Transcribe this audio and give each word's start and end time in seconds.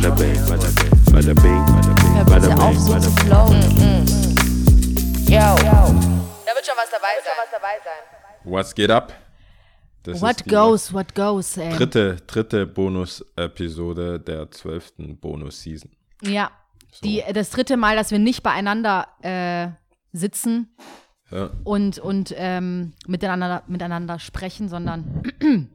bada 0.00 0.14
bing, 0.14 0.38
bada 0.48 1.34
bing, 1.34 1.64
bada 2.26 2.48
bing, 2.48 2.60
auf, 2.60 2.78
so 2.78 2.92
bada 2.92 3.00
zu 3.00 3.10
bing. 3.14 3.26
flowen. 3.26 3.62
Yo. 5.26 5.40
Da 6.46 6.54
wird 6.54 6.66
schon 6.66 6.76
was 6.76 6.90
dabei 6.90 7.14
sein. 7.84 8.02
Was 8.44 8.74
geht 8.74 8.90
ab? 8.90 9.12
Das 10.04 10.22
What 10.22 10.46
goes, 10.46 10.92
what 10.92 11.14
goes, 11.14 11.56
ey. 11.56 11.72
Dritte, 11.76 12.16
dritte 12.26 12.66
Bonus-Episode 12.66 14.20
der 14.20 14.50
zwölften 14.52 15.18
Bonus-Season. 15.18 15.90
Ja, 16.22 16.50
die, 17.02 17.22
das 17.34 17.50
dritte 17.50 17.76
Mal, 17.76 17.96
dass 17.96 18.10
wir 18.12 18.18
nicht 18.18 18.42
beieinander 18.42 19.08
äh, 19.22 19.68
sitzen 20.16 20.74
Ja. 21.30 21.50
und, 21.64 21.98
und 21.98 22.32
ähm, 22.36 22.92
miteinander, 23.06 23.64
miteinander 23.66 24.18
sprechen, 24.20 24.68
sondern 24.68 25.22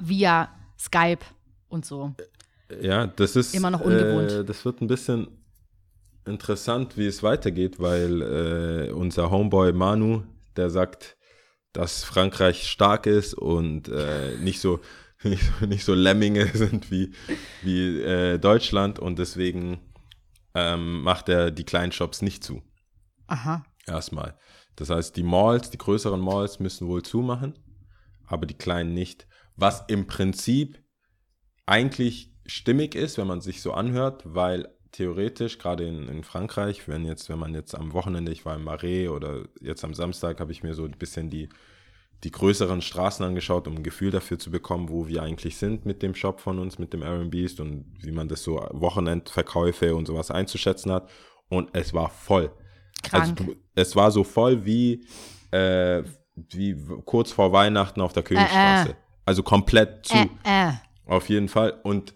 via 0.00 0.48
Skype 0.78 1.24
und 1.68 1.84
so. 1.84 2.14
Ja, 2.80 3.06
das 3.06 3.36
ist 3.36 3.54
Immer 3.54 3.70
noch 3.70 3.80
ungewohnt. 3.80 4.30
Äh, 4.32 4.44
das 4.44 4.64
wird 4.64 4.80
ein 4.80 4.86
bisschen 4.86 5.28
interessant, 6.26 6.96
wie 6.96 7.06
es 7.06 7.22
weitergeht, 7.22 7.80
weil 7.80 8.22
äh, 8.88 8.92
unser 8.92 9.30
Homeboy 9.30 9.72
Manu, 9.72 10.22
der 10.56 10.70
sagt, 10.70 11.16
dass 11.72 12.04
Frankreich 12.04 12.66
stark 12.68 13.06
ist 13.06 13.34
und 13.34 13.88
äh, 13.88 14.36
nicht 14.38 14.60
so 14.60 14.80
nicht, 15.22 15.42
so- 15.60 15.66
nicht 15.66 15.84
so 15.84 15.94
Lemminge 15.94 16.46
sind 16.54 16.90
wie, 16.90 17.12
wie 17.62 18.00
äh, 18.02 18.38
Deutschland 18.38 18.98
und 18.98 19.18
deswegen 19.18 19.80
ähm, 20.54 21.02
macht 21.02 21.28
er 21.28 21.50
die 21.50 21.64
kleinen 21.64 21.92
Shops 21.92 22.22
nicht 22.22 22.42
zu. 22.42 22.62
Aha. 23.26 23.64
Erstmal. 23.86 24.36
Das 24.76 24.90
heißt, 24.90 25.16
die 25.16 25.22
Malls, 25.22 25.70
die 25.70 25.78
größeren 25.78 26.20
Malls 26.20 26.58
müssen 26.58 26.88
wohl 26.88 27.02
zumachen, 27.02 27.54
aber 28.26 28.46
die 28.46 28.54
kleinen 28.54 28.94
nicht. 28.94 29.26
Was 29.56 29.84
im 29.88 30.06
Prinzip 30.06 30.78
eigentlich 31.66 32.29
stimmig 32.50 32.94
ist, 32.94 33.18
wenn 33.18 33.26
man 33.26 33.40
sich 33.40 33.62
so 33.62 33.72
anhört, 33.72 34.22
weil 34.24 34.68
theoretisch, 34.92 35.58
gerade 35.58 35.86
in, 35.86 36.08
in 36.08 36.24
Frankreich, 36.24 36.88
wenn 36.88 37.04
jetzt, 37.04 37.28
wenn 37.28 37.38
man 37.38 37.54
jetzt 37.54 37.74
am 37.74 37.92
Wochenende, 37.92 38.32
ich 38.32 38.44
war 38.44 38.56
in 38.56 38.64
Marais 38.64 39.08
oder 39.08 39.44
jetzt 39.60 39.84
am 39.84 39.94
Samstag, 39.94 40.40
habe 40.40 40.52
ich 40.52 40.62
mir 40.62 40.74
so 40.74 40.84
ein 40.84 40.98
bisschen 40.98 41.30
die, 41.30 41.48
die 42.24 42.32
größeren 42.32 42.82
Straßen 42.82 43.24
angeschaut, 43.24 43.68
um 43.68 43.76
ein 43.76 43.82
Gefühl 43.82 44.10
dafür 44.10 44.38
zu 44.38 44.50
bekommen, 44.50 44.88
wo 44.88 45.06
wir 45.06 45.22
eigentlich 45.22 45.56
sind 45.56 45.86
mit 45.86 46.02
dem 46.02 46.14
Shop 46.14 46.40
von 46.40 46.58
uns, 46.58 46.78
mit 46.78 46.92
dem 46.92 47.30
Beast 47.30 47.60
und 47.60 47.86
wie 48.00 48.10
man 48.10 48.28
das 48.28 48.42
so 48.42 48.56
Wochenendverkäufe 48.72 49.94
und 49.94 50.06
sowas 50.06 50.30
einzuschätzen 50.30 50.92
hat. 50.92 51.08
Und 51.48 51.70
es 51.72 51.94
war 51.94 52.10
voll. 52.10 52.50
Also, 53.12 53.34
Krank. 53.34 53.36
du, 53.36 53.56
es 53.74 53.96
war 53.96 54.10
so 54.10 54.24
voll 54.24 54.64
wie, 54.64 55.06
äh, 55.52 56.02
wie 56.34 56.76
kurz 57.04 57.32
vor 57.32 57.52
Weihnachten 57.52 58.00
auf 58.00 58.12
der 58.12 58.22
Königstraße. 58.22 58.96
Also 59.24 59.42
komplett 59.42 60.06
zu. 60.06 60.16
Äh, 60.16 60.28
äh. 60.44 60.72
Auf 61.06 61.28
jeden 61.28 61.48
Fall. 61.48 61.80
Und 61.82 62.14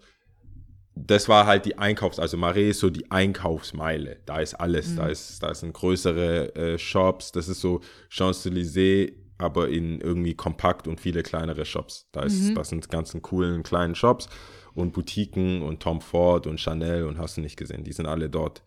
das 0.95 1.27
war 1.27 1.45
halt 1.45 1.65
die 1.65 1.77
Einkaufs-, 1.77 2.19
also 2.19 2.37
Marais 2.37 2.71
ist 2.71 2.79
so 2.79 2.89
die 2.89 3.11
Einkaufsmeile. 3.11 4.17
Da 4.25 4.39
ist 4.39 4.53
alles. 4.53 4.95
Da, 4.95 5.07
ist, 5.07 5.43
da 5.43 5.53
sind 5.53 5.73
größere 5.73 6.55
äh, 6.55 6.77
Shops. 6.77 7.31
Das 7.33 7.49
ist 7.49 7.59
so 7.59 7.81
Champs-Élysées, 8.09 9.13
aber 9.37 9.67
in 9.69 9.99
irgendwie 9.99 10.35
kompakt 10.35 10.87
und 10.87 11.01
viele 11.01 11.21
kleinere 11.21 11.65
Shops. 11.65 12.07
Da, 12.13 12.23
ist, 12.23 12.55
das 12.55 12.69
sind 12.69 12.89
ganzen 12.89 13.21
coolen 13.21 13.63
kleinen 13.63 13.95
Shops 13.95 14.29
und 14.73 14.93
Boutiquen 14.93 15.61
und 15.61 15.81
Tom 15.81 15.99
Ford 15.99 16.47
und 16.47 16.59
Chanel 16.59 17.03
und 17.05 17.17
hast 17.17 17.37
du 17.37 17.41
nicht 17.41 17.57
gesehen. 17.57 17.83
Die 17.83 17.93
sind 17.93 18.05
alle 18.05 18.29
dort. 18.29 18.63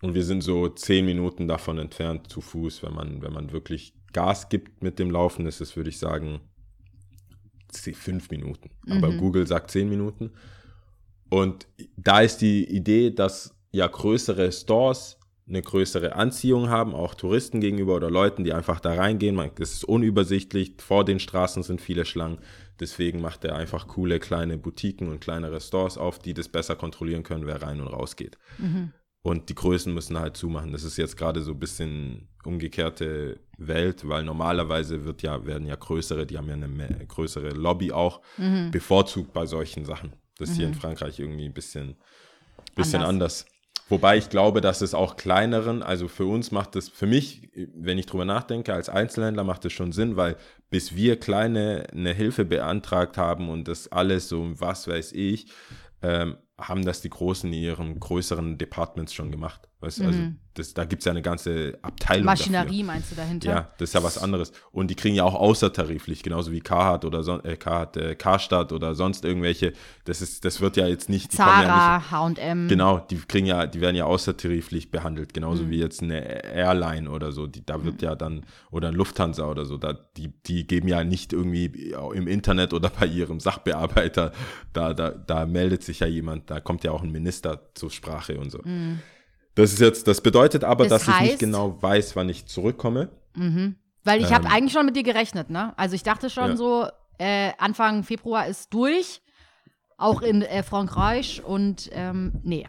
Und 0.00 0.14
wir 0.14 0.24
sind 0.24 0.42
so 0.42 0.68
zehn 0.68 1.04
Minuten 1.04 1.46
davon 1.48 1.78
entfernt 1.78 2.30
zu 2.30 2.40
Fuß, 2.40 2.82
wenn 2.82 2.94
man, 2.94 3.22
wenn 3.22 3.32
man 3.32 3.52
wirklich 3.52 3.92
Gas 4.12 4.48
gibt 4.48 4.82
mit 4.82 4.98
dem 4.98 5.10
Laufen, 5.10 5.46
ist 5.46 5.60
es, 5.60 5.76
würde 5.76 5.90
ich 5.90 5.98
sagen, 5.98 6.40
fünf 7.72 8.30
Minuten. 8.30 8.70
Aber 8.88 9.12
Google 9.12 9.46
sagt 9.46 9.70
zehn 9.70 9.88
Minuten. 9.88 10.30
Und 11.30 11.66
da 11.96 12.20
ist 12.20 12.38
die 12.38 12.64
Idee, 12.68 13.10
dass 13.10 13.56
ja 13.72 13.86
größere 13.86 14.50
Stores 14.52 15.16
eine 15.48 15.62
größere 15.62 16.14
Anziehung 16.14 16.68
haben, 16.68 16.94
auch 16.94 17.14
Touristen 17.14 17.60
gegenüber 17.60 17.96
oder 17.96 18.10
Leuten, 18.10 18.44
die 18.44 18.52
einfach 18.52 18.78
da 18.78 18.94
reingehen. 18.94 19.34
Man, 19.34 19.50
es 19.58 19.72
ist 19.72 19.84
unübersichtlich, 19.84 20.74
vor 20.78 21.04
den 21.04 21.18
Straßen 21.18 21.62
sind 21.62 21.80
viele 21.80 22.04
Schlangen. 22.04 22.38
Deswegen 22.78 23.20
macht 23.20 23.44
er 23.44 23.56
einfach 23.56 23.88
coole 23.88 24.20
kleine 24.20 24.58
Boutiquen 24.58 25.08
und 25.08 25.20
kleinere 25.20 25.60
Stores 25.60 25.98
auf, 25.98 26.18
die 26.18 26.34
das 26.34 26.48
besser 26.48 26.76
kontrollieren 26.76 27.24
können, 27.24 27.46
wer 27.46 27.62
rein 27.62 27.80
und 27.80 27.88
raus 27.88 28.16
geht. 28.16 28.38
Und 29.22 29.50
die 29.50 29.54
Größen 29.54 29.92
müssen 29.92 30.18
halt 30.18 30.36
zumachen. 30.36 30.72
Das 30.72 30.84
ist 30.84 30.96
jetzt 30.96 31.16
gerade 31.16 31.42
so 31.42 31.50
ein 31.52 31.58
bisschen 31.58 32.28
umgekehrte 32.44 33.40
Welt, 33.58 34.08
weil 34.08 34.24
normalerweise 34.24 35.04
wird 35.04 35.22
ja, 35.22 35.44
werden 35.44 35.66
ja 35.66 35.74
größere, 35.74 36.26
die 36.26 36.38
haben 36.38 36.48
ja 36.48 36.54
eine 36.54 36.68
mehr, 36.68 36.88
größere 36.88 37.50
Lobby 37.50 37.92
auch, 37.92 38.22
bevorzugt 38.70 39.32
bei 39.34 39.44
solchen 39.46 39.84
Sachen. 39.84 40.14
Das 40.40 40.50
ist 40.50 40.56
hier 40.56 40.66
in 40.66 40.74
Frankreich 40.74 41.18
irgendwie 41.18 41.46
ein 41.46 41.52
bisschen, 41.54 41.96
bisschen 42.74 43.02
anders. 43.02 43.46
Wobei 43.90 44.16
ich 44.16 44.30
glaube, 44.30 44.60
dass 44.60 44.82
es 44.82 44.94
auch 44.94 45.16
kleineren, 45.16 45.82
also 45.82 46.06
für 46.06 46.24
uns 46.24 46.52
macht 46.52 46.76
es, 46.76 46.88
für 46.88 47.06
mich, 47.06 47.50
wenn 47.74 47.98
ich 47.98 48.06
drüber 48.06 48.24
nachdenke, 48.24 48.72
als 48.72 48.88
Einzelhändler 48.88 49.42
macht 49.42 49.64
es 49.64 49.72
schon 49.72 49.90
Sinn, 49.90 50.16
weil 50.16 50.36
bis 50.70 50.94
wir 50.94 51.18
kleine 51.18 51.86
eine 51.90 52.14
Hilfe 52.14 52.44
beantragt 52.44 53.18
haben 53.18 53.48
und 53.48 53.66
das 53.66 53.90
alles 53.90 54.28
so, 54.28 54.48
was 54.60 54.86
weiß 54.86 55.10
ich, 55.12 55.50
ähm, 56.02 56.36
haben 56.56 56.84
das 56.84 57.00
die 57.00 57.10
Großen 57.10 57.52
in 57.52 57.58
ihren 57.58 57.98
größeren 57.98 58.58
Departments 58.58 59.12
schon 59.12 59.32
gemacht. 59.32 59.69
Weißt, 59.80 60.00
du? 60.00 60.04
Also 60.04 60.18
das, 60.54 60.74
da 60.74 60.84
gibt 60.84 61.00
es 61.00 61.06
ja 61.06 61.12
eine 61.12 61.22
ganze 61.22 61.78
Abteilung. 61.80 62.26
Maschinerie 62.26 62.64
Dafür. 62.80 62.84
meinst 62.84 63.12
du 63.12 63.16
dahinter? 63.16 63.48
Ja, 63.50 63.70
das 63.78 63.90
ist 63.90 63.94
ja 63.94 64.02
was 64.02 64.18
anderes. 64.18 64.52
Und 64.72 64.88
die 64.90 64.94
kriegen 64.94 65.14
ja 65.14 65.24
auch 65.24 65.34
außertariflich, 65.34 66.22
genauso 66.22 66.52
wie 66.52 66.60
Carhartt 66.60 67.04
oder 67.06 67.22
son 67.22 67.42
äh, 67.44 67.56
Carhartt, 67.56 67.96
äh, 67.96 68.14
Karstadt 68.14 68.72
oder 68.72 68.94
sonst 68.94 69.24
irgendwelche. 69.24 69.72
Das 70.04 70.20
ist, 70.20 70.44
das 70.44 70.60
wird 70.60 70.76
ja 70.76 70.86
jetzt 70.86 71.08
nicht. 71.08 71.32
Die 71.32 71.36
kommen 71.38 71.62
ja 71.62 71.66
Zara, 71.66 72.10
H&M. 72.10 72.68
Genau, 72.68 72.98
die 72.98 73.16
kriegen 73.16 73.46
ja, 73.46 73.66
die 73.66 73.80
werden 73.80 73.96
ja 73.96 74.04
außertariflich 74.04 74.90
behandelt, 74.90 75.32
genauso 75.32 75.62
Mhm. 75.64 75.70
wie 75.70 75.78
jetzt 75.78 76.02
eine 76.02 76.44
Airline 76.44 77.08
oder 77.10 77.32
so. 77.32 77.46
Die, 77.46 77.64
da 77.64 77.82
wird 77.84 78.02
ja 78.02 78.14
dann, 78.16 78.44
oder 78.70 78.88
ein 78.88 78.94
Lufthansa 78.94 79.46
oder 79.48 79.64
so, 79.64 79.78
da, 79.78 79.92
die, 80.16 80.28
die 80.46 80.66
geben 80.66 80.88
ja 80.88 81.04
nicht 81.04 81.32
irgendwie 81.32 81.94
im 82.12 82.26
Internet 82.26 82.74
oder 82.74 82.90
bei 82.90 83.06
ihrem 83.06 83.40
Sachbearbeiter, 83.40 84.32
da, 84.72 84.92
da, 84.94 85.10
da 85.10 85.46
meldet 85.46 85.84
sich 85.84 86.00
ja 86.00 86.06
jemand, 86.06 86.50
da 86.50 86.60
kommt 86.60 86.84
ja 86.84 86.90
auch 86.90 87.02
ein 87.02 87.10
Minister 87.12 87.70
zur 87.74 87.90
Sprache 87.90 88.38
und 88.38 88.50
so. 88.50 88.60
Das 89.60 89.72
ist 89.72 89.80
jetzt, 89.80 90.06
das 90.06 90.20
bedeutet 90.20 90.64
aber, 90.64 90.86
Das 90.86 91.04
dass 91.04 91.14
ich 91.14 91.20
nicht 91.22 91.34
heißt- 91.34 91.38
genau 91.38 91.80
weiß, 91.82 92.16
wann 92.16 92.28
ich 92.28 92.46
zurückkomme. 92.46 93.08
Weil 94.04 94.20
ich 94.22 94.32
habe 94.32 94.48
eigentlich 94.50 94.72
schon 94.72 94.86
mit 94.86 94.96
dir 94.96 95.02
gerechnet, 95.02 95.50
ne? 95.50 95.72
Also 95.76 95.94
ich 95.94 96.02
dachte 96.02 96.30
schon 96.30 96.44
Ähm. 96.44 96.50
Ja. 96.50 96.56
so, 96.56 96.86
äh, 97.18 97.52
Anfang 97.58 98.02
Februar 98.02 98.46
ist 98.46 98.72
durch, 98.72 99.20
auch 99.98 100.22
in 100.22 100.42
äh, 100.42 100.62
Frankreich 100.62 101.42
und 101.44 101.90
ähm, 101.92 102.32
nee. 102.42 102.66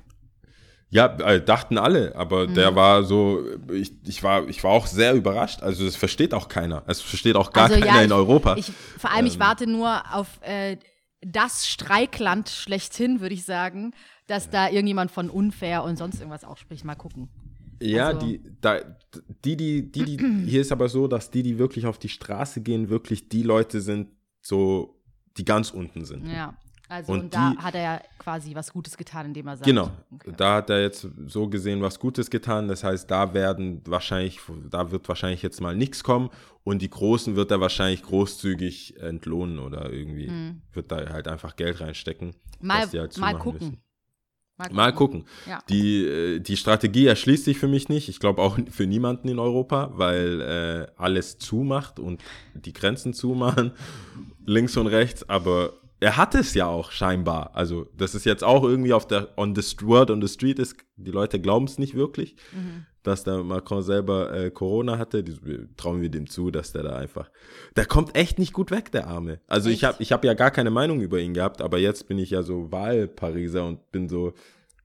Ja, 0.89 1.05
äh, 1.05 1.41
dachten 1.43 1.77
alle, 1.77 2.13
aber 2.17 2.47
Mhm. 2.49 2.53
der 2.55 2.75
war 2.75 3.03
so, 3.03 3.45
ich, 3.71 3.93
ich, 4.05 4.21
war, 4.23 4.45
ich 4.49 4.61
war 4.65 4.71
auch 4.71 4.87
sehr 4.87 5.13
überrascht. 5.13 5.63
Also 5.63 5.85
das 5.85 5.95
versteht 5.95 6.33
auch 6.33 6.49
keiner. 6.49 6.83
Es 6.87 6.99
versteht 6.99 7.37
auch 7.37 7.53
gar 7.53 7.65
also 7.69 7.75
keiner 7.75 7.85
ja, 7.85 8.01
in 8.01 8.07
ich, 8.07 8.13
Europa. 8.13 8.53
Ähm. 8.53 8.59
Ich, 8.59 8.71
vor 8.99 9.09
allem, 9.11 9.25
ich 9.25 9.39
warte 9.39 9.67
nur 9.67 10.01
auf 10.13 10.27
äh, 10.41 10.75
das 11.21 11.65
Streikland 11.67 12.49
schlechthin, 12.49 13.21
würde 13.21 13.35
ich 13.35 13.45
sagen, 13.45 13.93
dass 14.31 14.49
da 14.49 14.69
irgendjemand 14.69 15.11
von 15.11 15.29
unfair 15.29 15.83
und 15.83 15.97
sonst 15.97 16.15
irgendwas 16.19 16.43
auch 16.43 16.57
spricht. 16.57 16.85
Mal 16.85 16.95
gucken. 16.95 17.29
Ja, 17.81 18.07
Also- 18.07 18.25
die, 18.25 18.41
da, 18.61 18.79
die, 19.43 19.57
die, 19.57 19.91
die, 19.91 20.05
die, 20.17 20.17
hier 20.47 20.61
ist 20.61 20.71
aber 20.71 20.87
so, 20.89 21.07
dass 21.07 21.29
die, 21.31 21.43
die 21.43 21.57
wirklich 21.59 21.85
auf 21.85 21.97
die 21.97 22.09
Straße 22.09 22.61
gehen, 22.61 22.89
wirklich 22.89 23.27
die 23.29 23.43
Leute 23.43 23.81
sind, 23.81 24.07
so, 24.41 24.99
die 25.37 25.45
ganz 25.45 25.71
unten 25.71 26.05
sind. 26.05 26.27
Ja. 26.27 26.55
Also 26.89 27.13
Und 27.13 27.19
und, 27.21 27.33
da 27.33 27.51
die- 27.51 27.57
hat 27.59 27.73
er 27.75 27.81
ja 27.81 28.01
quasi 28.19 28.53
was 28.53 28.71
Gutes 28.73 28.97
getan, 28.97 29.27
indem 29.27 29.47
er 29.47 29.55
sagt. 29.55 29.65
Genau, 29.65 29.89
Okay. 30.13 30.33
da 30.35 30.55
hat 30.55 30.69
er 30.69 30.81
jetzt 30.81 31.07
so 31.27 31.47
gesehen 31.47 31.81
was 31.81 31.97
Gutes 31.99 32.29
getan. 32.29 32.67
Das 32.67 32.83
heißt, 32.83 33.09
da 33.09 33.33
werden 33.33 33.81
wahrscheinlich, 33.85 34.39
da 34.69 34.91
wird 34.91 35.07
wahrscheinlich 35.07 35.41
jetzt 35.41 35.61
mal 35.61 35.73
nichts 35.75 36.03
kommen 36.03 36.29
und 36.65 36.81
die 36.81 36.89
Großen 36.89 37.37
wird 37.37 37.49
er 37.49 37.61
wahrscheinlich 37.61 38.03
großzügig 38.03 38.99
entlohnen 38.99 39.57
oder 39.59 39.89
irgendwie 39.91 40.53
wird 40.73 40.91
da 40.91 40.97
halt 41.09 41.29
einfach 41.29 41.55
Geld 41.55 41.79
reinstecken. 41.79 42.35
Mal, 42.59 42.85
halt 42.91 43.17
mal 43.17 43.37
gucken. 43.39 43.67
müssen. 43.69 43.81
Mal 44.71 44.93
gucken. 44.93 45.25
Ja. 45.47 45.59
Die, 45.69 46.05
äh, 46.05 46.39
die 46.39 46.57
Strategie 46.57 47.07
erschließt 47.07 47.45
sich 47.45 47.57
für 47.57 47.67
mich 47.67 47.89
nicht. 47.89 48.09
Ich 48.09 48.19
glaube 48.19 48.41
auch 48.41 48.57
für 48.69 48.85
niemanden 48.85 49.27
in 49.27 49.39
Europa, 49.39 49.91
weil 49.93 50.41
äh, 50.41 50.91
alles 50.97 51.37
zumacht 51.37 51.99
und 51.99 52.21
die 52.53 52.73
Grenzen 52.73 53.13
zumachen, 53.13 53.71
links 54.45 54.77
und 54.77 54.87
rechts. 54.87 55.27
Aber 55.29 55.73
er 55.99 56.17
hat 56.17 56.35
es 56.35 56.53
ja 56.55 56.65
auch 56.65 56.91
scheinbar. 56.91 57.51
Also 57.53 57.87
das 57.95 58.15
ist 58.15 58.25
jetzt 58.25 58.43
auch 58.43 58.63
irgendwie 58.63 58.93
auf 58.93 59.07
der 59.07 59.29
on 59.37 59.55
the 59.55 59.61
word 59.85 60.09
on 60.11 60.21
the 60.21 60.27
street 60.27 60.59
ist. 60.59 60.75
Die 60.97 61.11
Leute 61.11 61.39
glauben 61.39 61.65
es 61.65 61.77
nicht 61.77 61.93
wirklich, 61.93 62.35
dass 63.03 63.23
der 63.23 63.43
Macron 63.43 63.81
selber 63.81 64.33
äh, 64.33 64.51
Corona 64.51 64.97
hatte. 64.97 65.23
Die, 65.23 65.37
trauen 65.77 66.01
wir 66.01 66.09
dem 66.09 66.27
zu, 66.27 66.51
dass 66.51 66.71
der 66.71 66.83
da 66.83 66.95
einfach. 66.95 67.29
Der 67.75 67.85
kommt 67.85 68.15
echt 68.15 68.39
nicht 68.39 68.53
gut 68.53 68.71
weg, 68.71 68.91
der 68.91 69.07
Arme. 69.07 69.39
Also 69.47 69.69
ich 69.69 69.83
Echt? 69.83 69.83
habe 69.83 70.03
ich 70.03 70.11
hab 70.11 70.23
ja 70.23 70.33
gar 70.33 70.51
keine 70.51 70.71
Meinung 70.71 71.01
über 71.01 71.19
ihn 71.19 71.33
gehabt, 71.33 71.61
aber 71.61 71.77
jetzt 71.77 72.07
bin 72.07 72.17
ich 72.17 72.31
ja 72.31 72.43
so 72.43 72.71
Wahlpariser 72.71 73.65
und 73.65 73.91
bin 73.91 74.09
so 74.09 74.33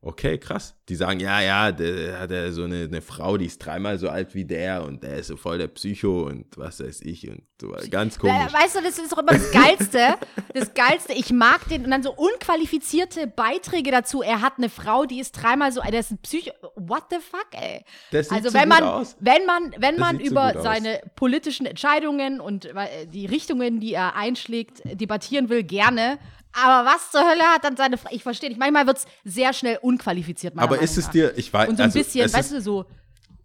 okay, 0.07 0.39
krass. 0.39 0.75
Die 0.89 0.95
sagen, 0.95 1.19
ja, 1.19 1.41
ja, 1.41 1.73
der 1.73 2.21
hat 2.21 2.31
ja 2.31 2.51
so 2.53 2.63
eine, 2.63 2.85
eine 2.85 3.03
Frau, 3.03 3.37
die 3.37 3.47
ist 3.47 3.59
dreimal 3.59 3.99
so 3.99 4.09
alt 4.09 4.35
wie 4.35 4.45
der 4.45 4.85
und 4.85 5.03
der 5.03 5.17
ist 5.17 5.27
so 5.27 5.37
voll 5.37 5.59
der 5.59 5.67
Psycho 5.67 6.23
und 6.23 6.47
was 6.57 6.79
weiß 6.81 7.01
ich 7.03 7.29
und 7.29 7.43
so 7.61 7.75
ganz 7.91 8.19
komisch. 8.19 8.53
Weißt 8.53 8.77
du, 8.77 8.83
das 8.83 8.99
ist 8.99 9.13
doch 9.13 9.19
immer 9.19 9.33
das 9.33 9.51
Geilste. 9.51 10.15
Das 10.55 10.75
Geilste, 10.75 11.13
ich 11.13 11.33
mag 11.33 11.69
den 11.69 11.85
und 11.85 11.91
dann 11.91 12.03
so 12.03 12.13
unqualifizierte 12.13 13.27
Beiträge 13.27 13.91
dazu. 13.91 14.23
Er 14.23 14.43
hat 14.43 14.55
eine 14.59 14.69
Frau, 14.69 15.07
die 15.07 15.19
ist 15.21 15.33
dreimal 15.33 15.73
so, 15.73 15.81
der 15.81 16.01
ist 16.01 16.13
ein 16.13 16.19
Psycho. 16.19 16.53
What 16.77 17.05
the 17.11 17.17
fuck, 17.17 17.49
ey? 17.53 17.85
Das 18.13 18.29
sieht 18.29 18.37
also 18.39 18.51
so 18.51 18.55
wenn 18.55 18.69
gut 18.71 18.81
man, 18.81 18.85
aus. 18.85 19.17
wenn 19.21 19.45
man, 19.47 19.73
wenn 19.79 19.97
Das 19.97 20.01
man 20.01 20.17
sieht 20.19 20.27
so 20.27 20.33
über 20.33 20.47
gut 20.49 20.57
aus. 20.59 20.63
seine 20.63 21.01
politischen 21.17 21.67
Entscheidungen 21.67 22.41
und 22.41 22.67
äh, 22.67 23.07
die 23.07 23.27
Richtungen, 23.27 23.81
die 23.81 23.95
er 23.95 24.15
einschlägt, 24.15 24.83
debattieren 24.85 25.49
will, 25.49 25.65
gerne. 25.65 26.19
Aber 26.63 26.89
was 26.89 27.11
zur 27.11 27.21
Hölle 27.21 27.43
hat 27.45 27.65
dann 27.65 27.77
seine 27.77 27.99
Frau? 27.99 28.09
Ich 28.13 28.23
verstehe 28.23 28.49
nicht. 28.49 28.59
Manchmal 28.59 28.87
wird 28.87 28.97
es 28.99 29.07
sehr 29.25 29.53
schnell 29.53 29.79
unqualifiziert. 29.83 30.55
Aber 30.57 30.71
Meinung 30.71 30.85
ist 30.85 30.97
es 30.97 31.05
nach. 31.07 31.13
dir, 31.13 31.37
ich 31.39 31.53
weiß, 31.53 31.69
Und 31.69 31.77
so 31.77 31.83
ein 31.83 31.87
also, 31.89 31.99
bisschen, 31.99 32.33
weißt 32.33 32.53
ist, 32.53 32.57
du, 32.59 32.61
so. 32.63 32.85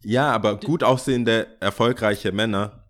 Ja, 0.04 0.32
aber 0.32 0.58
gut 0.60 0.84
aussehende, 0.84 1.48
erfolgreiche 1.60 2.32
Männer 2.32 2.86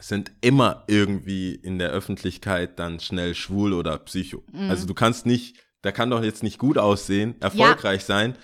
sind 0.00 0.32
immer 0.40 0.84
irgendwie 0.86 1.54
in 1.54 1.78
der 1.78 1.90
Öffentlichkeit 1.90 2.78
dann 2.78 3.00
schnell 3.00 3.34
schwul 3.34 3.72
oder 3.72 3.98
psycho. 3.98 4.42
Mhm. 4.52 4.70
Also 4.70 4.86
du 4.86 4.94
kannst 4.94 5.26
nicht, 5.26 5.56
der 5.82 5.92
kann 5.92 6.10
doch 6.10 6.22
jetzt 6.22 6.42
nicht 6.42 6.58
gut 6.58 6.78
aussehen, 6.78 7.34
erfolgreich 7.40 8.04
sein 8.04 8.36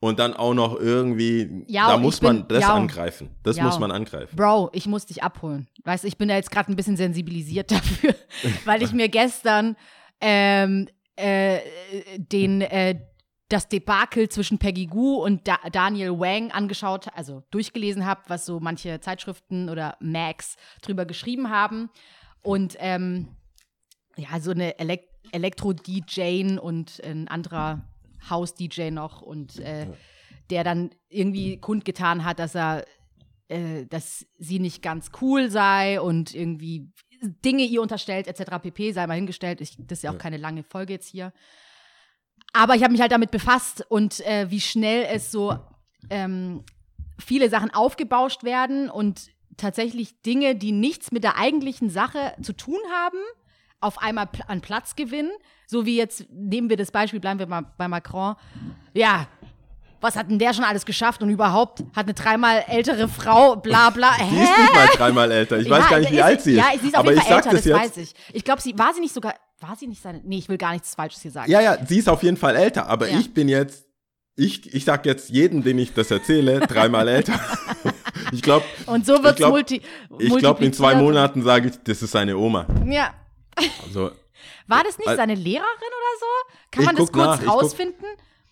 und 0.00 0.18
dann 0.20 0.34
auch 0.34 0.54
noch 0.54 0.78
irgendwie, 0.78 1.64
Ja, 1.66 1.88
da 1.88 1.96
muss 1.98 2.20
bin- 2.20 2.28
man 2.38 2.48
das 2.48 2.62
ja. 2.62 2.74
angreifen. 2.74 3.30
Das 3.42 3.56
Ja. 3.56 3.64
muss 3.64 3.78
man 3.80 3.90
angreifen. 3.90 4.34
Bro, 4.36 4.70
ich 4.72 4.86
muss 4.86 5.06
dich 5.06 5.22
abholen. 5.24 5.66
Weißt 5.84 6.04
du, 6.04 6.08
ich 6.08 6.16
bin 6.18 6.28
da 6.28 6.36
jetzt 6.36 6.50
gerade 6.52 6.72
ein 6.72 6.76
bisschen 6.76 6.96
sensibilisiert 6.96 7.70
dafür, 7.72 8.14
weil 8.64 8.82
ich 8.82 8.92
mir 8.92 9.08
gestern 9.08 9.76
ähm, 10.20 10.88
äh, 11.16 11.60
den, 12.16 12.60
äh, 12.60 13.00
das 13.48 13.68
Debakel 13.68 14.28
zwischen 14.28 14.58
Peggy 14.58 14.86
Gu 14.86 15.16
und 15.16 15.48
da 15.48 15.58
Daniel 15.72 16.18
Wang 16.18 16.50
angeschaut, 16.50 17.08
also 17.14 17.42
durchgelesen 17.50 18.04
habe, 18.04 18.22
was 18.28 18.44
so 18.44 18.60
manche 18.60 19.00
Zeitschriften 19.00 19.70
oder 19.70 19.96
Mags 20.00 20.56
drüber 20.82 21.06
geschrieben 21.06 21.50
haben. 21.50 21.90
Und 22.42 22.76
ähm, 22.78 23.28
ja, 24.16 24.40
so 24.40 24.50
eine 24.50 24.78
Elek 24.78 25.08
Elektro-DJ 25.30 26.58
und 26.58 27.02
ein 27.04 27.28
anderer 27.28 27.84
House-DJ 28.30 28.90
noch 28.90 29.20
und 29.20 29.58
äh, 29.58 29.86
der 30.48 30.64
dann 30.64 30.90
irgendwie 31.10 31.60
kundgetan 31.60 32.24
hat, 32.24 32.38
dass 32.38 32.54
er 32.54 32.86
äh, 33.48 33.86
dass 33.86 34.26
sie 34.38 34.58
nicht 34.58 34.82
ganz 34.82 35.10
cool 35.20 35.50
sei 35.50 36.00
und 36.00 36.34
irgendwie 36.34 36.92
Dinge 37.20 37.64
ihr 37.64 37.82
unterstellt, 37.82 38.26
etc. 38.26 38.58
pp. 38.62 38.92
sei 38.92 39.06
mal 39.06 39.14
hingestellt. 39.14 39.60
Ich, 39.60 39.76
das 39.78 39.98
ist 39.98 40.02
ja 40.02 40.12
auch 40.12 40.18
keine 40.18 40.36
lange 40.36 40.62
Folge 40.62 40.94
jetzt 40.94 41.08
hier. 41.08 41.32
Aber 42.52 42.74
ich 42.74 42.82
habe 42.82 42.92
mich 42.92 43.00
halt 43.00 43.12
damit 43.12 43.30
befasst 43.30 43.84
und 43.88 44.20
äh, 44.26 44.50
wie 44.50 44.60
schnell 44.60 45.06
es 45.10 45.30
so 45.30 45.58
ähm, 46.10 46.64
viele 47.18 47.50
Sachen 47.50 47.72
aufgebauscht 47.72 48.44
werden 48.44 48.88
und 48.88 49.30
tatsächlich 49.56 50.22
Dinge, 50.22 50.54
die 50.54 50.72
nichts 50.72 51.12
mit 51.12 51.24
der 51.24 51.36
eigentlichen 51.36 51.90
Sache 51.90 52.34
zu 52.40 52.52
tun 52.52 52.78
haben, 52.92 53.18
auf 53.80 53.98
einmal 53.98 54.26
pl 54.26 54.44
an 54.48 54.60
Platz 54.60 54.96
gewinnen. 54.96 55.30
So 55.66 55.84
wie 55.84 55.96
jetzt, 55.96 56.26
nehmen 56.30 56.70
wir 56.70 56.76
das 56.76 56.90
Beispiel, 56.90 57.20
bleiben 57.20 57.38
wir 57.38 57.46
mal 57.46 57.66
bei 57.76 57.88
Macron. 57.88 58.36
Ja, 58.94 59.28
was 60.00 60.16
hat 60.16 60.30
denn 60.30 60.38
der 60.38 60.54
schon 60.54 60.64
alles 60.64 60.84
geschafft 60.86 61.22
und 61.22 61.30
überhaupt 61.30 61.80
hat 61.94 62.06
eine 62.06 62.14
dreimal 62.14 62.64
ältere 62.68 63.08
Frau, 63.08 63.56
bla 63.56 63.90
bla. 63.90 64.10
Die 64.18 64.24
Hä? 64.24 64.44
ist 64.44 64.58
nicht 64.58 64.74
mal 64.74 64.86
dreimal 64.94 65.30
älter. 65.32 65.58
Ich 65.58 65.68
weiß 65.68 65.84
Ja, 65.84 65.90
gar 65.90 65.98
nicht, 66.00 66.12
wie 66.12 66.16
ist- 66.16 66.22
alt 66.22 66.40
sie 66.42 66.52
ist. 66.52 66.56
Ja, 66.58 66.64
sie 66.80 66.86
ist 66.88 66.94
auf 66.94 67.00
aber 67.00 67.10
jeden 67.10 67.22
ich 67.22 67.28
Fall 67.28 67.36
älter, 67.38 67.50
das 67.50 67.64
jetzt. 67.64 67.76
weiß 67.78 67.96
ich. 67.98 68.14
Ich 68.32 68.44
glaube, 68.44 68.62
sie 68.62 68.78
war 68.78 68.94
sie 68.94 69.00
nicht 69.00 69.14
sogar, 69.14 69.34
war 69.60 69.76
sie 69.76 69.86
nicht 69.86 70.02
seine, 70.02 70.20
nee, 70.24 70.38
ich 70.38 70.48
will 70.48 70.58
gar 70.58 70.72
nichts 70.72 70.94
Falsches 70.94 71.22
hier 71.22 71.30
sagen. 71.30 71.50
Ja, 71.50 71.60
ja, 71.60 71.76
sie 71.86 71.98
ist 71.98 72.08
auf 72.08 72.22
jeden 72.22 72.36
Fall 72.36 72.54
älter, 72.56 72.86
aber 72.88 73.08
Ja. 73.08 73.18
ich 73.18 73.34
bin 73.34 73.48
jetzt, 73.48 73.86
ich, 74.36 74.72
ich 74.72 74.84
sag 74.84 75.04
jetzt 75.06 75.30
jedem, 75.30 75.64
den 75.64 75.78
ich 75.78 75.94
das 75.94 76.10
erzähle, 76.12 76.60
dreimal 76.60 77.08
älter. 77.08 77.38
ich 78.32 78.42
glaube, 78.42 78.64
Und 78.86 79.04
so 79.04 79.14
wird 79.22 79.32
es 79.32 79.36
glaub- 79.36 79.50
multi 79.50 79.82
ich 80.20 80.36
glaube, 80.36 80.64
in 80.64 80.72
zwei. 80.72 80.94
Monaten 80.94 81.42
sage 81.42 81.68
ich, 81.70 81.74
das 81.84 82.02
ist 82.02 82.12
seine 82.12 82.36
Oma. 82.36 82.66
Ja. 82.86 83.10
Also, 83.84 84.12
War 84.68 84.84
das 84.84 84.96
nicht 84.98 85.08
seine 85.16 85.34
Lehrerin 85.34 85.64
oder 85.66 86.18
so? 86.20 86.26
Kann 86.70 86.82
Ich 86.82 86.86
man 86.86 86.96
das 86.96 87.10
kurz 87.12 87.26
nach, 87.26 87.42
ich 87.42 87.48
rausfinden? 87.48 88.04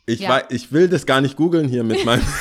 Ich, 0.07 0.21
Ja. 0.21 0.31
wei- 0.31 0.45
ich 0.51 0.73
will 0.73 0.89
das 0.89 1.05
gar 1.07 1.21
nicht 1.21 1.37
googeln 1.37 1.69
hier 1.69 1.85
mit 1.85 2.05
meinem. 2.05 2.23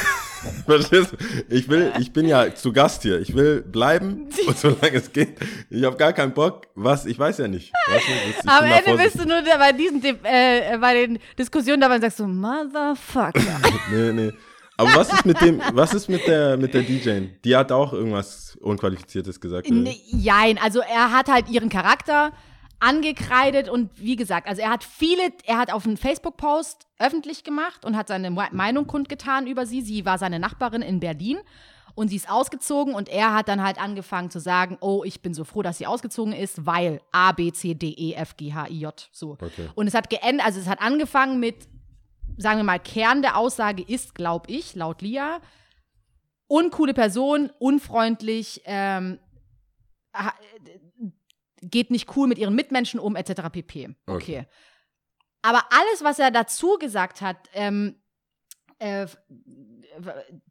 Ich 1.50 1.70
will, 1.70 1.92
ich 2.00 2.14
bin 2.14 2.28
ja 2.28 2.54
zu 2.54 2.72
Gast 2.72 3.02
hier. 3.02 3.20
Ich 3.20 3.34
will 3.36 3.62
bleiben, 3.62 4.28
und 4.48 4.58
solange 4.58 4.94
es 4.98 5.12
geht. 5.12 5.38
Ich 5.72 5.84
habe 5.84 5.98
gar 5.98 6.14
keinen 6.14 6.34
Bock. 6.34 6.68
Was? 6.76 7.08
Ich 7.08 7.18
weiß 7.18 7.40
ja 7.40 7.48
nicht. 7.48 7.74
Weißt 7.88 8.06
du, 8.44 8.50
Am 8.52 8.64
Ende 8.66 9.04
bist 9.04 9.20
du 9.20 9.28
nur 9.28 9.42
bei 9.42 9.72
diesen 9.72 10.04
äh, 10.24 10.78
bei 10.80 10.94
den 11.08 11.20
Diskussionen 11.40 11.82
dabei 11.82 11.96
und 11.96 12.02
sagst 12.02 12.18
so, 12.18 12.28
Motherfucker. 12.28 13.42
Nee, 13.92 14.12
nee. 14.14 14.32
Aber 14.78 14.94
was 14.96 15.12
ist 15.14 15.26
mit 15.26 15.40
dem, 15.42 15.62
was 15.74 15.94
ist 15.96 16.10
mit 16.10 16.28
der, 16.28 16.58
mit 16.58 16.74
der 16.76 16.82
DJ? 16.84 17.22
Die 17.44 17.56
hat 17.56 17.72
auch 17.72 17.94
irgendwas 17.94 18.56
Unqualifiziertes 18.62 19.40
gesagt. 19.40 19.68
N- 19.68 19.88
Jein, 20.06 20.58
also 20.60 20.82
er 20.82 21.12
hat 21.12 21.28
halt 21.30 21.50
ihren 21.50 21.70
Charakter 21.70 22.34
angekreidet 22.80 23.70
und 23.70 23.90
wie 23.96 24.16
gesagt, 24.16 24.48
also 24.48 24.62
er 24.62 24.70
hat 24.70 24.84
viele, 24.84 25.32
er 25.46 25.58
hat 25.58 25.72
auf 25.72 25.86
einen 25.86 25.98
Facebook-Post 25.98 26.88
öffentlich 27.00 27.44
gemacht 27.44 27.86
und 27.86 27.96
hat 27.96 28.08
seine 28.08 28.30
Me- 28.32 28.50
Meinung 28.52 28.86
kundgetan 28.88 29.48
über 29.48 29.66
sie. 29.66 29.82
Sie 29.82 30.06
war 30.06 30.18
seine 30.18 30.40
Nachbarin 30.40 30.82
in 30.82 31.00
Berlin 31.00 31.40
und 31.96 32.10
sie 32.10 32.18
ist 32.18 32.30
ausgezogen 32.30 32.94
und 32.94 33.08
er 33.08 33.34
hat 33.34 33.48
dann 33.48 33.64
halt 33.64 33.80
angefangen 33.80 34.30
zu 34.30 34.40
sagen, 34.40 34.78
oh, 34.82 35.04
ich 35.06 35.22
bin 35.22 35.34
so 35.34 35.46
froh, 35.46 35.62
dass 35.62 35.78
sie 35.78 35.88
ausgezogen 35.88 36.34
ist, 36.34 36.66
weil 36.66 37.02
A, 37.12 37.32
B, 37.32 37.52
C, 37.54 37.74
D, 37.74 37.88
E, 37.88 38.14
F, 38.14 38.36
G, 38.36 38.54
H, 38.54 38.68
I, 38.68 38.80
J, 38.82 39.10
so. 39.12 39.32
Okay. 39.32 39.70
Und 39.76 39.88
es 39.88 39.94
hat 39.94 40.10
geendet, 40.10 40.46
also 40.46 40.60
es 40.60 40.68
hat 40.68 40.82
angefangen 40.82 41.40
mit, 41.40 41.70
sagen 42.38 42.60
wir 42.60 42.64
mal, 42.66 42.80
Kern 42.80 43.22
der 43.22 43.38
Aussage 43.38 43.82
ist, 43.82 44.14
glaube 44.16 44.52
ich, 44.52 44.76
laut 44.76 45.02
Lia, 45.02 45.40
uncoole 46.48 46.94
Person, 46.94 47.50
unfreundlich, 47.60 48.62
ähm, 48.66 49.20
geht 51.70 51.92
nicht 51.92 52.16
cool 52.16 52.28
mit 52.28 52.38
ihren 52.38 52.56
Mitmenschen 52.56 53.00
um, 53.00 53.16
etc. 53.16 53.50
pp. 53.52 53.96
Okay. 54.06 54.16
Okay. 54.16 54.46
Aber 55.42 55.64
alles, 55.70 56.04
was 56.04 56.18
er 56.18 56.32
dazu 56.32 56.78
gesagt 56.80 57.22
hat, 57.22 57.38
ähm, 57.54 57.96
äh, 58.80 59.06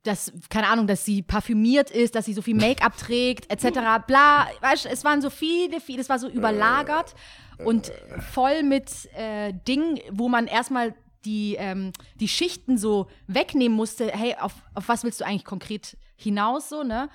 dass, 0.03 0.33
keine 0.49 0.69
Ahnung, 0.69 0.87
dass 0.87 1.05
sie 1.05 1.23
parfümiert 1.23 1.91
ist, 1.91 2.15
dass 2.15 2.25
sie 2.25 2.33
so 2.33 2.43
viel 2.43 2.55
Make-up 2.55 2.97
trägt, 2.97 3.51
etc. 3.51 3.81
Bla, 4.07 4.49
weißt 4.61 4.87
es 4.87 5.05
waren 5.05 5.21
so 5.21 5.31
viele, 5.31 5.81
viele, 5.81 6.01
es 6.01 6.09
war 6.09 6.19
so 6.19 6.29
überlagert 6.29 7.15
und 7.59 7.93
voll 8.33 8.63
mit 8.63 9.13
äh, 9.15 9.53
Dingen, 9.67 9.99
wo 10.11 10.29
man 10.29 10.47
erstmal 10.47 10.95
die, 11.25 11.57
ähm, 11.59 11.93
die 12.17 12.29
Schichten 12.29 12.79
so 12.79 13.09
wegnehmen 13.27 13.77
musste, 13.77 14.11
hey, 14.11 14.37
auf, 14.39 14.55
auf 14.75 14.89
was 14.89 15.05
willst 15.05 15.21
du 15.21 15.27
eigentlich 15.27 15.45
konkret 15.45 15.97
hinaus, 16.17 16.69
so, 16.69 16.83
ne? 16.83 17.09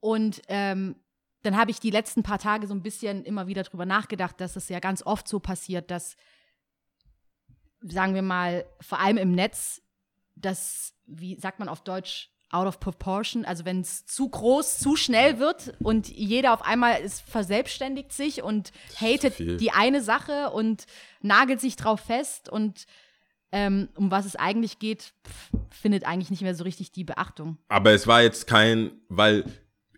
Und 0.00 0.42
ähm, 0.48 0.96
dann 1.44 1.56
habe 1.56 1.70
ich 1.70 1.78
die 1.78 1.90
letzten 1.90 2.22
paar 2.22 2.38
Tage 2.38 2.66
so 2.66 2.74
ein 2.74 2.82
bisschen 2.82 3.22
immer 3.24 3.46
wieder 3.46 3.62
drüber 3.62 3.84
nachgedacht, 3.84 4.40
dass 4.40 4.56
es 4.56 4.68
ja 4.70 4.80
ganz 4.80 5.04
oft 5.04 5.28
so 5.28 5.40
passiert, 5.40 5.90
dass, 5.90 6.16
sagen 7.82 8.14
wir 8.14 8.22
mal, 8.22 8.64
vor 8.80 8.98
allem 8.98 9.18
im 9.18 9.32
Netz, 9.32 9.82
das, 10.34 10.94
wie 11.06 11.38
sagt 11.38 11.58
man 11.58 11.68
auf 11.68 11.84
Deutsch, 11.84 12.30
out 12.50 12.66
of 12.66 12.80
proportion, 12.80 13.44
also 13.44 13.64
wenn 13.64 13.80
es 13.80 14.06
zu 14.06 14.28
groß, 14.28 14.78
zu 14.78 14.96
schnell 14.96 15.38
wird 15.38 15.74
und 15.80 16.08
jeder 16.08 16.54
auf 16.54 16.62
einmal 16.62 17.00
es 17.02 17.20
verselbstständigt 17.20 18.12
sich 18.12 18.42
und 18.42 18.72
hatet 18.98 19.38
die 19.38 19.72
eine 19.72 20.00
Sache 20.00 20.50
und 20.50 20.86
nagelt 21.20 21.60
sich 21.60 21.76
drauf 21.76 22.00
fest 22.00 22.48
und 22.48 22.86
ähm, 23.50 23.88
um 23.96 24.10
was 24.10 24.24
es 24.24 24.36
eigentlich 24.36 24.78
geht, 24.78 25.12
pff, 25.26 25.50
findet 25.70 26.04
eigentlich 26.04 26.30
nicht 26.30 26.42
mehr 26.42 26.54
so 26.54 26.64
richtig 26.64 26.92
die 26.92 27.04
Beachtung. 27.04 27.58
Aber 27.68 27.92
es 27.92 28.06
war 28.06 28.22
jetzt 28.22 28.46
kein, 28.46 28.92
weil 29.08 29.44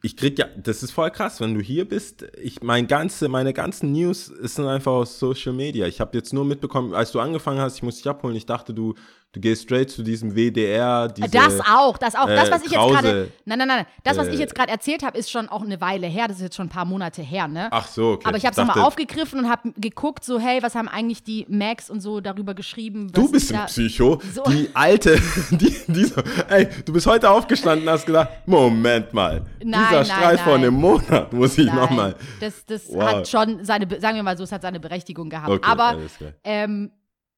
ich 0.03 0.17
krieg 0.17 0.39
ja, 0.39 0.47
das 0.57 0.83
ist 0.83 0.91
voll 0.91 1.11
krass, 1.11 1.41
wenn 1.41 1.55
du 1.55 1.61
hier 1.61 1.89
bist. 1.89 2.27
Ich 2.41 2.63
mein 2.63 2.87
ganze, 2.87 3.29
meine 3.29 3.53
ganzen 3.53 3.93
News 3.93 4.27
sind 4.27 4.67
einfach 4.67 4.93
aus 4.93 5.19
Social 5.19 5.53
Media. 5.53 5.87
Ich 5.87 6.01
habe 6.01 6.17
jetzt 6.17 6.33
nur 6.33 6.45
mitbekommen, 6.45 6.95
als 6.95 7.13
du 7.13 7.21
angefangen 7.21 7.61
hast, 7.61 7.77
ich 7.77 7.83
muss 7.83 7.97
dich 7.97 8.09
abholen. 8.09 8.37
Ich 8.37 8.47
dachte, 8.47 8.75
du, 8.75 8.95
du 9.37 9.41
gehst 9.41 9.65
straight 9.65 9.91
zu 9.91 10.03
diesem 10.03 10.35
WDR. 10.35 11.09
Diese, 11.09 11.29
Das 11.29 11.61
auch, 11.61 11.99
das 11.99 12.15
auch. 12.15 12.27
das, 12.27 12.49
äh, 12.49 12.51
was 12.53 12.65
ich 12.65 12.71
jetzt 12.71 12.81
Krause, 12.81 12.95
gerade. 12.95 13.33
Nein, 13.45 13.59
nein, 13.59 13.69
nein. 13.69 13.87
Das, 14.03 14.17
was 14.17 14.29
äh, 14.29 14.33
ich 14.33 14.39
jetzt 14.39 14.55
gerade 14.55 14.71
erzählt 14.73 15.03
habe, 15.05 15.19
ist 15.19 15.31
schon 15.31 15.49
auch 15.51 15.63
eine 15.63 15.79
Weile 15.83 16.07
her. 16.07 16.27
Das 16.27 16.39
ist 16.39 16.43
jetzt 16.43 16.57
schon 16.57 16.67
ein 16.67 16.71
paar 16.71 16.87
Monate 16.87 17.21
her, 17.21 17.47
ne? 17.47 17.69
Ach 17.71 17.87
so, 17.87 18.13
okay. 18.13 18.27
Aber 18.27 18.39
ich 18.39 18.45
habe 18.47 18.53
es 18.53 18.57
nochmal 18.57 18.83
aufgegriffen 18.83 19.41
und 19.41 19.51
habe 19.51 19.73
geguckt, 19.77 20.25
so, 20.25 20.39
hey, 20.41 20.63
was 20.63 20.75
haben 20.75 20.89
eigentlich 20.89 21.23
die 21.23 21.45
Macs 21.51 21.91
und 21.91 22.01
so 22.01 22.21
darüber 22.21 22.55
geschrieben? 22.55 23.13
Du 23.13 23.31
bist 23.31 23.53
ein 23.53 23.67
Psycho. 23.67 24.21
So. 24.35 24.43
Die 24.45 24.71
alte, 24.73 25.21
die, 25.51 25.77
die 25.87 26.05
so, 26.05 26.23
ey, 26.49 26.69
du 26.87 26.95
bist 26.95 27.07
heute 27.07 27.29
aufgestanden 27.31 27.87
und 27.87 27.93
hast 27.93 28.07
gesagt, 28.07 28.49
Moment 28.49 29.13
mal, 29.13 29.43
Nein, 29.63 29.81
dieser 29.85 29.97
nein, 29.97 30.05
Streit 30.07 30.41
vor 30.41 30.55
nein. 30.55 30.65
einem 30.69 30.75
Monat 30.81 31.31
muss 31.33 31.59
ich 31.59 31.71
nochmal. 31.71 32.15
Das, 32.41 32.65
das 32.65 32.85
Wow. 32.89 33.03
hat 33.05 33.29
schon 33.29 33.63
seine, 33.65 33.87
sagen 34.01 34.17
wir 34.17 34.23
mal 34.23 34.37
so, 34.39 34.45
es 34.45 34.53
hat 34.53 34.63
seine 34.63 34.81
Berechtigung 34.81 35.29
gehabt. 35.29 35.51
Okay, 35.51 35.69
Aber 35.71 35.97
ähm, 36.43 36.91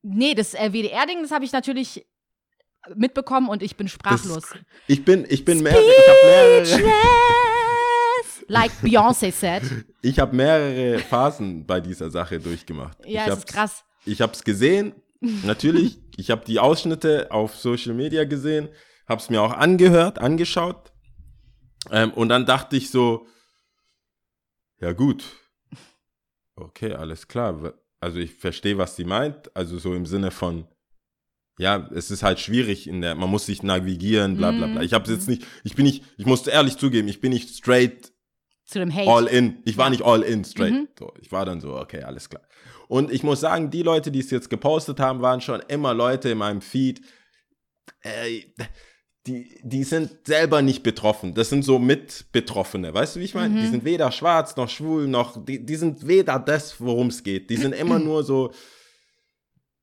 nee, 0.03 0.35
das 0.35 0.55
äh, 0.55 0.73
WDR-Ding, 0.73 1.23
das 1.23 1.31
habe 1.31 1.45
ich 1.45 1.53
natürlich 1.53 2.07
mitbekommen 2.95 3.49
und 3.49 3.63
ich 3.63 3.77
bin 3.77 3.89
sprachlos. 3.89 4.43
Das, 4.51 4.59
ich 4.87 5.05
bin, 5.05 5.27
ich 5.29 5.45
bin 5.45 5.63
mehrere, 5.63 6.63
ich 6.63 6.77
mehrere, 6.77 6.91
Like 8.51 8.73
Beyoncé 8.83 9.31
said. 9.31 9.63
ich 10.03 10.19
habe 10.19 10.35
mehrere 10.35 10.99
Phasen 11.01 11.67
bei 11.67 11.81
dieser 11.81 12.11
Sache 12.11 12.41
durchgemacht. 12.41 12.97
Ja, 13.05 13.25
ich 13.25 13.31
hab's- 13.31 13.39
ist 13.45 13.47
krass. 13.47 13.85
Ich 14.07 14.21
habe 14.23 14.33
es 14.33 14.43
gesehen 14.43 14.95
Natürlich, 15.21 15.99
ich 16.17 16.31
habe 16.31 16.45
die 16.45 16.61
Ausschnitte 16.61 17.33
auf 17.33 17.57
Social 17.57 17.93
Media 17.93 18.25
gesehen, 18.25 18.69
habe 19.09 19.21
es 19.21 19.31
mir 19.31 19.43
auch 19.43 19.53
angehört, 19.53 20.21
angeschaut. 20.21 20.93
Ähm, 21.91 22.13
und 22.13 22.29
dann 22.29 22.47
dachte 22.47 22.77
ich 22.77 22.91
so, 22.91 23.27
ja 24.81 24.93
gut, 24.93 25.25
okay, 26.55 26.93
alles 26.95 27.27
klar. 27.27 27.75
Also 28.01 28.19
ich 28.19 28.35
verstehe, 28.35 28.79
was 28.79 28.97
sie 28.97 29.05
meint. 29.05 29.55
Also 29.57 29.79
so 29.79 29.95
im 29.95 30.07
Sinne 30.07 30.31
von, 30.31 30.67
ja, 31.59 31.89
es 31.93 32.11
ist 32.11 32.23
halt 32.23 32.39
schwierig 32.39 32.87
in 32.87 33.01
der, 33.01 33.15
man 33.15 33.29
muss 33.31 33.47
sich 33.47 33.63
navigieren, 33.63 34.37
bla 34.37 34.53
bla 34.53 34.67
bla. 34.69 34.83
Ich 34.83 34.93
habe 34.93 35.11
jetzt 35.11 35.29
nicht, 35.29 35.45
ich 35.65 35.75
bin 35.75 35.85
nicht, 35.85 36.05
ich 36.17 36.27
muss 36.27 36.47
ehrlich 36.47 36.77
zugeben, 36.77 37.09
ich 37.09 37.21
bin 37.21 37.33
nicht 37.33 37.49
straight 37.51 38.13
Zu 38.65 38.79
dem 38.79 38.95
Hate. 38.95 39.11
all 39.11 39.27
in. 39.27 39.59
Ich 39.65 39.77
war 39.77 39.91
nicht 39.91 40.03
all 40.03 40.23
in 40.23 40.45
straight. 40.45 40.73
Mhm. 40.73 40.89
So, 40.99 41.13
ich 41.21 41.33
war 41.33 41.45
dann 41.45 41.61
so, 41.61 41.77
okay, 41.77 42.03
alles 42.03 42.29
klar. 42.29 42.43
Und 42.87 43.11
ich 43.13 43.23
muss 43.23 43.41
sagen, 43.41 43.71
die 43.71 43.83
Leute, 43.83 44.11
die 44.11 44.21
es 44.21 44.31
jetzt 44.31 44.49
gepostet 44.49 45.01
haben, 45.01 45.21
waren 45.21 45.41
schon 45.41 45.61
immer 45.69 45.93
Leute 45.93 46.31
in 46.31 46.39
meinem 46.39 46.61
Feed, 46.61 47.03
äh, 48.03 48.43
die, 49.29 49.61
die 49.63 49.85
sind 49.85 50.11
selber 50.27 50.63
nicht 50.63 50.83
betroffen. 50.83 51.35
Das 51.35 51.51
sind 51.51 51.63
so 51.65 51.79
Mitbetroffene. 51.79 52.93
Weißt 52.95 53.15
du, 53.17 53.21
wie 53.21 53.25
ich 53.25 53.35
meine? 53.35 53.55
Mhm. 53.55 53.61
Die 53.61 53.67
sind 53.69 53.85
weder 53.85 54.11
schwarz 54.11 54.57
noch 54.57 54.69
schwul 54.71 55.07
noch, 55.07 55.45
die, 55.45 55.65
die 55.65 55.77
sind 55.77 56.07
weder 56.09 56.39
das, 56.39 56.81
worum 56.81 57.09
es 57.09 57.23
geht. 57.23 57.51
Die 57.51 57.57
sind 57.57 57.75
immer 57.75 57.99
nur 58.09 58.25
so 58.25 58.51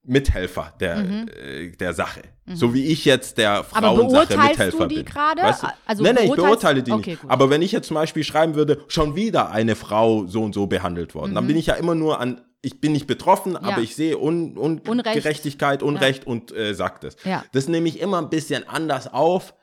Mithelfer 0.07 0.71
der, 0.79 0.97
Mhm. 0.97 1.27
äh, 1.29 1.69
der 1.71 1.93
Sache. 1.93 2.21
So 2.53 2.75
wie 2.75 2.85
ich 2.85 3.05
jetzt 3.05 3.39
der 3.39 3.63
Frauensache 3.63 4.37
Mithelfer 4.37 4.87
bin. 4.87 5.03
gerade? 5.03 5.41
Weißt 5.41 5.63
du? 5.63 5.67
Also 5.87 6.03
nee, 6.03 6.13
nee, 6.13 6.25
ich 6.25 6.33
beurteile 6.35 6.83
die 6.83 6.91
Okay, 6.91 7.11
nicht. 7.11 7.21
gut. 7.23 7.31
Aber 7.31 7.49
wenn 7.49 7.63
ich 7.63 7.71
jetzt 7.71 7.87
zum 7.87 7.95
Beispiel 7.95 8.23
schreiben 8.23 8.53
würde, 8.53 8.83
schon 8.87 9.15
wieder 9.15 9.49
eine 9.49 9.75
Frau 9.75 10.27
so 10.27 10.43
und 10.43 10.53
so 10.53 10.67
behandelt 10.67 11.15
worden, 11.15 11.33
dann 11.33 11.47
bin 11.47 11.57
ich 11.57 11.65
ja 11.65 11.73
immer 11.73 11.95
nur 11.95 12.19
an, 12.19 12.41
ich 12.65 12.81
bin 12.81 12.91
nicht 12.93 13.07
betroffen, 13.07 13.55
aber 13.55 13.81
ich 13.81 13.95
sehe 13.95 14.17
Un 14.17 14.57
Un 14.57 14.79
Unrecht. 14.79 15.15
Gerechtigkeit, 15.21 15.83
Unrecht 15.83 16.25
und 16.27 16.51
äh, 16.51 16.73
sag 16.73 16.99
das. 17.01 17.15
Ja. 17.23 17.45
Das 17.51 17.67
nehme 17.67 17.87
ich 17.87 17.99
immer 17.99 18.19
ein 18.21 18.29
bisschen 18.29 18.67
anders 18.67 19.07
auf, 19.13 19.53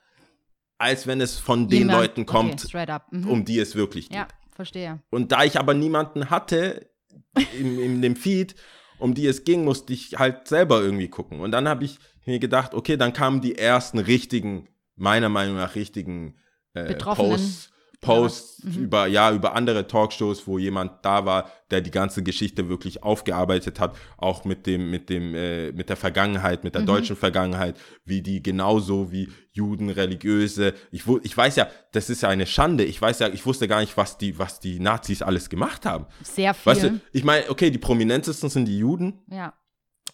als 0.78 1.06
wenn 1.06 1.20
es 1.20 1.38
von 1.38 1.68
den 1.68 1.80
Jemand- 1.80 1.98
Leuten 2.00 2.26
kommt, 2.26 2.64
Okay. 2.64 2.98
Mhm. 3.10 3.28
um 3.28 3.44
die 3.44 3.58
es 3.58 3.74
wirklich 3.74 4.08
geht. 4.08 4.16
ja, 4.18 4.28
verstehe. 4.54 5.00
Und 5.10 5.32
da 5.32 5.44
ich 5.44 5.58
aber 5.58 5.74
niemanden 5.74 6.30
hatte 6.30 6.88
in, 7.58 7.78
in 7.78 8.02
dem 8.02 8.16
Feed, 8.16 8.54
um 8.98 9.14
die 9.14 9.26
es 9.26 9.44
ging, 9.44 9.64
musste 9.64 9.92
ich 9.92 10.18
halt 10.18 10.46
selber 10.48 10.80
irgendwie 10.80 11.08
gucken. 11.08 11.40
Und 11.40 11.50
dann 11.50 11.68
habe 11.68 11.84
ich 11.84 11.98
mir 12.24 12.38
gedacht, 12.38 12.72
okay, 12.74 12.96
dann 12.96 13.12
kamen 13.12 13.40
die 13.40 13.58
ersten 13.58 13.98
richtigen, 13.98 14.68
meiner 14.94 15.28
Meinung 15.28 15.56
nach 15.56 15.74
richtigen 15.74 16.36
äh, 16.74 16.84
Betroffenen. 16.84 17.30
Posts, 17.32 17.71
Posts 18.02 18.64
über, 18.64 19.06
ja, 19.06 19.32
über 19.32 19.54
andere 19.54 19.86
Talkshows, 19.86 20.48
wo 20.48 20.58
jemand 20.58 21.04
da 21.04 21.24
war, 21.24 21.50
der 21.70 21.80
die 21.80 21.92
ganze 21.92 22.24
Geschichte 22.24 22.68
wirklich 22.68 23.04
aufgearbeitet 23.04 23.78
hat, 23.78 23.96
auch 24.16 24.44
mit 24.44 24.66
dem, 24.66 24.90
mit 24.90 25.08
dem, 25.08 25.36
äh, 25.36 25.70
mit 25.70 25.88
der 25.88 25.96
Vergangenheit, 25.96 26.64
mit 26.64 26.74
der 26.74 26.82
deutschen 26.82 27.14
Vergangenheit, 27.14 27.78
wie 28.04 28.20
die 28.20 28.42
genauso 28.42 29.12
wie 29.12 29.28
Juden, 29.52 29.88
Religiöse. 29.88 30.74
Ich, 30.90 31.04
ich 31.22 31.36
weiß 31.36 31.54
ja, 31.54 31.68
das 31.92 32.10
ist 32.10 32.22
ja 32.22 32.28
eine 32.28 32.46
Schande. 32.46 32.84
Ich 32.84 33.00
weiß 33.00 33.20
ja, 33.20 33.28
ich 33.28 33.46
wusste 33.46 33.68
gar 33.68 33.80
nicht, 33.80 33.96
was 33.96 34.18
die, 34.18 34.36
was 34.36 34.58
die 34.58 34.80
Nazis 34.80 35.22
alles 35.22 35.48
gemacht 35.48 35.86
haben. 35.86 36.06
Sehr 36.24 36.54
viel. 36.54 36.72
Weißt 36.72 36.82
du, 36.82 37.00
ich 37.12 37.22
meine, 37.22 37.48
okay, 37.50 37.70
die 37.70 37.78
prominentesten 37.78 38.50
sind 38.50 38.64
die 38.64 38.78
Juden, 38.78 39.20
ja. 39.30 39.54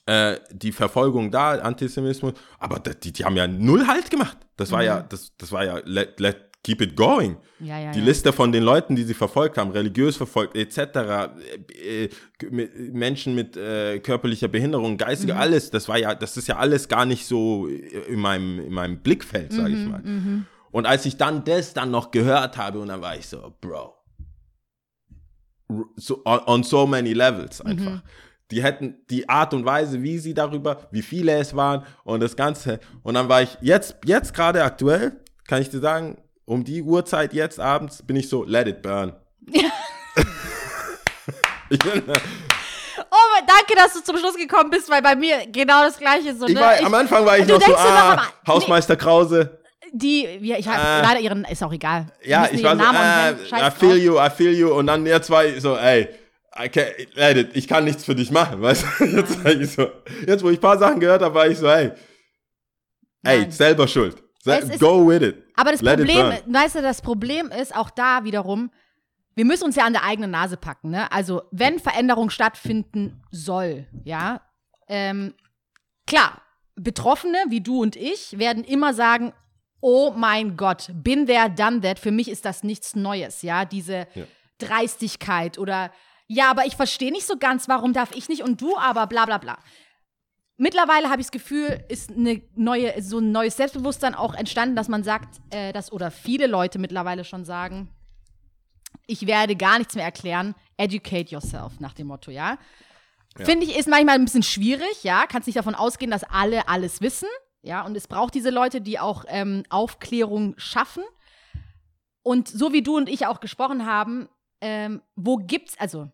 äh, 0.04 0.38
die 0.52 0.72
Verfolgung 0.72 1.30
da, 1.30 1.52
Antisemitismus, 1.52 2.34
aber 2.58 2.80
die, 2.80 3.14
die 3.14 3.24
haben 3.24 3.36
ja 3.36 3.46
null 3.46 3.86
Halt 3.86 4.10
gemacht. 4.10 4.36
Das 4.56 4.72
war 4.72 4.82
ja, 4.82 5.00
das, 5.00 5.34
das 5.38 5.52
war 5.52 5.64
ja, 5.64 5.80
let, 5.84 6.20
let 6.20 6.47
keep 6.68 6.82
it 6.82 6.94
going. 6.96 7.36
Ja, 7.60 7.78
ja, 7.78 7.92
die 7.92 7.98
ja. 8.00 8.04
Liste 8.04 8.32
von 8.32 8.52
den 8.52 8.62
Leuten, 8.62 8.94
die 8.94 9.04
sie 9.04 9.14
verfolgt 9.14 9.56
haben, 9.56 9.70
religiös 9.70 10.16
verfolgt, 10.16 10.54
etc., 10.56 10.78
äh, 10.78 12.04
äh, 12.04 12.08
mit, 12.50 12.94
Menschen 12.94 13.34
mit 13.34 13.56
äh, 13.56 13.98
körperlicher 14.00 14.48
Behinderung, 14.48 14.96
geistiger, 14.98 15.34
Mhm. 15.34 15.40
alles, 15.40 15.70
das 15.70 15.88
war 15.88 15.98
ja, 15.98 16.14
das 16.14 16.36
ist 16.36 16.46
ja 16.48 16.56
alles 16.58 16.88
gar 16.88 17.06
nicht 17.06 17.24
so 17.26 17.66
in 17.66 18.20
meinem, 18.20 18.60
in 18.60 18.72
meinem 18.72 18.98
Blickfeld, 18.98 19.52
sage 19.52 19.70
Mhm, 19.70 19.82
ich 19.82 19.88
mal. 19.88 20.02
Und 20.70 20.84
als 20.86 21.06
ich 21.06 21.16
dann 21.16 21.44
das 21.44 21.72
dann 21.72 21.90
noch 21.90 22.10
gehört 22.10 22.58
habe, 22.58 22.78
und 22.80 22.88
dann 22.88 23.00
war 23.00 23.16
ich 23.16 23.26
so, 23.26 23.54
Bro, 23.62 23.94
so, 25.96 26.22
on, 26.24 26.40
on 26.46 26.62
so 26.62 26.86
many 26.86 27.12
levels 27.12 27.60
einfach. 27.60 27.92
Mhm. 27.96 28.02
Die 28.50 28.62
hätten 28.62 28.94
die 29.10 29.28
Art 29.28 29.52
und 29.52 29.64
Weise, 29.66 30.02
wie 30.02 30.18
sie 30.18 30.32
darüber, 30.32 30.88
wie 30.90 31.02
viele 31.02 31.32
es 31.32 31.54
waren 31.54 31.84
und 32.04 32.20
das 32.20 32.34
Ganze. 32.36 32.80
Und 33.02 33.14
dann 33.14 33.28
war 33.28 33.42
ich 33.42 33.58
jetzt, 33.60 33.96
jetzt 34.06 34.32
gerade 34.32 34.62
aktuell, 34.64 35.20
kann 35.46 35.60
ich 35.60 35.68
dir 35.68 35.80
sagen, 35.80 36.16
um 36.48 36.64
die 36.64 36.82
Uhrzeit 36.82 37.34
jetzt 37.34 37.60
abends 37.60 38.02
bin 38.02 38.16
ich 38.16 38.28
so, 38.28 38.42
let 38.42 38.66
it 38.66 38.82
burn. 38.82 39.12
ich 41.70 41.78
bin, 41.78 42.02
Oh, 43.10 43.44
danke, 43.46 43.74
dass 43.76 43.92
du 43.92 44.02
zum 44.02 44.16
Schluss 44.18 44.34
gekommen 44.36 44.70
bist, 44.70 44.90
weil 44.90 45.02
bei 45.02 45.14
mir 45.14 45.46
genau 45.46 45.82
das 45.84 45.98
Gleiche 45.98 46.30
ist. 46.30 46.40
So, 46.40 46.46
ich 46.46 46.54
ne? 46.54 46.60
war, 46.60 46.82
am 46.82 46.94
Anfang 46.94 47.24
war 47.24 47.38
ich 47.38 47.46
noch 47.46 47.60
so, 47.60 47.70
noch, 47.70 47.78
ah, 47.78 48.12
aber- 48.12 48.26
Hausmeister 48.46 48.96
Krause. 48.96 49.58
Die, 49.92 50.24
ja, 50.42 50.56
ich 50.58 50.66
habe 50.68 50.80
Äh, 50.80 51.02
leider 51.02 51.20
ihren, 51.20 51.44
ist 51.44 51.62
auch 51.62 51.72
egal. 51.72 52.06
Ja, 52.22 52.48
ich 52.50 52.62
war 52.62 52.76
so, 52.76 52.82
äh, 52.82 53.34
und 53.54 53.62
I 53.62 53.70
feel 53.70 53.96
you, 53.96 54.18
I 54.18 54.28
feel 54.28 54.52
you. 54.52 54.74
Und 54.74 54.86
dann 54.86 55.06
jetzt 55.06 55.30
war 55.30 55.44
ich 55.44 55.62
so, 55.62 55.76
ey, 55.76 56.08
it, 56.64 57.50
ich 57.54 57.68
kann 57.68 57.84
nichts 57.84 58.04
für 58.04 58.14
dich 58.14 58.30
machen, 58.30 58.60
weißt 58.62 58.84
du? 58.98 59.04
Jetzt, 59.04 59.38
ich 59.46 59.72
so, 59.72 59.88
jetzt, 60.26 60.42
wo 60.44 60.50
ich 60.50 60.58
ein 60.58 60.60
paar 60.60 60.78
Sachen 60.78 61.00
gehört 61.00 61.22
habe, 61.22 61.34
war 61.34 61.46
ich 61.46 61.56
so, 61.56 61.66
ey, 61.68 61.92
ey, 63.24 63.50
selber 63.50 63.88
schuld. 63.88 64.22
Ist- 64.44 64.78
go 64.80 65.06
with 65.08 65.22
it. 65.22 65.42
Aber 65.56 65.72
das 65.72 65.82
Let 65.82 65.98
Problem, 65.98 66.32
weißt 66.46 66.76
du, 66.76 66.82
das 66.82 67.02
Problem 67.02 67.50
ist 67.50 67.74
auch 67.74 67.90
da 67.90 68.24
wiederum, 68.24 68.70
wir 69.34 69.44
müssen 69.44 69.64
uns 69.64 69.76
ja 69.76 69.84
an 69.84 69.92
der 69.92 70.04
eigenen 70.04 70.30
Nase 70.32 70.56
packen, 70.56 70.90
ne? 70.90 71.10
Also, 71.12 71.42
wenn 71.50 71.78
Veränderung 71.78 72.30
stattfinden 72.30 73.22
soll, 73.30 73.86
ja, 74.04 74.40
ähm, 74.88 75.34
klar, 76.06 76.42
Betroffene 76.74 77.38
wie 77.48 77.60
du 77.60 77.82
und 77.82 77.94
ich 77.96 78.38
werden 78.38 78.64
immer 78.64 78.94
sagen, 78.94 79.32
oh 79.80 80.12
mein 80.16 80.56
Gott, 80.56 80.90
bin 80.92 81.26
there, 81.26 81.50
done 81.50 81.80
that. 81.82 81.98
Für 81.98 82.10
mich 82.10 82.28
ist 82.28 82.44
das 82.44 82.62
nichts 82.64 82.96
Neues, 82.96 83.42
ja, 83.42 83.64
diese 83.64 84.06
Ja. 84.14 84.24
Dreistigkeit 84.58 85.58
oder 85.58 85.90
ja, 86.26 86.50
aber 86.50 86.66
ich 86.66 86.76
verstehe 86.76 87.10
nicht 87.10 87.26
so 87.26 87.36
ganz, 87.38 87.68
warum 87.68 87.92
darf 87.94 88.10
ich 88.14 88.28
nicht 88.28 88.42
und 88.42 88.60
du 88.60 88.76
aber 88.76 89.06
bla 89.06 89.24
bla 89.24 89.38
bla. 89.38 89.58
Mittlerweile 90.60 91.08
habe 91.08 91.20
ich 91.20 91.28
das 91.28 91.32
Gefühl, 91.32 91.84
ist 91.88 92.10
eine 92.10 92.42
neue, 92.56 93.00
so 93.00 93.20
ein 93.20 93.30
neues 93.30 93.56
Selbstbewusstsein 93.56 94.16
auch 94.16 94.34
entstanden, 94.34 94.74
dass 94.74 94.88
man 94.88 95.04
sagt, 95.04 95.40
äh, 95.50 95.72
dass, 95.72 95.92
oder 95.92 96.10
viele 96.10 96.48
Leute 96.48 96.80
mittlerweile 96.80 97.22
schon 97.22 97.44
sagen, 97.44 97.88
ich 99.06 99.28
werde 99.28 99.54
gar 99.54 99.78
nichts 99.78 99.94
mehr 99.94 100.04
erklären, 100.04 100.56
educate 100.76 101.30
yourself, 101.30 101.78
nach 101.78 101.94
dem 101.94 102.08
Motto, 102.08 102.32
ja. 102.32 102.58
Finde 103.36 103.66
ich, 103.66 103.78
ist 103.78 103.88
manchmal 103.88 104.16
ein 104.16 104.24
bisschen 104.24 104.42
schwierig, 104.42 105.04
ja. 105.04 105.26
Kannst 105.28 105.46
nicht 105.46 105.56
davon 105.56 105.76
ausgehen, 105.76 106.10
dass 106.10 106.24
alle 106.24 106.68
alles 106.68 107.00
wissen, 107.00 107.28
ja. 107.62 107.86
Und 107.86 107.96
es 107.96 108.08
braucht 108.08 108.34
diese 108.34 108.50
Leute, 108.50 108.80
die 108.80 108.98
auch 108.98 109.24
ähm, 109.28 109.62
Aufklärung 109.68 110.54
schaffen. 110.56 111.04
Und 112.24 112.48
so 112.48 112.72
wie 112.72 112.82
du 112.82 112.96
und 112.96 113.08
ich 113.08 113.26
auch 113.26 113.38
gesprochen 113.38 113.86
haben, 113.86 114.28
ähm, 114.60 115.02
wo 115.14 115.36
gibt's, 115.36 115.78
also, 115.78 116.10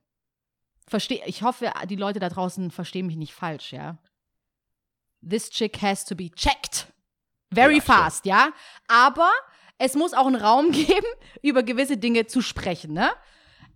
versteh, 0.87 1.23
ich 1.25 1.43
hoffe, 1.43 1.73
die 1.89 1.97
Leute 1.97 2.19
da 2.19 2.29
draußen 2.29 2.71
verstehen 2.71 3.07
mich 3.07 3.17
nicht 3.17 3.33
falsch, 3.33 3.73
ja. 3.73 3.97
This 5.29 5.51
chick 5.51 5.81
has 5.83 6.05
to 6.07 6.15
be 6.15 6.31
checked. 6.31 6.87
Very 7.51 7.77
Ja, 7.77 7.83
fast, 7.83 8.27
ja. 8.27 8.51
Aber 8.89 9.31
es 9.79 9.95
muss 9.95 10.13
auch 10.13 10.27
einen 10.27 10.37
Raum 10.37 10.71
geben, 10.73 11.07
über 11.43 11.63
gewisse 11.63 11.97
Dinge 11.97 12.27
zu 12.27 12.43
sprechen, 12.43 12.93
ne? 12.93 13.11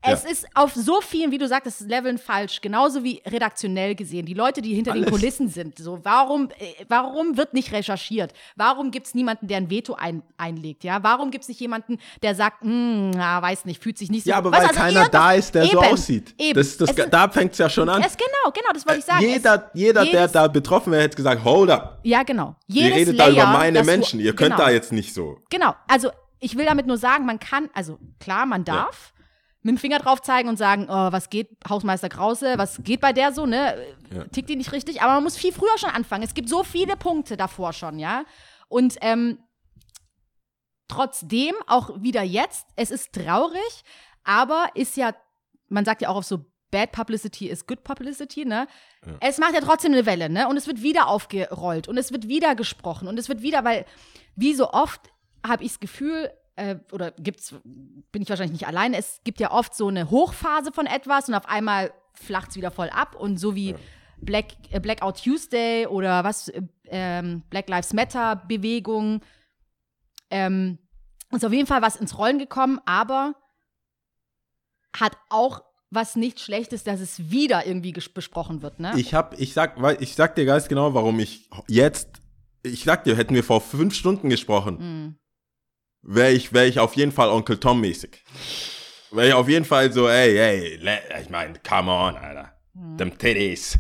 Es 0.01 0.23
Ja. 0.23 0.31
ist 0.31 0.47
auf 0.55 0.75
so 0.75 1.01
vielen, 1.01 1.33
wie 1.33 1.39
du 1.39 1.49
sagtest, 1.49 1.81
Leveln 1.81 2.19
falsch, 2.19 2.61
genauso 2.61 3.03
wie 3.03 3.21
redaktionell 3.27 3.97
gesehen. 3.97 4.27
Die 4.27 4.35
Leute, 4.35 4.63
die 4.63 4.73
hinter 4.73 4.93
den 4.93 5.03
Alles. 5.03 5.11
Kulissen 5.13 5.49
sind, 5.49 5.77
so, 5.77 5.99
warum, 6.05 6.51
äh, 6.59 6.85
warum 6.89 7.37
wird 7.37 7.53
nicht 7.53 7.73
recherchiert? 7.73 8.33
Warum 8.55 8.93
gibt 8.93 9.09
es 9.09 9.15
niemanden, 9.17 9.49
der 9.49 9.57
ein 9.57 9.71
Veto 9.71 9.95
ein, 9.95 10.23
einlegt? 10.37 10.85
Ja, 10.85 11.03
warum 11.03 11.33
gibt 11.33 11.43
es 11.43 11.49
nicht 11.49 11.59
jemanden, 11.61 11.99
der 12.23 12.37
sagt, 12.37 12.63
hm, 12.63 13.11
na, 13.11 13.43
weiß 13.43 13.65
nicht, 13.65 13.83
fühlt 13.83 13.99
sich 13.99 14.09
nicht 14.09 14.23
so 14.23 14.31
Ja, 14.31 14.37
aber 14.37 14.53
weil 14.53 14.61
also 14.61 14.75
keiner 14.75 15.09
da 15.09 15.33
ist, 15.33 15.53
der 15.57 15.65
so 15.65 15.71
Eben, 15.83 15.93
aussieht. 15.93 16.33
Eben. 16.39 16.55
Das, 16.57 16.77
das, 16.77 16.91
Es 16.97 17.11
da 17.11 17.29
fängt 17.29 17.53
es 17.53 17.59
ja 17.59 17.69
schon 17.69 17.89
an. 17.89 18.01
es, 18.01 18.17
genau, 18.17 18.53
genau, 18.55 18.71
das 18.73 18.87
wollte 18.87 19.01
ich 19.01 19.05
sagen. 19.05 19.21
jeder, 19.23 19.71
jeder 19.75 20.05
der 20.05 20.13
jedes- 20.13 20.33
da 20.33 20.47
betroffen 20.47 20.93
wäre, 20.93 21.03
hätte 21.03 21.17
gesagt, 21.17 21.43
hold 21.43 21.71
up. 21.71 21.99
ja, 22.05 22.23
genau. 22.23 22.55
Ihr 22.69 22.85
Jedes 22.85 22.99
redet 22.99 23.19
da 23.19 23.29
über 23.31 23.37
Layer, 23.39 23.47
meine 23.53 23.79
das 23.81 23.87
du- 23.87 23.93
Menschen. 23.93 24.21
Ihr 24.21 24.37
könnt 24.37 24.55
genau. 24.55 24.65
da 24.67 24.71
jetzt 24.71 24.93
nicht 24.93 25.13
so. 25.13 25.39
Genau, 25.51 25.75
also 25.89 26.11
ich 26.39 26.57
will 26.57 26.67
damit 26.67 26.87
nur 26.87 26.99
sagen, 26.99 27.27
man 27.27 27.41
kann, 27.41 27.69
also 27.75 27.99
klar, 28.21 28.47
man 28.47 28.65
darf 28.65 29.13
mit 29.69 29.77
dem 29.77 29.81
Finger 29.81 29.99
drauf 29.99 30.23
zeigen 30.23 30.49
und 30.49 30.57
sagen, 30.57 30.87
oh, 30.89 31.13
was 31.13 31.29
geht, 31.29 31.51
Hausmeister 31.69 32.09
Krause, 32.09 32.55
was 32.57 32.81
geht 32.83 33.03
bei 33.03 33.13
der 33.13 33.33
so, 33.33 33.45
ne? 33.45 33.77
Ja. 34.11 34.25
Tickt 34.25 34.49
die 34.49 34.57
nicht 34.57 34.73
richtig? 34.73 35.03
Aber 35.03 35.13
man 35.13 35.25
muss 35.25 35.37
viel 35.37 35.53
früher 35.53 35.77
schon 35.77 35.91
anfangen. 35.91 36.23
Es 36.23 36.33
gibt 36.33 36.49
so 36.49 36.65
viele 36.65 36.97
Punkte 36.97 37.37
davor 37.37 37.75
schon, 37.75 37.99
ja? 37.99 38.25
Und 38.69 38.97
ähm, 39.03 39.39
trotzdem, 40.89 41.55
auch 41.67 42.01
wieder 42.01 42.23
jetzt, 42.23 42.67
es 42.77 42.91
ist 42.91 43.13
traurig, 43.13 43.85
aber 44.25 44.71
ist 44.75 44.97
ja, 44.97 45.15
man 45.69 45.85
sagt 45.85 46.01
ja 46.01 46.09
auch 46.09 46.17
auf 46.17 46.25
so 46.25 46.47
Bad 46.71 46.93
Publicity 46.93 47.49
is 47.49 47.67
good 47.67 47.85
publicity, 47.85 48.47
ne? 48.47 48.69
Es 49.21 49.37
macht 49.37 49.53
ja 49.53 49.61
trotzdem 49.61 49.93
eine 49.93 50.07
Welle, 50.07 50.31
ne? 50.31 50.49
Und 50.49 50.57
es 50.57 50.67
wird 50.67 50.83
wieder 50.83 51.09
aufgerollt 51.09 51.89
und 51.89 51.99
es 51.99 52.11
wird 52.11 52.27
wieder 52.27 52.55
gesprochen 52.55 53.07
und 53.07 53.19
es 53.19 53.29
wird 53.29 53.43
wieder, 53.43 53.65
weil 53.65 53.85
wie 54.35 54.55
so 54.55 54.71
oft 54.71 55.13
habe 55.47 55.63
ich 55.63 55.73
das 55.73 55.81
Gefühl, 55.81 56.31
äh, 56.59 56.77
oder 56.93 57.13
gibt's, 57.13 57.55
bin 57.65 58.23
ich 58.23 58.29
wahrscheinlich 58.29 58.61
nicht 58.61 58.67
alleine, 58.67 58.97
es 58.97 59.21
gibt 59.25 59.41
ja 59.41 59.53
oft 59.53 59.75
so 59.75 59.89
eine 59.89 60.11
Hochphase 60.11 60.73
von 60.73 60.87
etwas 60.87 61.29
und 61.29 61.35
auf 61.35 61.49
einmal 61.49 61.93
flacht 62.15 62.51
es 62.51 62.57
wieder 62.57 62.71
voll 62.71 62.91
ab 62.91 63.15
und 63.15 63.39
so 63.39 63.55
wie 63.55 63.77
Black, 64.21 64.47
äh, 64.71 64.81
Blackout 64.81 65.23
Tuesday 65.23 65.87
oder 65.87 66.25
was, 66.25 66.49
äh, 66.49 66.63
ähm, 66.87 67.43
Black 67.49 67.69
Lives 67.69 67.93
Matter 67.93 68.37
Bewegung. 68.37 69.21
Ähm, 70.31 70.79
ist 71.31 71.45
auf 71.45 71.53
jeden 71.53 71.67
Fall 71.67 71.83
was 71.83 71.97
ins 71.97 72.19
Rollen 72.19 72.39
gekommen, 72.39 72.81
aber 72.87 73.35
hat 74.97 75.17
auch 75.29 75.63
was 75.91 76.17
nicht 76.17 76.41
Schlechtes, 76.41 76.85
dass 76.85 77.01
es 77.01 77.31
wieder 77.31 77.67
irgendwie 77.67 77.93
besprochen 77.93 78.63
wird, 78.63 78.81
ne? 78.81 78.93
Ich 78.97 79.15
hab, 79.15 79.39
ich 79.39 79.55
sag, 79.55 79.79
ich 80.01 80.15
sag 80.15 80.35
dir 80.35 80.45
ganz 80.45 80.69
genau, 80.69 80.93
warum 80.93 81.21
ich 81.21 81.49
jetzt, 81.67 82.09
ich 82.63 82.85
sag 82.85 83.05
dir, 83.05 83.17
hätten 83.17 83.35
wir 83.35 83.45
vor 83.45 83.61
fünf 83.61 83.95
Stunden 83.95 84.29
gesprochen, 84.29 84.79
Hm. 84.79 85.19
Wäre 86.03 86.33
ich, 86.33 86.53
wär 86.53 86.67
ich 86.67 86.79
auf 86.81 86.95
jeden 86.95 87.13
Fall 87.13 87.29
Onkel 87.29 87.59
Tom 87.59 87.81
mäßig. 87.81 88.23
Wäre 89.11 89.29
ich 89.29 89.35
auf 89.35 89.49
jeden 89.49 89.65
Fall 89.65 89.93
so, 89.93 90.09
ey, 90.09 90.37
ey, 90.39 90.81
ich 91.23 91.31
meine, 91.31 91.55
come 91.67 91.91
on, 91.91 92.17
Alter, 92.17 92.53
Hm. 92.75 92.97
them 92.99 93.17
titties. 93.19 93.79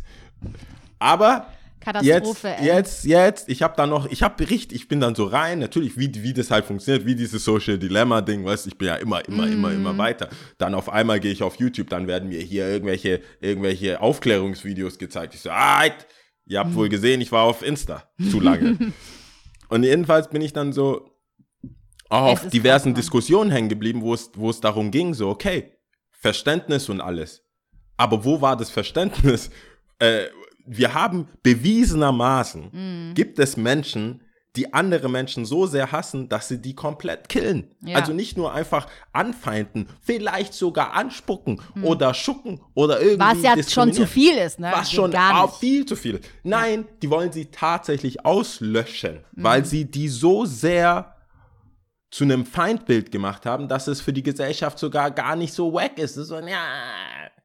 Aber 0.98 1.52
Katastrophe, 1.80 2.48
jetzt, 2.48 2.60
ey. 2.60 2.66
jetzt, 2.66 3.04
jetzt, 3.04 3.48
ich 3.48 3.62
habe 3.62 3.74
da 3.76 3.86
noch, 3.86 4.06
ich 4.10 4.22
habe 4.22 4.48
richtig, 4.50 4.74
ich 4.76 4.88
bin 4.88 5.00
dann 5.00 5.14
so 5.14 5.24
rein, 5.24 5.58
natürlich, 5.60 5.96
wie, 5.98 6.12
wie 6.22 6.32
das 6.34 6.50
halt 6.50 6.64
funktioniert, 6.64 7.06
wie 7.06 7.14
dieses 7.14 7.44
Social 7.44 7.78
Dilemma 7.78 8.20
Ding, 8.20 8.44
weißt 8.44 8.66
du, 8.66 8.70
ich 8.70 8.78
bin 8.78 8.88
ja 8.88 8.96
immer, 8.96 9.26
immer, 9.28 9.46
immer, 9.48 9.72
immer 9.72 9.92
Mhm. 9.94 9.98
weiter. 9.98 10.28
Dann 10.58 10.74
auf 10.74 10.88
einmal 10.88 11.20
gehe 11.20 11.30
ich 11.32 11.42
auf 11.42 11.56
YouTube, 11.56 11.88
dann 11.90 12.06
werden 12.08 12.28
mir 12.30 12.40
hier 12.40 12.66
irgendwelche, 12.68 13.20
irgendwelche 13.40 14.00
Aufklärungsvideos 14.00 14.98
gezeigt. 14.98 15.34
Ich 15.34 15.40
so, 15.40 15.50
ah, 15.50 15.84
ihr 16.46 16.58
habt 16.58 16.70
Mhm. 16.70 16.74
wohl 16.74 16.88
gesehen, 16.88 17.20
ich 17.20 17.32
war 17.32 17.44
auf 17.44 17.62
Insta 17.62 18.08
zu 18.30 18.40
lange. 18.40 18.76
Und 19.68 19.82
jedenfalls 19.84 20.28
bin 20.30 20.42
ich 20.42 20.52
dann 20.52 20.72
so 20.72 21.10
auch 22.08 22.32
auf 22.32 22.48
diversen. 22.48 22.94
Diskussionen 22.94 23.50
hängen 23.50 23.68
geblieben, 23.68 24.02
wo 24.02 24.14
es, 24.14 24.30
wo 24.34 24.50
es 24.50 24.60
darum 24.60 24.90
ging, 24.90 25.14
so, 25.14 25.28
okay, 25.28 25.72
Verständnis 26.10 26.88
und 26.88 27.00
alles. 27.00 27.42
Aber 27.96 28.24
wo 28.24 28.40
war 28.40 28.56
das 28.56 28.70
Verständnis? 28.70 29.50
Äh, 30.00 30.26
wir 30.64 30.94
haben 30.94 31.26
bewiesenermaßen, 31.42 32.70
Mhm. 32.72 33.14
gibt 33.14 33.38
es 33.40 33.56
Menschen, 33.56 34.22
die 34.56 34.72
andere 34.72 35.08
Menschen 35.08 35.44
so 35.44 35.66
sehr 35.66 35.92
hassen, 35.92 36.28
dass 36.28 36.48
sie 36.48 36.60
die 36.60 36.74
komplett 36.74 37.28
killen. 37.28 37.74
Ja. 37.84 37.96
Also 37.96 38.12
nicht 38.12 38.36
nur 38.36 38.52
einfach 38.52 38.86
anfeinden, 39.12 39.88
vielleicht 40.00 40.54
sogar 40.54 40.92
anspucken 40.94 41.60
Mhm. 41.74 41.84
oder 41.84 42.14
schucken 42.14 42.60
oder 42.74 43.00
irgendwie 43.00 43.20
Was 43.26 43.42
ja 43.42 43.60
schon 43.62 43.92
zu 43.92 44.06
viel 44.06 44.34
ist, 44.36 44.58
ne? 44.60 44.70
Was 44.74 44.90
schon 44.92 45.14
auch 45.16 45.58
viel 45.58 45.84
zu 45.86 45.96
viel. 45.96 46.20
Nein, 46.44 46.86
die 47.02 47.10
wollen 47.10 47.32
sie 47.32 47.46
tatsächlich 47.46 48.24
auslöschen, 48.24 49.24
Mhm. 49.34 49.42
weil 49.42 49.64
sie 49.64 49.84
die 49.84 50.08
so 50.08 50.44
sehr 50.44 51.14
zu 52.10 52.24
einem 52.24 52.46
Feindbild 52.46 53.10
gemacht 53.12 53.44
haben, 53.46 53.68
dass 53.68 53.86
es 53.86 54.00
für 54.00 54.12
die 54.12 54.22
Gesellschaft 54.22 54.78
sogar 54.78 55.10
gar 55.10 55.36
nicht 55.36 55.52
so 55.52 55.72
wack 55.74 55.98
ist. 55.98 56.14
So, 56.14 56.38
ja, 56.38 56.62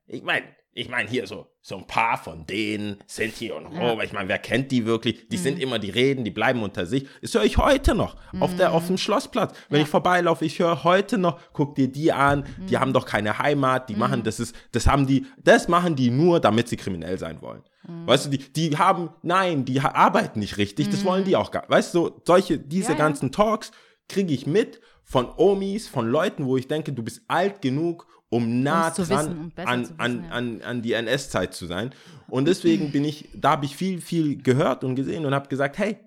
ich 0.08 0.24
meine, 0.24 0.46
ich 0.75 0.89
meine 0.89 1.08
hier 1.08 1.27
so, 1.27 1.48
so 1.62 1.77
ein 1.77 1.86
paar 1.86 2.17
von 2.17 2.48
denen, 2.48 2.98
Sinti 3.05 3.51
und 3.51 3.67
Roma, 3.67 4.01
ich 4.03 4.12
meine, 4.12 4.27
wer 4.27 4.39
kennt 4.39 4.72
die 4.72 4.86
wirklich? 4.86 5.27
Die 5.29 5.38
Mhm. 5.38 5.41
sind 5.41 5.60
immer, 5.60 5.77
die 5.79 5.91
reden, 5.91 6.24
die 6.25 6.32
bleiben 6.32 6.63
unter 6.63 6.86
sich. 6.88 7.05
Das 7.22 7.34
höre 7.36 7.43
ich 7.43 7.58
heute 7.58 7.93
noch 7.93 8.15
auf, 8.39 8.55
der, 8.55 8.72
auf 8.74 8.88
dem 8.88 8.98
Schlossplatz. 8.98 9.51
Wenn 9.70 9.77
Mhm. 9.77 9.82
Ja. 9.82 9.84
ich 9.84 9.89
vorbeilaufe, 9.89 10.46
ich 10.46 10.58
höre 10.60 10.84
heute 10.84 11.17
noch, 11.20 11.39
guck 11.53 11.75
dir 11.75 11.89
die 11.89 12.12
an, 12.12 12.46
die 12.70 12.77
haben 12.77 12.91
doch 12.93 13.05
keine 13.05 13.38
Heimat, 13.38 13.88
die 13.89 13.96
machen, 13.96 14.24
das 14.24 14.39
ist, 14.39 14.55
das 14.72 14.88
haben 14.88 15.05
die, 15.05 15.27
das 15.43 15.67
machen 15.67 15.96
die 15.96 16.10
nur, 16.10 16.39
damit 16.39 16.67
sie 16.70 16.77
kriminell 16.77 17.20
sein 17.20 17.41
wollen. 17.41 17.62
Weißt 18.05 18.25
du, 18.25 18.29
die, 18.29 18.38
die 18.38 18.77
haben, 18.77 19.10
nein, 19.24 19.65
die 19.65 19.79
arbeiten 19.82 20.39
nicht 20.39 20.58
richtig, 20.58 20.89
das 20.89 21.03
wollen 21.03 21.25
die 21.25 21.36
auch 21.36 21.51
gar 21.51 21.70
Weißt 21.70 21.93
du, 21.93 22.12
solche, 22.25 22.58
diese 22.58 22.93
Ja, 22.93 22.98
ja. 22.98 22.98
ganzen 22.98 23.32
Talks 23.34 23.72
kriege 24.13 24.34
ich 24.34 24.48
mit 24.48 24.79
von 25.03 25.27
Omis, 25.38 25.88
von 25.88 26.08
Leuten, 26.08 26.46
wo 26.46 26.55
ich 26.55 26.67
denke, 26.67 26.93
du 26.93 27.03
bist 27.03 27.24
alt 27.27 27.62
genug, 27.62 28.08
um 28.29 28.63
nah 28.63 28.89
dran 28.89 28.98
wissen 28.98 29.13
an, 29.13 29.51
wissen, 29.82 30.00
an, 30.00 30.24
ja. 30.24 30.29
an, 30.29 30.62
an 30.62 30.82
die 30.82 30.93
NS-Zeit 30.93 31.53
zu 31.53 31.65
sein. 31.65 31.93
Und 32.29 32.48
deswegen 32.48 32.91
bin 32.91 33.03
ich, 33.03 33.29
da 33.36 33.51
habe 33.51 33.65
ich 33.65 33.75
viel, 33.75 34.01
viel 34.01 34.41
gehört 34.41 34.84
und 34.84 34.96
gesehen 34.96 35.25
und 35.25 35.34
habe 35.34 35.50
gesagt, 35.50 35.77
hey, 35.77 35.98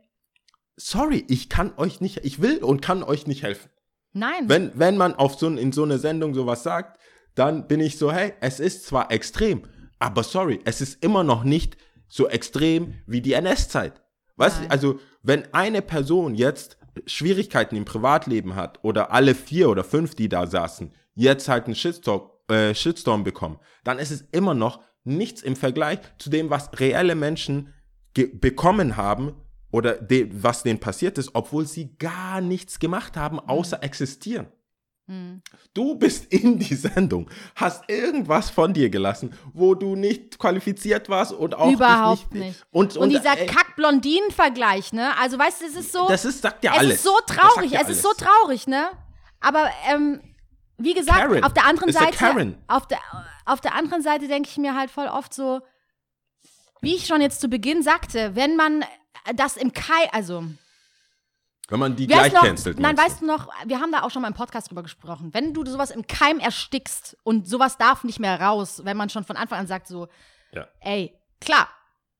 sorry, 0.76 1.24
ich 1.28 1.48
kann 1.48 1.72
euch 1.76 2.00
nicht, 2.00 2.24
ich 2.24 2.40
will 2.40 2.58
und 2.58 2.80
kann 2.80 3.02
euch 3.02 3.26
nicht 3.26 3.42
helfen. 3.42 3.70
Nein. 4.12 4.48
Wenn, 4.48 4.72
wenn 4.74 4.96
man 4.96 5.14
auf 5.14 5.34
so, 5.34 5.48
in 5.48 5.72
so 5.72 5.84
eine 5.84 5.98
Sendung 5.98 6.34
sowas 6.34 6.62
sagt, 6.62 6.98
dann 7.34 7.68
bin 7.68 7.80
ich 7.80 7.98
so, 7.98 8.12
hey, 8.12 8.32
es 8.40 8.60
ist 8.60 8.86
zwar 8.86 9.12
extrem, 9.12 9.62
aber 9.98 10.22
sorry, 10.22 10.60
es 10.64 10.80
ist 10.80 11.02
immer 11.02 11.22
noch 11.22 11.44
nicht 11.44 11.76
so 12.08 12.28
extrem 12.28 12.94
wie 13.06 13.20
die 13.20 13.34
NS-Zeit. 13.34 14.02
Weißt 14.36 14.62
du, 14.62 14.70
also 14.70 15.00
wenn 15.22 15.52
eine 15.52 15.82
Person 15.82 16.34
jetzt 16.34 16.75
Schwierigkeiten 17.06 17.76
im 17.76 17.84
Privatleben 17.84 18.54
hat 18.54 18.78
oder 18.82 19.12
alle 19.12 19.34
vier 19.34 19.68
oder 19.68 19.84
fünf, 19.84 20.14
die 20.14 20.28
da 20.28 20.46
saßen, 20.46 20.92
jetzt 21.14 21.48
halt 21.48 21.66
einen 21.66 21.74
Shitstorm, 21.74 22.30
äh, 22.48 22.74
Shitstorm 22.74 23.24
bekommen, 23.24 23.58
dann 23.84 23.98
ist 23.98 24.10
es 24.10 24.22
immer 24.32 24.54
noch 24.54 24.80
nichts 25.04 25.42
im 25.42 25.56
Vergleich 25.56 25.98
zu 26.18 26.30
dem, 26.30 26.50
was 26.50 26.70
reelle 26.78 27.14
Menschen 27.14 27.72
bekommen 28.14 28.96
haben 28.96 29.34
oder 29.70 29.94
de 29.94 30.30
was 30.32 30.62
denen 30.62 30.80
passiert 30.80 31.18
ist, 31.18 31.30
obwohl 31.34 31.66
sie 31.66 31.96
gar 31.98 32.40
nichts 32.40 32.78
gemacht 32.78 33.16
haben, 33.16 33.38
außer 33.38 33.82
existieren. 33.82 34.46
Hm. 35.08 35.40
Du 35.72 35.94
bist 35.94 36.32
in 36.32 36.58
die 36.58 36.74
Sendung, 36.74 37.30
hast 37.54 37.88
irgendwas 37.88 38.50
von 38.50 38.74
dir 38.74 38.90
gelassen, 38.90 39.32
wo 39.52 39.74
du 39.74 39.94
nicht 39.94 40.38
qualifiziert 40.38 41.08
warst 41.08 41.32
und 41.32 41.54
auch 41.54 41.70
Überhaupt 41.70 42.34
nicht. 42.34 42.64
Und, 42.72 42.96
Und, 42.96 43.10
dieser 43.10 43.38
ey, 43.38 43.46
Kack-Blondinen-Vergleich, 43.46 44.92
ne? 44.92 45.16
Also, 45.18 45.38
weißt 45.38 45.60
du, 45.60 45.66
es 45.66 45.76
ist 45.76 45.92
so. 45.92 46.08
das 46.08 46.24
ist, 46.24 46.42
sagt 46.42 46.64
ja 46.64 46.72
es 46.72 46.78
alles. 46.78 46.94
ist 46.96 47.04
so 47.04 47.16
traurig, 47.26 47.70
ja 47.70 47.80
es 47.82 47.88
ist 47.88 48.02
so 48.02 48.12
traurig, 48.14 48.66
ne? 48.66 48.88
Aber 49.40 49.70
ähm, 49.88 50.20
wie 50.78 50.94
gesagt, 50.94 51.20
Karen. 51.20 51.44
auf 51.44 51.52
der 51.54 51.66
anderen 51.66 51.90
Ist 51.90 51.98
Seite, 51.98 52.16
Karen. 52.16 52.58
auf 52.66 52.86
der 52.88 52.98
auf 53.44 53.60
der 53.60 53.74
anderen 53.74 54.02
Seite 54.02 54.26
denke 54.26 54.48
ich 54.50 54.56
mir 54.58 54.74
halt 54.74 54.90
voll 54.90 55.06
oft 55.06 55.32
so, 55.32 55.60
wie 56.80 56.96
ich 56.96 57.06
schon 57.06 57.20
jetzt 57.20 57.40
zu 57.40 57.48
Beginn 57.48 57.82
sagte, 57.82 58.34
wenn 58.34 58.56
man 58.56 58.84
das 59.36 59.56
im 59.56 59.72
Kai, 59.72 60.10
also 60.12 60.44
Wenn 61.68 61.80
man 61.80 61.96
die 61.96 62.08
Wer 62.08 62.18
gleich 62.18 62.32
noch, 62.32 62.42
cancelt. 62.42 62.78
Nein, 62.78 62.96
weißt 62.96 63.22
du 63.22 63.26
noch, 63.26 63.48
wir 63.64 63.80
haben 63.80 63.90
da 63.90 64.02
auch 64.02 64.10
schon 64.10 64.22
mal 64.22 64.28
im 64.28 64.34
Podcast 64.34 64.70
drüber 64.70 64.82
gesprochen. 64.84 65.34
Wenn 65.34 65.52
du 65.52 65.64
sowas 65.66 65.90
im 65.90 66.06
Keim 66.06 66.38
erstickst 66.38 67.16
und 67.24 67.48
sowas 67.48 67.76
darf 67.76 68.04
nicht 68.04 68.20
mehr 68.20 68.40
raus, 68.40 68.82
wenn 68.84 68.96
man 68.96 69.08
schon 69.10 69.24
von 69.24 69.36
Anfang 69.36 69.58
an 69.60 69.66
sagt, 69.66 69.88
so, 69.88 70.06
Ja. 70.52 70.68
ey, 70.80 71.12
klar, 71.40 71.68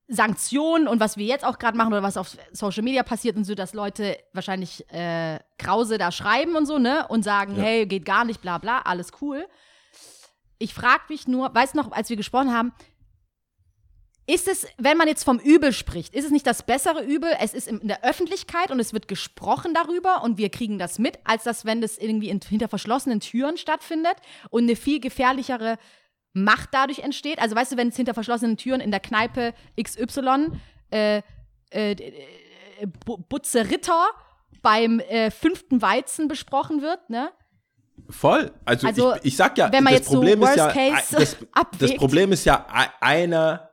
Sanktionen 0.09 0.87
und 0.89 1.01
was 1.01 1.17
wir 1.17 1.27
jetzt 1.27 1.45
auch 1.45 1.59
gerade 1.59 1.77
machen 1.77 1.93
oder 1.93 2.03
was 2.03 2.17
auf 2.17 2.37
Social 2.53 2.83
Media 2.83 3.03
passiert 3.03 3.37
und 3.37 3.45
so, 3.45 3.55
dass 3.55 3.73
Leute 3.75 4.17
wahrscheinlich 4.33 4.89
äh, 4.93 5.39
Krause 5.59 5.99
da 5.99 6.13
schreiben 6.13 6.55
und 6.57 6.67
so, 6.67 6.79
ne? 6.79 7.07
Und 7.09 7.23
sagen, 7.25 7.57
Ja. 7.57 7.63
hey, 7.63 7.87
geht 7.87 8.05
gar 8.05 8.25
nicht, 8.25 8.41
bla 8.41 8.59
bla, 8.59 8.81
alles 8.83 9.11
cool. 9.21 9.47
Ich 10.59 10.75
frage 10.75 11.03
mich 11.09 11.27
nur, 11.29 11.55
weißt 11.55 11.75
du 11.75 11.79
noch, 11.79 11.93
als 11.93 12.09
wir 12.09 12.17
gesprochen 12.17 12.53
haben, 12.53 12.73
ist 14.27 14.49
es, 14.49 14.67
wenn 14.77 14.97
man 14.97 15.07
jetzt 15.07 15.25
vom 15.25 15.39
Übel 15.39 15.73
spricht, 15.73 16.15
ist 16.15 16.25
es 16.25 16.31
nicht 16.33 16.47
das 16.47 16.65
bessere 16.65 17.03
Übel? 17.05 17.31
Es 17.41 17.55
ist 17.55 17.69
in 17.69 17.87
der 17.87 18.03
Öffentlichkeit 18.05 18.71
und 18.71 18.81
es 18.81 18.93
wird 18.93 19.07
gesprochen 19.07 19.73
darüber 19.73 20.23
und 20.25 20.37
wir 20.37 20.49
kriegen 20.51 20.79
das 20.79 20.99
mit, 20.99 21.19
als 21.25 21.45
das, 21.45 21.65
wenn 21.65 21.81
das 21.81 21.97
irgendwie 21.97 22.31
in, 22.31 22.41
hinter 22.41 22.69
verschlossenen 22.69 23.21
Türen 23.21 23.57
stattfindet 23.57 24.17
und 24.51 24.65
eine 24.65 24.75
viel 24.77 25.01
gefährlichere 25.01 25.79
Macht 26.33 26.71
dadurch 26.73 26.99
entsteht. 26.99 27.39
Also 27.39 27.55
weißt 27.57 27.73
du, 27.73 27.77
wenn 27.77 27.89
es 27.89 27.97
hinter 27.97 28.15
verschlossenen 28.15 28.57
Türen 28.57 28.81
in 28.81 28.91
der 28.91 29.01
Kneipe 29.01 29.55
XY 29.81 30.49
äh, 30.91 31.23
äh, 31.71 31.93
äh, 31.93 32.87
Bu- 33.05 33.19
Butze 33.19 33.71
Ritter 33.71 34.07
beim 34.61 34.99
äh, 35.01 35.31
fünften 35.31 35.81
Weizen 35.83 36.27
besprochen 36.29 36.83
wird, 36.83 37.09
ne? 37.09 37.31
Voll. 38.11 38.53
Also, 38.65 38.87
Also, 38.87 39.15
ich, 39.17 39.27
ich 39.27 39.37
sag 39.37 39.57
ja, 39.57 39.73
wenn 39.73 39.83
man 39.85 39.93
das 39.93 40.01
jetzt 40.01 40.11
so 40.11 40.19
Problem 40.19 40.43
ist 40.43 40.57
ja, 40.57 40.73
das, 41.13 41.37
das. 41.79 41.95
Problem 41.95 42.33
ist 42.33 42.45
ja, 42.45 42.67
einer 43.01 43.66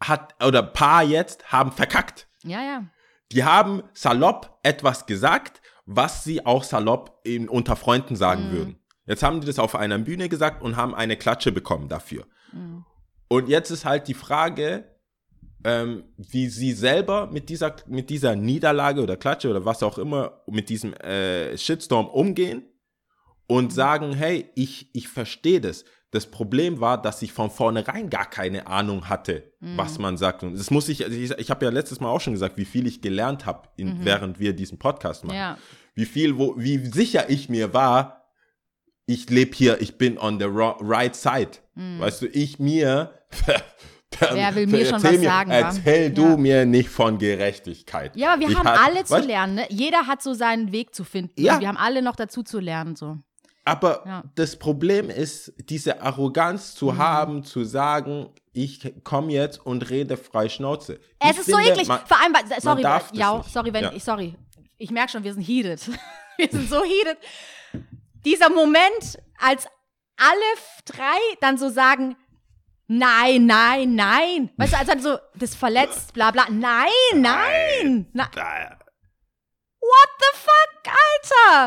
hat, 0.00 0.34
oder 0.44 0.62
paar 0.62 1.02
jetzt 1.02 1.52
haben 1.52 1.72
verkackt. 1.72 2.28
Ja, 2.44 2.62
ja. 2.62 2.84
Die 3.32 3.44
haben 3.44 3.82
salopp 3.92 4.58
etwas 4.62 5.06
gesagt, 5.06 5.60
was 5.84 6.24
sie 6.24 6.44
auch 6.44 6.62
salopp 6.64 7.20
in, 7.24 7.48
unter 7.48 7.76
Freunden 7.76 8.16
sagen 8.16 8.48
Mhm. 8.48 8.52
würden. 8.52 8.78
Jetzt 9.06 9.22
haben 9.22 9.40
die 9.40 9.46
das 9.46 9.58
auf 9.58 9.74
einer 9.76 9.98
Bühne 9.98 10.28
gesagt 10.28 10.62
und 10.62 10.76
haben 10.76 10.94
eine 10.94 11.16
Klatsche 11.16 11.52
bekommen 11.52 11.88
dafür. 11.88 12.26
Mhm. 12.52 12.84
Und 13.28 13.48
jetzt 13.48 13.70
ist 13.70 13.84
halt 13.84 14.08
die 14.08 14.14
Frage, 14.14 14.96
ähm, 15.64 16.04
wie 16.16 16.48
sie 16.48 16.72
selber 16.72 17.26
mit 17.28 17.48
dieser, 17.48 17.74
mit 17.86 18.10
dieser 18.10 18.36
Niederlage 18.36 19.02
oder 19.02 19.16
Klatsche 19.16 19.50
oder 19.50 19.64
was 19.64 19.82
auch 19.82 19.98
immer, 19.98 20.42
mit 20.46 20.68
diesem 20.68 20.92
äh, 20.94 21.56
Shitstorm 21.56 22.06
umgehen 22.06 22.64
und 23.48 23.72
sagen, 23.72 24.12
hey, 24.12 24.50
ich, 24.54 24.90
ich 24.94 25.08
verstehe 25.08 25.60
das. 25.60 25.84
Das 26.16 26.26
Problem 26.26 26.80
war, 26.80 27.00
dass 27.00 27.20
ich 27.20 27.32
von 27.32 27.50
vornherein 27.50 28.08
gar 28.08 28.24
keine 28.28 28.66
Ahnung 28.66 29.08
hatte, 29.10 29.52
was 29.60 29.98
man 29.98 30.16
sagt. 30.16 30.42
Und 30.42 30.58
das 30.58 30.70
muss 30.70 30.88
ich, 30.88 31.04
also 31.04 31.14
ich, 31.16 31.30
ich 31.32 31.50
habe 31.50 31.64
ja 31.66 31.70
letztes 31.70 32.00
Mal 32.00 32.08
auch 32.08 32.20
schon 32.22 32.32
gesagt, 32.32 32.56
wie 32.56 32.64
viel 32.64 32.86
ich 32.86 33.02
gelernt 33.02 33.44
habe, 33.44 33.68
während 33.76 34.40
wir 34.40 34.54
diesen 34.54 34.78
Podcast 34.78 35.24
machen. 35.24 35.36
Ja. 35.36 35.58
Wie 35.94 36.06
viel, 36.06 36.38
wo, 36.38 36.54
wie 36.56 36.78
sicher 36.86 37.28
ich 37.28 37.48
mir 37.50 37.74
war, 37.74 38.30
ich 39.04 39.28
lebe 39.30 39.54
hier, 39.54 39.80
ich 39.82 39.98
bin 39.98 40.18
on 40.18 40.40
the 40.40 40.46
right 40.48 41.14
side. 41.14 41.50
Weißt 41.74 42.22
du, 42.22 42.26
ich 42.28 42.58
mir. 42.58 43.12
Wer 44.32 44.54
will 44.54 44.66
mir 44.66 44.86
schon 44.86 45.02
was 45.02 45.10
mir, 45.18 45.20
sagen? 45.28 45.50
Erzähl 45.50 46.10
du 46.10 46.22
Ja. 46.30 46.36
mir 46.38 46.64
nicht 46.64 46.88
von 46.88 47.18
Gerechtigkeit. 47.18 48.16
Ja, 48.16 48.32
aber 48.32 48.40
wir 48.40 48.48
Ich 48.48 48.56
haben 48.58 48.66
hab- 48.68 48.86
alle 48.86 49.04
zu 49.04 49.14
weißt- 49.14 49.26
lernen, 49.26 49.54
ne? 49.56 49.66
Jeder 49.68 50.06
hat 50.06 50.22
so 50.22 50.32
seinen 50.32 50.72
Weg 50.72 50.94
zu 50.94 51.04
finden. 51.04 51.34
Ja. 51.40 51.54
Und 51.54 51.60
wir 51.60 51.68
haben 51.68 51.76
alle 51.76 52.00
noch 52.02 52.16
dazu 52.16 52.42
zu 52.42 52.58
lernen, 52.58 52.96
so. 52.96 53.18
Aber 53.66 54.02
Ja. 54.06 54.22
das 54.36 54.56
Problem 54.56 55.10
ist, 55.10 55.52
diese 55.68 56.00
Arroganz 56.00 56.74
zu 56.74 56.92
Mhm. 56.92 56.98
haben, 56.98 57.44
zu 57.44 57.64
sagen, 57.64 58.30
ich 58.52 58.94
komme 59.04 59.32
jetzt 59.32 59.58
und 59.66 59.90
rede 59.90 60.16
frei 60.16 60.48
Schnauze. 60.48 61.00
Es 61.18 61.32
Ich 61.32 61.38
ist 61.40 61.46
so 61.50 61.56
finde, 61.56 61.72
eklig. 61.72 61.88
man- 61.88 62.06
Vor 62.06 62.18
allem, 62.22 62.32
weil- 62.32 62.60
sorry, 62.60 62.82
ja, 63.12 63.42
sorry, 63.42 63.72
wenn 63.72 63.84
Ja. 63.84 63.92
ich, 63.92 64.04
sorry. 64.04 64.36
Ich 64.78 64.90
merke 64.90 65.10
schon, 65.12 65.24
wir 65.24 65.32
sind 65.34 65.42
heated. 65.42 65.80
Wir 66.38 66.48
sind 66.50 66.68
so 66.68 66.82
heated. 66.84 67.16
Dieser 68.24 68.50
Moment, 68.50 69.18
als 69.40 69.66
alle 70.18 70.52
drei 70.84 71.18
dann 71.40 71.56
so 71.56 71.70
sagen, 71.70 72.14
nein, 72.86 73.46
nein, 73.46 73.94
nein. 73.94 74.50
Weißt 74.58 74.74
du, 74.74 74.76
als 74.78 74.86
dann 74.88 75.00
so, 75.00 75.16
das 75.34 75.54
verletzt, 75.54 76.12
bla 76.12 76.30
bla. 76.30 76.46
Nein, 76.50 76.90
nein. 77.14 78.06
Na, 78.12 78.28
what 79.80 80.10
the 80.20 80.38
fuck, 80.38 80.94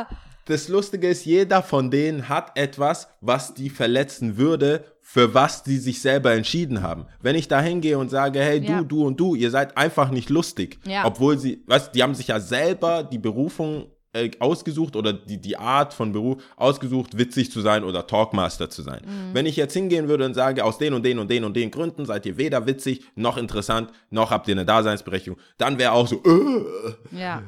Alter? 0.06 0.08
Das 0.50 0.68
Lustige 0.68 1.08
ist, 1.08 1.26
jeder 1.26 1.62
von 1.62 1.92
denen 1.92 2.28
hat 2.28 2.58
etwas, 2.58 3.08
was 3.22 3.54
die 3.54 3.70
verletzen 3.70 4.38
würde, 4.38 4.84
für 5.00 5.36
was 5.36 5.62
die 5.62 5.78
sich 5.78 6.02
selber 6.02 6.34
entschieden 6.34 6.82
haben. 6.82 7.06
Wenn 7.22 7.36
ich 7.36 7.48
da 7.48 7.62
hingehe 7.62 8.00
und 8.00 8.10
sage, 8.10 8.40
hey, 8.40 8.60
du, 8.60 8.72
Ja. 8.72 8.82
du 8.82 9.06
und 9.06 9.20
du, 9.20 9.36
ihr 9.36 9.52
seid 9.52 9.78
einfach 9.78 10.10
nicht 10.10 10.32
lustig. 10.32 10.80
Ja. 10.88 11.06
Obwohl 11.06 11.38
sie, 11.38 11.64
weißt 11.68 11.94
die 11.94 12.02
haben 12.02 12.16
sich 12.16 12.30
ja 12.30 12.40
selber 12.40 13.04
die 13.04 13.20
Berufung 13.20 13.92
äh, 14.14 14.32
ausgesucht 14.40 14.96
oder 14.96 15.14
die, 15.14 15.40
die 15.40 15.58
Art 15.58 15.94
von 15.94 16.12
Beruf 16.12 16.42
ausgesucht, 16.56 17.18
witzig 17.18 17.52
zu 17.52 17.62
sein 17.62 17.84
oder 17.84 18.08
Talkmaster 18.08 18.70
zu 18.70 18.82
sein. 18.82 19.02
Mhm. 19.06 19.34
Wenn 19.34 19.46
ich 19.46 19.56
jetzt 19.56 19.74
hingehen 19.74 20.08
würde 20.08 20.26
und 20.26 20.34
sage, 20.34 20.64
aus 20.66 20.78
den 20.80 20.94
und 20.94 21.04
den 21.06 21.20
und 21.20 21.30
den 21.30 21.44
und 21.44 21.56
den 21.56 21.70
Gründen 21.70 22.06
seid 22.06 22.26
ihr 22.26 22.38
weder 22.38 22.66
witzig, 22.66 23.02
noch 23.16 23.38
interessant, 23.38 23.92
noch 24.10 24.32
habt 24.32 24.48
ihr 24.48 24.54
eine 24.56 24.66
Daseinsberechtigung, 24.66 25.40
dann 25.58 25.78
wäre 25.78 25.92
auch 25.92 26.08
so, 26.08 26.16
äh, 26.24 27.16
Ja. 27.16 27.44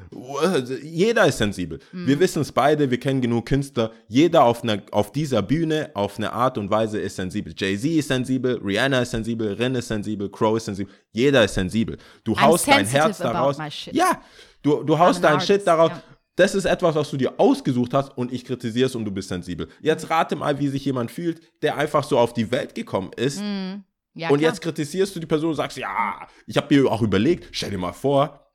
jeder 0.83 1.25
ist 1.25 1.39
sensibel. 1.39 1.79
Mhm. 1.91 2.07
Wir 2.07 2.19
wissen 2.19 2.41
es 2.41 2.51
beide, 2.51 2.91
wir 2.91 2.99
kennen 2.99 3.21
genug 3.21 3.47
Künstler. 3.47 3.91
Jeder 4.07 4.43
auf, 4.43 4.63
einer, 4.63 4.81
auf 4.91 5.11
dieser 5.11 5.41
Bühne, 5.41 5.89
auf 5.95 6.17
eine 6.17 6.31
Art 6.33 6.57
und 6.57 6.69
Weise 6.69 6.99
ist 6.99 7.15
sensibel. 7.15 7.53
Jay-Z 7.57 7.89
ist 7.91 8.07
sensibel, 8.09 8.59
Rihanna 8.63 9.01
ist 9.01 9.11
sensibel, 9.11 9.53
Rin 9.53 9.75
ist 9.75 9.87
sensibel, 9.87 10.29
Crow 10.29 10.57
ist 10.57 10.65
sensibel. 10.65 10.93
Jeder 11.11 11.43
ist 11.43 11.55
sensibel. 11.55 11.97
Du 12.23 12.33
I'm 12.33 12.41
haust 12.41 12.67
dein 12.67 12.85
Herz 12.85 13.17
daraus. 13.17 13.57
Ja, 13.91 14.21
du, 14.61 14.83
du 14.83 14.97
haust 14.99 15.23
dein 15.23 15.41
Shit 15.41 15.65
daraus. 15.65 15.89
ja. 15.91 16.03
Das 16.41 16.55
ist 16.55 16.65
etwas, 16.65 16.95
was 16.95 17.11
du 17.11 17.17
dir 17.17 17.39
ausgesucht 17.39 17.93
hast 17.93 18.17
und 18.17 18.33
ich 18.33 18.43
kritisiere 18.43 18.87
es 18.87 18.95
und 18.95 19.05
du 19.05 19.11
bist 19.11 19.29
sensibel. 19.29 19.67
Jetzt 19.79 20.09
rate 20.09 20.35
mal, 20.35 20.57
wie 20.57 20.69
sich 20.69 20.83
jemand 20.83 21.11
fühlt, 21.11 21.39
der 21.61 21.77
einfach 21.77 22.03
so 22.03 22.17
auf 22.17 22.33
die 22.33 22.49
Welt 22.49 22.73
gekommen 22.73 23.11
ist 23.15 23.39
ja 23.39 24.27
und 24.29 24.39
klar. 24.39 24.51
jetzt 24.51 24.59
kritisierst 24.59 25.15
du 25.15 25.19
die 25.19 25.27
Person 25.27 25.51
und 25.51 25.55
sagst, 25.55 25.77
ja, 25.77 26.27
ich 26.47 26.57
habe 26.57 26.75
mir 26.75 26.91
auch 26.91 27.03
überlegt, 27.03 27.49
stell 27.51 27.69
dir 27.69 27.77
mal 27.77 27.93
vor, 27.93 28.51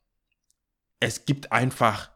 es 0.99 1.27
gibt 1.27 1.53
einfach 1.53 2.11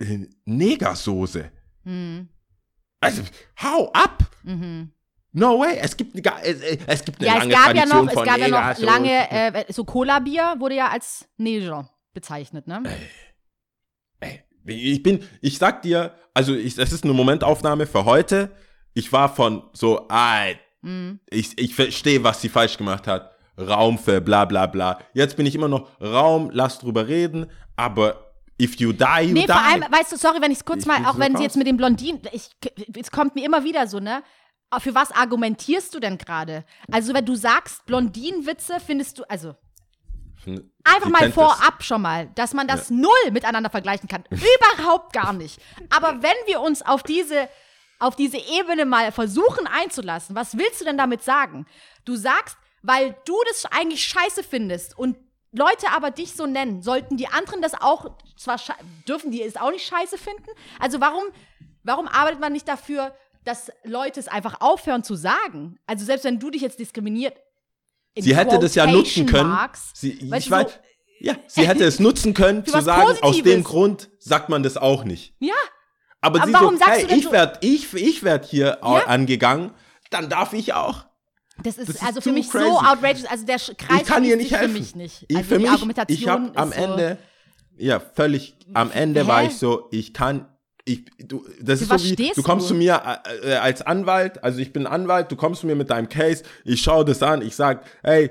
äh, 0.00 0.26
Negersoße. 0.46 1.52
Mhm. 1.84 2.28
Also, 2.98 3.22
hau 3.62 3.88
ab! 3.92 4.24
Mhm. 4.42 4.90
No 5.30 5.60
way, 5.60 5.78
es 5.78 5.96
gibt, 5.96 6.16
es, 6.16 6.60
äh, 6.60 6.78
es 6.88 7.04
gibt 7.04 7.20
eine 7.20 7.28
Ja, 7.28 7.34
es 7.34 7.38
lange 7.44 7.54
gab 7.54 7.66
ja 7.66 7.86
Tradition 7.86 8.04
noch, 8.04 8.08
es 8.08 8.14
von 8.14 8.24
gab 8.26 8.38
ja 8.38 8.48
noch 8.48 8.78
lange, 8.80 9.30
äh, 9.30 9.72
so 9.72 9.84
Cola-Bier 9.84 10.56
wurde 10.58 10.74
ja 10.74 10.88
als 10.88 11.28
Neger 11.36 11.88
bezeichnet, 12.12 12.66
ne? 12.66 12.82
Ey, 14.18 14.42
ich 14.66 15.02
bin, 15.02 15.20
ich 15.40 15.58
sag 15.58 15.82
dir, 15.82 16.14
also 16.34 16.54
ich, 16.54 16.78
es 16.78 16.92
ist 16.92 17.04
eine 17.04 17.12
Momentaufnahme 17.12 17.86
für 17.86 18.04
heute. 18.04 18.50
Ich 18.94 19.12
war 19.12 19.34
von 19.34 19.62
so, 19.72 20.06
ah, 20.08 20.46
Mhm. 20.84 21.20
ich, 21.30 21.56
ich 21.58 21.74
verstehe, 21.76 22.24
was 22.24 22.40
sie 22.40 22.48
falsch 22.48 22.76
gemacht 22.76 23.06
hat. 23.06 23.30
Raum 23.56 23.98
für 23.98 24.20
bla 24.20 24.44
bla 24.46 24.66
bla. 24.66 24.98
Jetzt 25.14 25.36
bin 25.36 25.46
ich 25.46 25.54
immer 25.54 25.68
noch 25.68 25.88
Raum, 26.00 26.50
lass 26.52 26.80
drüber 26.80 27.06
reden, 27.06 27.46
aber 27.76 28.32
if 28.60 28.76
you 28.80 28.92
die, 28.92 29.04
you 29.26 29.32
Nee, 29.34 29.42
die. 29.42 29.46
vor 29.46 29.60
allem, 29.62 29.82
weißt 29.82 30.10
du, 30.12 30.16
sorry, 30.16 30.40
wenn 30.40 30.50
ich 30.50 30.58
es 30.58 30.64
kurz 30.64 30.80
Ich 30.80 30.86
mal, 30.86 31.06
auch 31.06 31.14
so 31.14 31.20
wenn 31.20 31.32
sie 31.32 31.36
raus. 31.36 31.42
jetzt 31.44 31.56
mit 31.56 31.68
dem 31.68 31.76
Blondinen, 31.76 32.20
ich, 32.32 32.50
es 33.00 33.10
kommt 33.12 33.36
mir 33.36 33.44
immer 33.46 33.62
wieder 33.62 33.86
so, 33.86 34.00
ne? 34.00 34.22
Für 34.80 34.94
was 34.94 35.12
argumentierst 35.12 35.94
du 35.94 36.00
denn 36.00 36.16
gerade? 36.18 36.64
Also, 36.90 37.12
wenn 37.14 37.26
du 37.26 37.34
sagst, 37.36 37.84
Blondinenwitze 37.86 38.78
findest 38.84 39.18
du, 39.18 39.24
also 39.28 39.54
einfach 40.84 41.08
mal 41.08 41.32
vorab 41.32 41.82
schon 41.82 42.02
mal, 42.02 42.28
dass 42.34 42.54
man 42.54 42.66
das 42.66 42.90
null 42.90 43.30
miteinander 43.30 43.70
vergleichen 43.70 44.08
kann. 44.08 44.24
Überhaupt 44.30 45.12
gar 45.12 45.32
nicht. 45.32 45.60
Aber 45.90 46.22
wenn 46.22 46.36
wir 46.46 46.60
uns 46.60 46.82
auf 46.82 47.02
diese, 47.02 47.48
auf 47.98 48.16
diese 48.16 48.38
Ebene 48.38 48.84
mal 48.84 49.12
versuchen 49.12 49.66
einzulassen, 49.66 50.34
was 50.34 50.56
willst 50.58 50.80
du 50.80 50.84
denn 50.84 50.98
damit 50.98 51.22
sagen? 51.22 51.66
Du 52.04 52.16
sagst, 52.16 52.56
weil 52.82 53.16
du 53.24 53.34
das 53.48 53.66
eigentlich 53.66 54.04
scheiße 54.04 54.42
findest 54.42 54.98
und 54.98 55.16
Leute 55.52 55.90
aber 55.94 56.10
dich 56.10 56.34
so 56.34 56.46
nennen, 56.46 56.82
sollten 56.82 57.16
die 57.16 57.28
anderen 57.28 57.60
das 57.60 57.74
auch, 57.74 58.16
zwar 58.36 58.58
dürfen 59.06 59.30
die 59.30 59.42
es 59.42 59.56
auch 59.56 59.70
nicht 59.70 59.86
scheiße 59.86 60.16
finden? 60.16 60.48
Also 60.80 61.00
warum, 61.00 61.24
warum 61.82 62.08
arbeitet 62.08 62.40
man 62.40 62.52
nicht 62.52 62.66
dafür, 62.66 63.14
dass 63.44 63.70
Leute 63.84 64.18
es 64.18 64.28
einfach 64.28 64.60
aufhören 64.60 65.04
zu 65.04 65.14
sagen? 65.14 65.78
Also 65.86 66.04
selbst 66.06 66.24
wenn 66.24 66.40
du 66.40 66.50
dich 66.50 66.62
jetzt 66.62 66.78
diskriminiert, 66.78 67.36
in 67.36 67.42
Sie 68.18 68.36
hätte 68.36 68.58
das 68.58 68.74
ja 68.74 68.86
nutzen 68.86 69.26
können. 69.26 69.48
Marks, 69.50 69.90
Sie, 69.94 70.12
ich 70.12 70.50
weiß, 70.50 70.66
so- 70.68 70.78
ja, 71.20 71.34
sie 71.46 71.66
hätte 71.66 71.84
es 71.84 71.98
nutzen 72.00 72.34
können, 72.34 72.66
zu 72.66 72.80
sagen, 72.82 73.02
aus 73.12 73.20
Positives. 73.20 73.52
dem 73.52 73.64
Grund 73.64 74.10
sagt 74.18 74.48
man 74.48 74.62
das 74.62 74.76
auch 74.76 75.04
nicht. 75.04 75.34
Ja, 75.38 75.54
Aber, 76.20 76.38
Aber 76.40 76.46
sie 76.48 76.52
warum 76.54 76.74
so, 76.74 76.78
sagst 76.80 76.92
hey, 76.94 77.02
du 77.02 77.08
denn 77.08 77.18
ich 77.18 77.24
so- 77.24 77.32
werde 77.32 77.58
ich, 77.62 77.94
ich 77.94 78.22
werd 78.22 78.44
hier 78.44 78.78
Ja. 78.82 79.06
angegangen, 79.06 79.72
dann 80.10 80.28
darf 80.28 80.52
ich 80.52 80.74
auch. 80.74 81.06
das 81.62 81.78
ist, 81.78 81.88
Das 81.88 81.96
ist 81.96 82.02
also 82.04 82.20
für 82.20 82.32
mich 82.32 82.50
crazy. 82.50 82.64
so 82.66 82.78
outrageous. 82.78 83.24
Also 83.26 83.46
der 83.46 83.56
Kreis 83.58 84.02
ich 84.02 84.06
kann 84.06 84.24
ihr 84.24 84.36
nicht 84.36 84.50
helfen. 84.52 84.72
für 84.74 84.78
mich 84.80 84.94
nicht. 84.96 85.24
Ich, 85.28 85.36
Also 85.36 85.48
für 85.48 85.56
die 85.58 85.62
mich, 85.64 85.70
Argumentation 85.72 86.18
ich 86.20 86.28
habe 86.28 86.52
am 86.56 86.68
so, 86.70 86.74
Ende, 86.74 87.18
ja, 87.78 88.00
völlig, 88.00 88.56
am 88.74 88.90
Ende 88.90 89.22
Hä? 89.24 89.26
war 89.28 89.44
ich 89.44 89.56
so, 89.56 89.88
ich 89.90 90.12
kann, 90.12 90.46
ich, 90.84 91.04
du, 91.18 91.44
das 91.60 91.82
Für 91.82 91.94
ist 91.94 92.02
so 92.02 92.10
wie, 92.10 92.32
du 92.34 92.42
kommst 92.42 92.66
du? 92.66 92.68
zu 92.70 92.74
mir 92.74 93.20
äh, 93.44 93.52
äh, 93.52 93.54
als 93.56 93.82
Anwalt, 93.82 94.42
also 94.42 94.58
ich 94.58 94.72
bin 94.72 94.86
Anwalt, 94.86 95.30
du 95.30 95.36
kommst 95.36 95.60
zu 95.60 95.66
mir 95.66 95.76
mit 95.76 95.90
deinem 95.90 96.08
Case, 96.08 96.42
ich 96.64 96.82
schaue 96.82 97.04
das 97.04 97.22
an, 97.22 97.42
ich 97.42 97.54
sag, 97.54 97.84
hey, 98.02 98.30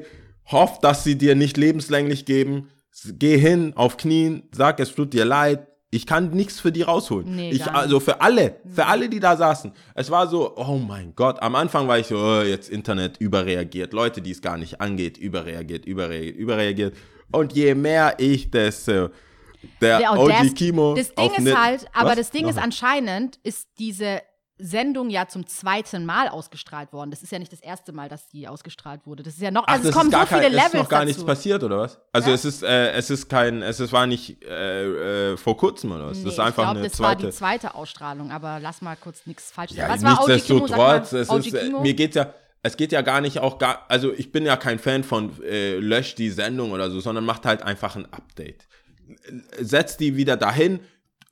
hoff, 0.52 0.80
dass 0.80 1.04
sie 1.04 1.18
dir 1.18 1.36
nicht 1.36 1.58
lebenslänglich 1.58 2.26
geben, 2.26 2.70
geh 3.06 3.38
hin, 3.38 3.74
auf 3.76 3.98
Knien, 3.98 4.44
sag, 4.52 4.80
es 4.80 4.94
tut 4.94 5.14
dir 5.14 5.24
leid, 5.24 5.68
ich 5.92 6.06
kann 6.06 6.32
nichts 6.32 6.60
für 6.60 6.72
die 6.72 6.84
rausholen. 6.84 7.36
Nee, 7.36 7.52
ich, 7.52 7.66
also 7.68 8.00
für 8.00 8.22
alle, 8.22 8.56
für 8.66 8.86
alle, 8.86 9.10
die 9.10 9.20
da 9.20 9.36
saßen. 9.36 9.74
Es 9.94 10.10
war 10.10 10.28
so, 10.28 10.56
oh 10.56 10.78
mein 10.78 11.14
Gott, 11.16 11.42
am 11.42 11.56
Anfang 11.56 11.88
war 11.90 12.00
ich 12.00 12.08
so, 12.08 12.18
oh, 12.18 12.42
jetzt 12.42 12.70
Internet 12.70 13.18
überreagiert, 13.18 13.92
Leute, 13.92 14.22
die 14.22 14.32
es 14.32 14.42
gar 14.42 14.58
nicht 14.58 14.80
angeht, 14.80 15.18
überreagiert, 15.18 15.86
überreagiert, 15.86 16.38
überreagiert. 16.38 16.96
Und 17.32 17.54
je 17.54 17.76
mehr 17.76 18.16
ich 18.20 18.52
das, 18.52 18.88
äh, 18.88 19.10
der, 19.82 20.00
Der 20.00 20.14
OG 20.14 20.54
Kimo 20.56 20.96
Das 20.96 21.14
Ding 21.14 21.32
ist 21.34 21.58
halt, 21.58 21.86
aber 21.94 22.10
Was? 22.10 22.16
das 22.18 22.32
Ding 22.32 22.48
ist 22.48 22.58
Aha. 22.58 22.64
anscheinend, 22.66 23.38
ist 23.44 23.68
diese 23.80 24.22
Sendung 24.64 25.10
ja 25.10 25.28
zum 25.28 25.48
zweiten 25.48 26.06
Mal 26.06 26.28
ausgestrahlt 26.28 26.94
worden. 26.94 27.10
Das 27.10 27.24
ist 27.24 27.32
ja 27.32 27.40
nicht 27.40 27.52
das 27.52 27.62
erste 27.62 27.94
Mal, 27.94 28.10
dass 28.10 28.28
die 28.30 28.48
ausgestrahlt 28.48 29.02
wurde. 29.08 29.24
Das 29.24 29.34
ist 29.34 29.42
ja 29.42 29.50
noch, 29.50 29.64
Ach, 29.66 29.74
also 29.74 29.90
es 29.90 29.96
das 29.96 30.04
kommen 30.04 30.14
ist 30.14 30.20
so 30.30 30.36
viele 30.36 30.50
Levels 30.50 30.66
ist 30.68 30.74
noch 30.76 30.90
gar 30.90 31.00
dazu. 31.00 31.08
nichts 31.08 31.26
passiert, 31.26 31.64
oder 31.64 31.80
was? 31.80 32.00
Also 32.14 32.30
Ja. 32.30 32.36
es 32.36 32.46
ist, 32.46 32.62
äh, 32.62 32.92
es 32.92 33.10
ist 33.10 33.28
kein, 33.28 33.64
es 33.64 33.80
ist, 33.80 33.92
war 33.92 34.06
nicht 34.06 34.44
äh, 34.44 35.32
äh, 35.32 35.38
vor 35.38 35.58
kurzem, 35.58 35.92
oder 35.94 36.08
was? 36.10 36.18
Nee, 36.20 36.26
das 36.26 36.34
ist 36.34 36.40
einfach 36.40 36.50
ich 36.50 36.56
glaube, 36.68 36.80
eine 36.80 36.88
das 36.90 37.00
war 37.00 37.10
zweite. 37.14 37.26
die 37.26 37.34
zweite 37.34 37.74
Ausstrahlung, 37.76 38.32
aber 38.32 38.60
lass 38.60 38.82
mal 38.84 38.96
kurz 38.98 39.26
nichts 39.26 39.50
falsch 39.52 39.72
Ja, 39.72 39.88
sagen. 39.88 39.94
Was 39.94 40.04
war 40.04 40.28
nichtsdestotrotz, 40.28 41.14
es 41.14 41.30
ist, 41.32 41.54
äh, 41.56 41.70
mir 41.70 41.96
geht's 41.96 42.16
ja, 42.16 42.32
es 42.62 42.78
geht 42.78 42.92
ja 42.92 43.02
gar 43.02 43.22
nicht 43.22 43.40
auch 43.40 43.58
gar, 43.58 43.86
also 43.90 44.14
ich 44.14 44.32
bin 44.32 44.46
ja 44.46 44.58
kein 44.58 44.78
Fan 44.78 45.04
von 45.04 45.42
äh, 45.44 45.78
löscht 45.78 46.20
die 46.20 46.30
Sendung 46.30 46.72
oder 46.72 46.92
so, 46.92 47.00
sondern 47.00 47.26
macht 47.26 47.48
halt 47.48 47.64
einfach 47.64 47.96
ein 47.96 48.06
Update. 48.14 48.68
Setzt 49.60 50.00
die 50.00 50.16
wieder 50.16 50.38
dahin, 50.38 50.80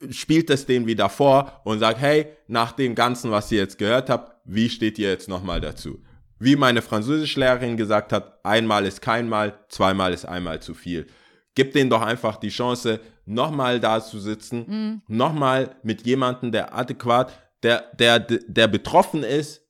spielt 0.10 0.50
es 0.50 0.65
denen 0.65 0.88
wieder 0.88 1.10
vor 1.10 1.62
und 1.65 1.80
sagt, 1.80 2.00
hey, 2.00 2.28
nach 2.48 2.72
dem 2.72 2.96
Ganzen, 2.96 3.32
was 3.32 3.52
ihr 3.52 3.60
jetzt 3.60 3.78
gehört 3.78 4.10
habt, 4.10 4.36
wie 4.46 4.70
steht 4.70 4.98
ihr 4.98 5.10
jetzt 5.10 5.28
nochmal 5.28 5.60
dazu? 5.62 6.00
Wie 6.39 6.56
meine 6.56 6.82
Französischlehrerin 6.82 7.76
gesagt 7.76 8.13
hat, 8.13 8.39
einmal 8.46 8.86
ist 8.86 9.02
kein 9.02 9.28
Mal, 9.28 9.60
zweimal 9.68 10.13
ist 10.13 10.26
einmal 10.26 10.62
zu 10.62 10.74
viel. 10.74 11.08
Gib 11.54 11.74
denen 11.74 11.89
doch 11.89 12.02
einfach 12.02 12.38
die 12.38 12.50
Chance, 12.50 13.02
nochmal 13.26 13.80
da 13.82 14.02
zu 14.02 14.20
sitzen, 14.20 14.65
Mhm. 14.68 15.02
nochmal 15.08 15.76
mit 15.84 16.06
jemandem, 16.06 16.52
der 16.54 16.74
adäquat, 16.74 17.34
der, 17.62 17.84
der, 18.00 18.20
der 18.20 18.68
betroffen 18.70 19.24
ist, 19.24 19.62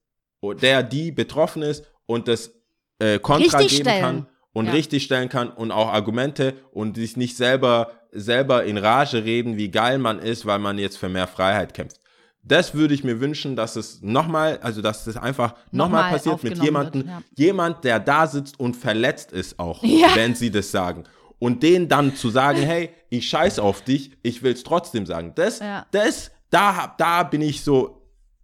oder 0.41 0.60
der, 0.60 0.84
die 0.84 1.12
betroffen 1.12 1.63
ist 1.63 1.84
und 2.06 2.28
das 2.28 2.52
äh, 3.00 3.17
Kontra 3.17 3.58
Richtig 3.60 3.78
geben 3.80 3.89
stellen. 3.89 4.02
kann 4.04 4.28
und 4.54 4.65
Ja. 4.67 4.72
richtig 4.74 5.04
stellen 5.04 5.28
kann 5.30 5.50
und 5.50 5.72
auch 5.72 5.88
Argumente 5.91 6.54
und 6.72 6.95
sich 6.98 7.17
nicht 7.17 7.36
selber, 7.36 7.91
selber 8.12 8.63
in 8.63 8.78
Rage 8.78 9.24
reden, 9.24 9.58
wie 9.58 9.69
geil 9.69 9.98
man 10.00 10.19
ist, 10.19 10.45
weil 10.45 10.60
man 10.60 10.78
jetzt 10.78 10.98
für 10.98 11.10
mehr 11.10 11.28
Freiheit 11.28 11.74
kämpft. 11.74 12.00
Das 12.41 12.74
würde 12.74 12.93
ich 12.93 13.04
mir 13.04 13.19
wünschen, 13.19 13.56
dass 13.56 13.76
es 13.76 14.02
nochmal, 14.02 14.60
also 14.63 14.82
dass 14.82 15.04
das 15.06 15.17
einfach 15.17 15.56
nochmal 15.72 16.04
Nochmal 16.04 16.12
passiert 16.13 16.43
mit 16.43 16.63
jemandem, 16.63 17.06
ja. 17.08 17.22
jemand, 17.36 17.84
der 17.84 18.00
da 18.00 18.26
sitzt 18.28 18.60
und 18.60 18.76
verletzt 18.78 19.32
ist 19.32 19.60
auch, 19.60 19.84
Ja. 19.84 20.15
wenn 20.15 20.36
sie 20.36 20.50
das 20.50 20.72
sagen. 20.72 21.04
Und 21.38 21.63
denen 21.63 21.88
dann 21.88 22.15
zu 22.15 22.30
sagen, 22.30 22.62
hey, 22.62 22.89
ich 23.10 23.28
scheiß 23.30 23.60
auf 23.60 23.82
dich, 23.84 24.12
ich 24.24 24.41
will 24.41 24.54
es 24.54 24.63
trotzdem 24.63 25.06
sagen. 25.06 25.34
Das, 25.36 25.60
Ja. 25.60 25.86
das, 25.91 26.32
da, 26.50 26.76
hab- 26.76 26.98
da 26.98 27.24
bin 27.24 27.41
ich 27.41 27.63
so, 27.63 28.02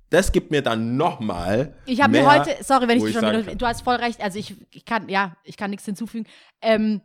das 0.10 0.32
gibt 0.32 0.51
mir 0.51 0.62
dann 0.62 0.95
nochmal. 0.97 1.73
Ich 1.86 2.01
habe 2.01 2.12
mir 2.12 2.30
heute, 2.32 2.56
sorry, 2.63 2.88
wenn 2.88 2.97
ich 2.99 3.04
dich 3.06 3.13
schon 3.13 3.21
kann. 3.21 3.58
du 3.58 3.65
hast 3.65 3.82
voll 3.82 3.95
recht, 3.95 4.21
also 4.21 4.38
ich, 4.38 4.56
ich 4.71 4.86
kann, 4.86 5.10
ja, 5.10 5.36
ich 5.43 5.58
kann 5.58 5.71
nichts 5.71 5.86
hinzufügen. 5.86 6.25
Ähm, 6.62 7.01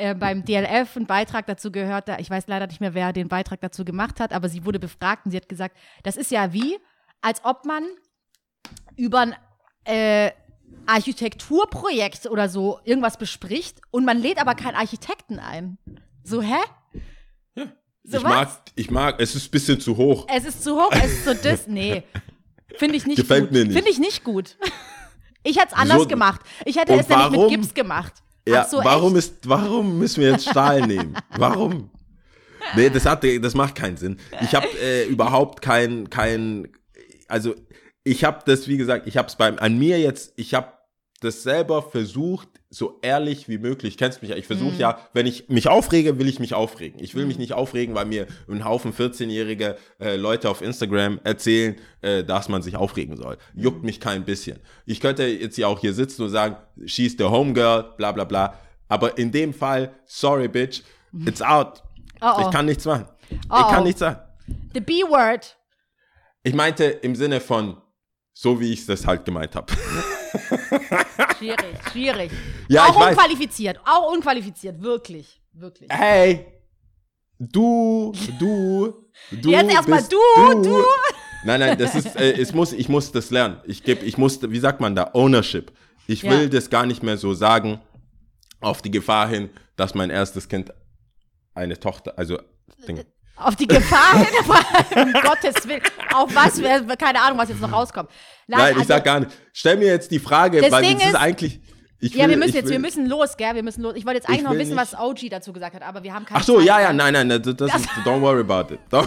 äh, 0.00 0.14
beim 0.14 0.44
DLF 0.44 0.96
einen 0.96 1.06
Beitrag 1.06 1.46
dazu 1.46 1.70
gehört, 1.70 2.08
da, 2.08 2.18
ich 2.18 2.30
weiß 2.30 2.46
leider 2.46 2.66
nicht 2.66 2.80
mehr, 2.80 2.94
wer 2.94 3.12
den 3.12 3.28
Beitrag 3.28 3.60
dazu 3.60 3.84
gemacht 3.84 4.18
hat, 4.20 4.32
aber 4.32 4.48
sie 4.48 4.64
wurde 4.64 4.78
befragt 4.78 5.26
und 5.26 5.32
sie 5.32 5.36
hat 5.36 5.48
gesagt, 5.48 5.76
das 6.02 6.16
ist 6.16 6.30
ja 6.30 6.52
wie, 6.52 6.78
als 7.20 7.44
ob 7.44 7.64
man 7.64 7.84
über 8.96 9.20
ein 9.20 9.34
äh, 9.84 10.32
Architekturprojekt 10.86 12.26
oder 12.26 12.48
so 12.48 12.80
irgendwas 12.84 13.18
bespricht 13.18 13.80
und 13.90 14.04
man 14.04 14.18
lädt 14.18 14.40
aber 14.40 14.54
keinen 14.54 14.76
Architekten 14.76 15.38
ein. 15.38 15.78
So, 16.24 16.42
hä? 16.42 16.58
So 18.02 18.16
ich 18.16 18.24
was? 18.24 18.30
mag, 18.32 18.62
ich 18.76 18.90
mag, 18.90 19.20
es 19.20 19.34
ist 19.34 19.48
ein 19.48 19.50
bisschen 19.50 19.80
zu 19.80 19.96
hoch. 19.96 20.26
Es 20.34 20.44
ist 20.44 20.64
zu 20.64 20.74
hoch, 20.76 20.90
es 20.92 21.12
ist 21.12 21.24
so 21.26 21.34
dis. 21.34 21.66
Nee. 21.66 22.02
Finde 22.76 22.96
ich 22.96 23.06
nicht 23.06 23.16
Gefällt 23.16 23.44
gut. 23.44 23.52
mir 23.52 23.64
nicht. 23.64 23.74
Finde 23.74 23.90
ich 23.90 23.98
nicht 23.98 24.24
gut. 24.24 24.56
Ich 25.42 25.56
hätte 25.56 25.68
es 25.68 25.72
anders 25.72 26.00
Wieso? 26.00 26.08
gemacht. 26.08 26.42
Ich 26.66 26.76
hätte 26.76 26.92
es 26.92 27.08
nämlich 27.08 27.30
mit? 27.30 27.48
Gips 27.48 27.72
gemacht. 27.72 28.12
Ja, 28.48 28.64
so, 28.64 28.78
warum, 28.78 29.16
echt? 29.16 29.28
ist, 29.28 29.48
warum 29.48 29.98
müssen 29.98 30.22
wir 30.22 30.30
jetzt 30.30 30.48
Stahl 30.48 30.86
nehmen? 30.86 31.14
Warum? 31.36 31.90
Nee, 32.74 32.90
das, 32.90 33.06
hat, 33.06 33.24
das 33.24 33.54
macht 33.54 33.74
keinen 33.74 33.96
Sinn. 33.96 34.18
Ich 34.42 34.54
habe 34.54 34.66
äh, 34.82 35.04
überhaupt 35.08 35.62
kein, 35.62 36.08
kein, 36.10 36.68
also 37.28 37.54
ich 38.04 38.24
habe 38.24 38.40
das, 38.46 38.68
wie 38.68 38.76
gesagt, 38.76 39.06
ich 39.06 39.16
habe 39.16 39.28
es 39.28 39.36
beim, 39.36 39.58
an 39.58 39.78
mir 39.78 39.98
jetzt, 40.00 40.32
ich 40.36 40.54
habe 40.54 40.72
das 41.20 41.42
selber 41.42 41.82
versucht, 41.82 42.48
so 42.72 42.98
ehrlich 43.02 43.48
wie 43.48 43.58
möglich. 43.58 43.96
Kennst 43.98 44.22
mich 44.22 44.30
ja, 44.30 44.36
ich 44.36 44.46
versuche 44.46 44.74
Mhm. 44.74 44.78
ja, 44.78 44.98
wenn 45.12 45.26
ich 45.26 45.48
mich 45.48 45.68
aufrege, 45.68 46.18
will 46.20 46.28
ich 46.28 46.38
mich 46.38 46.54
aufregen. 46.54 47.02
Ich 47.02 47.16
will 47.16 47.26
mich 47.26 47.36
nicht 47.36 47.52
aufregen, 47.52 47.96
weil 47.96 48.06
mir 48.06 48.26
ein 48.48 48.64
Haufen 48.64 48.92
14-jährige 48.92 49.76
äh, 50.00 50.14
Leute 50.16 50.48
auf 50.48 50.62
Instagram 50.62 51.18
erzählen, 51.24 51.74
äh, 52.00 52.22
dass 52.22 52.48
man 52.48 52.62
sich 52.62 52.76
aufregen 52.76 53.16
soll. 53.16 53.38
Mhm. 53.54 53.62
Juckt 53.62 53.82
mich 53.82 53.98
kein 53.98 54.24
bisschen. 54.24 54.58
Ich 54.86 55.00
könnte 55.00 55.24
jetzt 55.26 55.58
ja 55.58 55.66
auch 55.66 55.80
hier 55.80 55.92
sitzen 55.92 56.22
und 56.22 56.30
sagen, 56.30 56.56
she's 56.86 57.16
the 57.18 57.24
homegirl, 57.24 57.92
bla 57.96 58.12
bla 58.12 58.24
bla. 58.24 58.54
Aber 58.88 59.18
in 59.18 59.32
dem 59.32 59.52
Fall, 59.52 59.92
sorry 60.06 60.46
bitch, 60.48 60.82
it's 61.26 61.42
out. 61.42 61.82
Oh, 62.20 62.26
oh. 62.36 62.40
Ich 62.42 62.50
kann 62.50 62.66
nichts 62.66 62.84
machen. 62.84 63.06
Oh, 63.50 63.56
ich 63.58 63.68
kann 63.68 63.82
nichts 63.84 64.00
sagen. 64.00 64.20
The 64.74 64.80
B-Word. 64.80 65.56
Ich 66.42 66.54
meinte 66.54 66.84
im 66.84 67.14
Sinne 67.16 67.40
von, 67.40 67.76
so 68.40 68.58
wie 68.58 68.72
ich 68.72 68.86
das 68.86 69.06
halt 69.06 69.22
gemeint 69.26 69.54
habe. 69.54 69.70
Schwierig, 71.38 71.76
schwierig. 71.92 72.30
Ja, 72.68 72.84
auch 72.84 72.90
ich 72.90 72.96
weiß. 72.96 73.10
unqualifiziert, 73.10 73.78
auch 73.84 74.12
unqualifiziert, 74.12 74.80
wirklich, 74.80 75.42
wirklich. 75.52 75.90
Hey, 75.92 76.46
du, 77.38 78.12
du, 78.38 78.94
du. 79.30 79.50
Jetzt 79.50 79.70
erstmal 79.70 79.98
bist 79.98 80.12
du, 80.12 80.18
du. 80.62 80.82
Nein, 81.44 81.60
nein, 81.60 81.78
das 81.78 81.94
ist, 81.94 82.16
äh, 82.16 82.32
es 82.40 82.54
muss, 82.54 82.72
ich 82.72 82.88
muss 82.88 83.12
das 83.12 83.30
lernen. 83.30 83.60
Ich 83.64 83.82
gebe, 83.82 84.04
ich 84.06 84.16
muss, 84.16 84.40
wie 84.42 84.58
sagt 84.58 84.80
man 84.80 84.94
da, 84.94 85.10
Ownership. 85.12 85.72
Ich 86.06 86.22
Ja. 86.22 86.30
will 86.30 86.48
das 86.48 86.70
gar 86.70 86.86
nicht 86.86 87.02
mehr 87.02 87.18
so 87.18 87.34
sagen, 87.34 87.80
auf 88.60 88.80
die 88.80 88.90
Gefahr 88.90 89.28
hin, 89.28 89.50
dass 89.76 89.94
mein 89.94 90.08
erstes 90.10 90.48
Kind 90.48 90.72
eine 91.54 91.78
Tochter, 91.78 92.14
also, 92.16 92.38
Ding. 92.88 93.04
Auf 93.42 93.56
die 93.56 93.66
Gefahr 93.66 94.18
hin, 94.18 95.02
um 95.02 95.12
Gottes 95.22 95.66
Willen. 95.66 95.82
Auf 96.14 96.34
was, 96.34 96.60
keine 96.98 97.20
Ahnung, 97.22 97.38
was 97.38 97.48
jetzt 97.48 97.60
noch 97.60 97.72
rauskommt. 97.72 98.10
Nein, 98.46 98.72
ich 98.72 98.76
also- 98.78 98.88
sag 98.88 99.04
gar 99.04 99.20
nicht. 99.20 99.32
Stell 99.52 99.76
mir 99.76 99.86
jetzt 99.88 100.10
die 100.10 100.18
Frage, 100.18 100.60
weil 100.62 100.70
das 100.70 100.80
ist 100.82 101.04
ist- 101.06 101.14
eigentlich. 101.14 101.60
Ich 102.02 102.14
Ja, 102.14 102.24
will- 102.24 102.30
wir 102.30 102.36
müssen 102.38 102.54
jetzt, 102.54 102.64
will, 102.64 102.72
wir 102.72 102.78
müssen 102.78 103.06
los, 103.06 103.36
gell? 103.36 103.54
Wir 103.54 103.62
müssen 103.62 103.82
los. 103.82 103.92
Ich 103.94 104.06
wollte 104.06 104.18
jetzt 104.18 104.26
eigentlich 104.28 104.38
Ich 104.40 104.44
noch 104.44 104.54
wissen, 104.54 104.74
nicht- 104.74 104.92
was 104.94 104.98
OG 104.98 105.28
dazu 105.30 105.52
gesagt 105.52 105.74
hat, 105.74 105.82
aber 105.82 106.02
wir 106.02 106.14
haben 106.14 106.24
keine 106.24 106.40
Ach 106.40 106.44
so, 106.44 106.56
Zeit 106.56 106.66
ja, 106.66 106.80
ja, 106.80 106.92
nein, 106.94 107.12
nein, 107.12 107.28
das, 107.28 107.42
das 107.56 107.74
ist, 107.74 107.88
don't 108.06 108.22
worry 108.22 108.40
about 108.40 108.72
it. 108.72 108.80
Don't. 108.90 109.06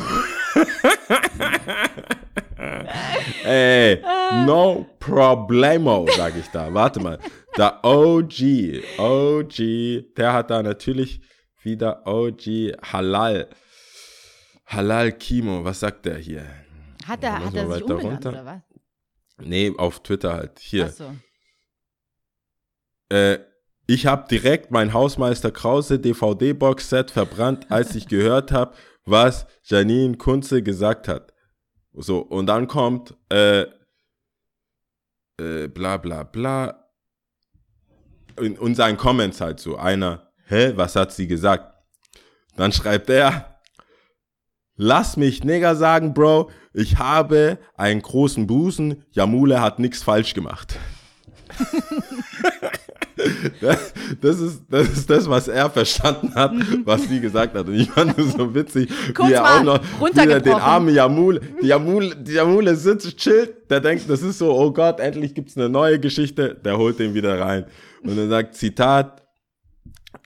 Ey, 3.45 4.01
no 4.45 4.85
problemo, 4.99 6.05
sag 6.15 6.35
ich 6.37 6.47
da. 6.49 6.73
Warte 6.73 6.99
mal. 7.01 7.19
Der 7.57 7.83
OG, 7.83 8.81
OG, 8.97 10.13
der 10.17 10.33
hat 10.33 10.49
da 10.49 10.63
natürlich 10.63 11.21
wieder 11.61 12.05
OG 12.05 12.73
Halal. 12.91 13.47
Halal 14.73 15.11
Kimo, 15.11 15.63
was 15.63 15.79
sagt 15.79 16.05
der 16.05 16.17
hier? 16.17 16.45
Hat 17.05 17.23
er, 17.23 17.45
hat 17.45 17.53
er 17.53 17.71
sich 17.71 17.83
umbenannt, 17.83 18.25
oder 18.25 18.45
was? 18.45 18.61
Nee, 19.37 19.73
auf 19.77 20.01
Twitter 20.01 20.33
halt. 20.33 20.59
Hier. 20.59 20.87
Ach 20.87 20.91
so. 20.91 21.15
Äh, 23.09 23.39
ich 23.85 24.05
habe 24.05 24.27
direkt 24.29 24.71
mein 24.71 24.93
Hausmeister 24.93 25.51
Krause 25.51 25.99
DVD-Box-Set 25.99 27.11
verbrannt, 27.11 27.69
als 27.69 27.95
ich 27.95 28.07
gehört 28.07 28.51
habe, 28.51 28.73
was 29.05 29.45
Janine 29.63 30.17
Kunze 30.17 30.63
gesagt 30.63 31.07
hat. 31.07 31.33
So, 31.93 32.19
und 32.19 32.47
dann 32.47 32.67
kommt 32.67 33.15
äh, 33.29 33.65
äh, 35.37 35.67
bla 35.67 35.97
bla 35.97 36.23
bla. 36.23 36.87
In, 38.39 38.57
und 38.57 38.75
seinen 38.75 38.97
Comments 38.97 39.39
halt 39.41 39.59
so. 39.59 39.77
Einer, 39.77 40.31
hä, 40.47 40.73
was 40.75 40.95
hat 40.95 41.11
sie 41.11 41.27
gesagt? 41.27 41.71
Dann 42.55 42.71
schreibt 42.71 43.09
er, 43.09 43.52
lass 44.75 45.17
mich 45.17 45.43
Nigger 45.43 45.75
sagen, 45.75 46.13
Bro, 46.13 46.49
ich 46.73 46.97
habe 46.97 47.59
einen 47.75 48.01
großen 48.01 48.47
Busen, 48.47 49.03
Jamule 49.11 49.61
hat 49.61 49.79
nichts 49.79 50.03
falsch 50.03 50.33
gemacht. 50.33 50.77
Das, 53.61 53.93
das, 54.21 54.39
ist, 54.39 54.63
das 54.69 54.89
ist 54.89 55.09
das, 55.09 55.29
was 55.29 55.47
er 55.47 55.69
verstanden 55.69 56.33
hat, 56.35 56.51
was 56.83 57.03
sie 57.07 57.19
gesagt 57.19 57.55
hat. 57.55 57.67
Und 57.67 57.75
ich 57.75 57.89
fand 57.89 58.17
es 58.17 58.33
so 58.33 58.53
witzig, 58.53 58.89
Kurz 59.13 59.29
wie 59.29 59.33
er 59.33 59.43
auch 59.43 59.63
noch 59.63 59.83
wieder 60.01 60.39
den 60.39 60.53
armen 60.53 60.93
Jamule, 60.93 61.41
die 61.61 61.67
Jamule, 61.67 62.15
die 62.15 62.33
Jamule 62.33 62.75
sitzt, 62.75 63.15
chillt, 63.17 63.69
der 63.69 63.79
denkt, 63.81 64.09
das 64.09 64.21
ist 64.21 64.39
so, 64.39 64.51
oh 64.53 64.71
Gott, 64.71 64.99
endlich 64.99 65.35
gibt's 65.35 65.57
eine 65.57 65.69
neue 65.69 65.99
Geschichte, 65.99 66.55
der 66.55 66.77
holt 66.77 66.99
den 66.99 67.13
wieder 67.13 67.39
rein. 67.39 67.65
Und 68.01 68.17
er 68.17 68.27
sagt, 68.27 68.55
Zitat, 68.55 69.21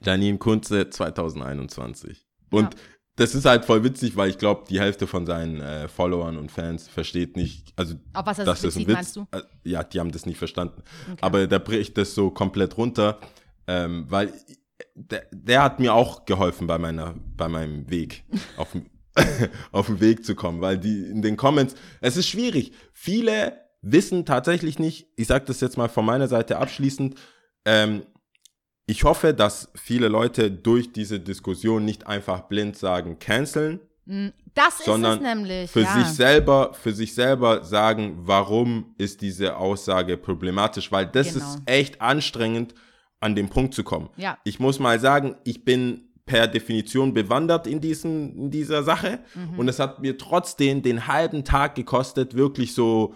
Janine 0.02 0.38
Kunze 0.38 0.88
2021. 0.88 2.26
Und 2.50 2.74
Ja. 2.74 2.80
Das 3.18 3.34
ist 3.34 3.44
halt 3.44 3.64
voll 3.64 3.82
witzig, 3.82 4.16
weil 4.16 4.30
ich 4.30 4.38
glaube, 4.38 4.64
die 4.70 4.80
Hälfte 4.80 5.06
von 5.08 5.26
seinen 5.26 5.60
äh, 5.60 5.88
Followern 5.88 6.38
und 6.38 6.52
Fans 6.52 6.88
versteht 6.88 7.36
nicht, 7.36 7.72
also 7.76 7.96
Auf 8.14 8.26
was 8.26 8.36
das 8.36 8.64
ein 8.64 8.84
bezieht, 8.84 8.88
Witz, 8.88 9.12
du? 9.12 9.26
äh, 9.32 9.42
ja, 9.64 9.82
die 9.82 9.98
haben 9.98 10.12
das 10.12 10.24
nicht 10.24 10.38
verstanden. 10.38 10.82
Aber 11.20 11.46
der 11.46 11.58
bricht 11.58 11.98
das 11.98 12.14
so 12.14 12.30
komplett 12.30 12.76
runter, 12.76 13.18
ähm, 13.66 14.06
weil 14.08 14.32
der, 14.94 15.26
der 15.32 15.62
hat 15.62 15.80
mir 15.80 15.94
auch 15.94 16.26
geholfen 16.26 16.68
bei 16.68 16.78
meiner, 16.78 17.14
bei 17.36 17.48
meinem 17.48 17.90
Weg 17.90 18.24
auf, 18.56 18.68
auf 19.72 19.86
den 19.86 20.00
Weg 20.00 20.24
zu 20.24 20.36
kommen, 20.36 20.60
weil 20.60 20.78
die 20.78 21.02
in 21.06 21.20
den 21.20 21.36
Comments, 21.36 21.74
es 22.00 22.16
ist 22.16 22.28
schwierig. 22.28 22.72
Viele 22.92 23.58
wissen 23.82 24.26
tatsächlich 24.26 24.78
nicht, 24.78 25.08
ich 25.16 25.26
sage 25.26 25.44
das 25.44 25.60
jetzt 25.60 25.76
mal 25.76 25.88
von 25.88 26.04
meiner 26.04 26.28
Seite 26.28 26.58
abschließend, 26.58 27.16
ähm, 27.64 28.02
ich 28.90 29.04
hoffe, 29.04 29.34
dass 29.34 29.70
viele 29.74 30.08
Leute 30.08 30.50
durch 30.50 30.92
diese 30.92 31.20
Diskussion 31.20 31.84
nicht 31.84 32.06
einfach 32.06 32.40
blind 32.48 32.76
sagen, 32.76 33.18
canceln, 33.20 33.78
Das 34.54 34.78
sondern 34.84 35.12
ist 35.12 35.18
es 35.18 35.22
nämlich. 35.34 35.70
für 35.70 35.82
ja. 35.82 35.92
sich 35.98 36.06
selber, 36.06 36.72
für 36.72 36.92
sich 36.92 37.14
selber 37.14 37.62
sagen, 37.64 38.16
warum 38.22 38.94
ist 38.96 39.20
diese 39.20 39.56
Aussage 39.56 40.16
problematisch, 40.16 40.90
weil 40.90 41.06
das 41.06 41.34
Genau. 41.34 41.44
ist 41.46 41.58
echt 41.66 42.00
anstrengend, 42.00 42.74
an 43.20 43.34
den 43.36 43.48
Punkt 43.50 43.74
zu 43.74 43.84
kommen. 43.84 44.08
Ja. 44.16 44.38
Ich 44.44 44.58
muss 44.58 44.78
mal 44.78 44.98
sagen, 44.98 45.36
ich 45.44 45.64
bin 45.64 46.04
per 46.24 46.46
Definition 46.46 47.12
bewandert 47.12 47.66
in, 47.66 47.80
diesen, 47.80 48.36
in 48.36 48.50
dieser 48.50 48.82
Sache 48.82 49.18
Mhm. 49.34 49.58
und 49.58 49.68
es 49.68 49.78
hat 49.78 50.00
mir 50.00 50.16
trotzdem 50.16 50.82
den 50.82 51.06
halben 51.06 51.44
Tag 51.44 51.74
gekostet, 51.74 52.34
wirklich 52.34 52.74
so 52.74 53.14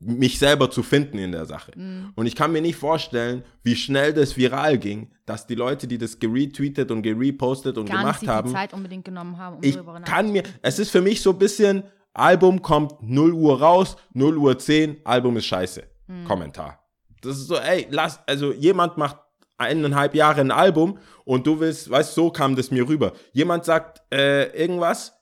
mich 0.00 0.38
selber 0.38 0.70
zu 0.70 0.82
finden 0.82 1.18
in 1.18 1.32
der 1.32 1.44
Sache. 1.44 1.72
Mhm. 1.76 2.12
Und 2.16 2.26
ich 2.26 2.34
kann 2.34 2.52
mir 2.52 2.62
nicht 2.62 2.76
vorstellen, 2.76 3.44
wie 3.62 3.76
schnell 3.76 4.14
das 4.14 4.36
viral 4.36 4.78
ging, 4.78 5.10
dass 5.26 5.46
die 5.46 5.54
Leute, 5.54 5.86
die 5.86 5.98
das 5.98 6.18
geretweetet 6.18 6.90
und 6.90 7.02
gerepostet 7.02 7.76
und 7.76 7.86
Gar 7.86 7.96
nicht 7.96 8.02
gemacht 8.02 8.20
sich 8.20 8.28
haben, 8.28 8.48
die 8.48 8.54
Zeit 8.54 8.72
unbedingt 8.72 9.04
genommen 9.04 9.36
haben, 9.36 9.56
um 9.56 9.62
ich 9.62 9.78
kann 10.04 10.32
mir, 10.32 10.42
es 10.62 10.78
ist 10.78 10.90
für 10.90 11.02
mich 11.02 11.20
so 11.20 11.30
ein 11.30 11.38
bisschen, 11.38 11.82
Album 12.14 12.62
kommt 12.62 13.02
0 13.02 13.32
Uhr 13.32 13.60
raus, 13.60 13.96
0 14.14 14.36
Uhr 14.38 14.58
10, 14.58 15.04
Album 15.04 15.36
ist 15.36 15.46
scheiße. 15.46 15.82
Hm. 16.06 16.24
Kommentar. 16.24 16.82
Das 17.20 17.36
ist 17.36 17.46
so, 17.46 17.56
ey, 17.56 17.86
lass, 17.90 18.20
also 18.26 18.52
jemand 18.52 18.96
macht 18.96 19.18
eineinhalb 19.58 20.14
Jahre 20.14 20.40
ein 20.40 20.50
Album 20.50 20.98
und 21.24 21.46
du 21.46 21.60
willst, 21.60 21.90
weißt 21.90 22.14
so 22.14 22.30
kam 22.30 22.56
das 22.56 22.70
mir 22.70 22.88
rüber. 22.88 23.12
Jemand 23.32 23.66
sagt 23.66 24.02
äh, 24.12 24.46
irgendwas 24.58 25.19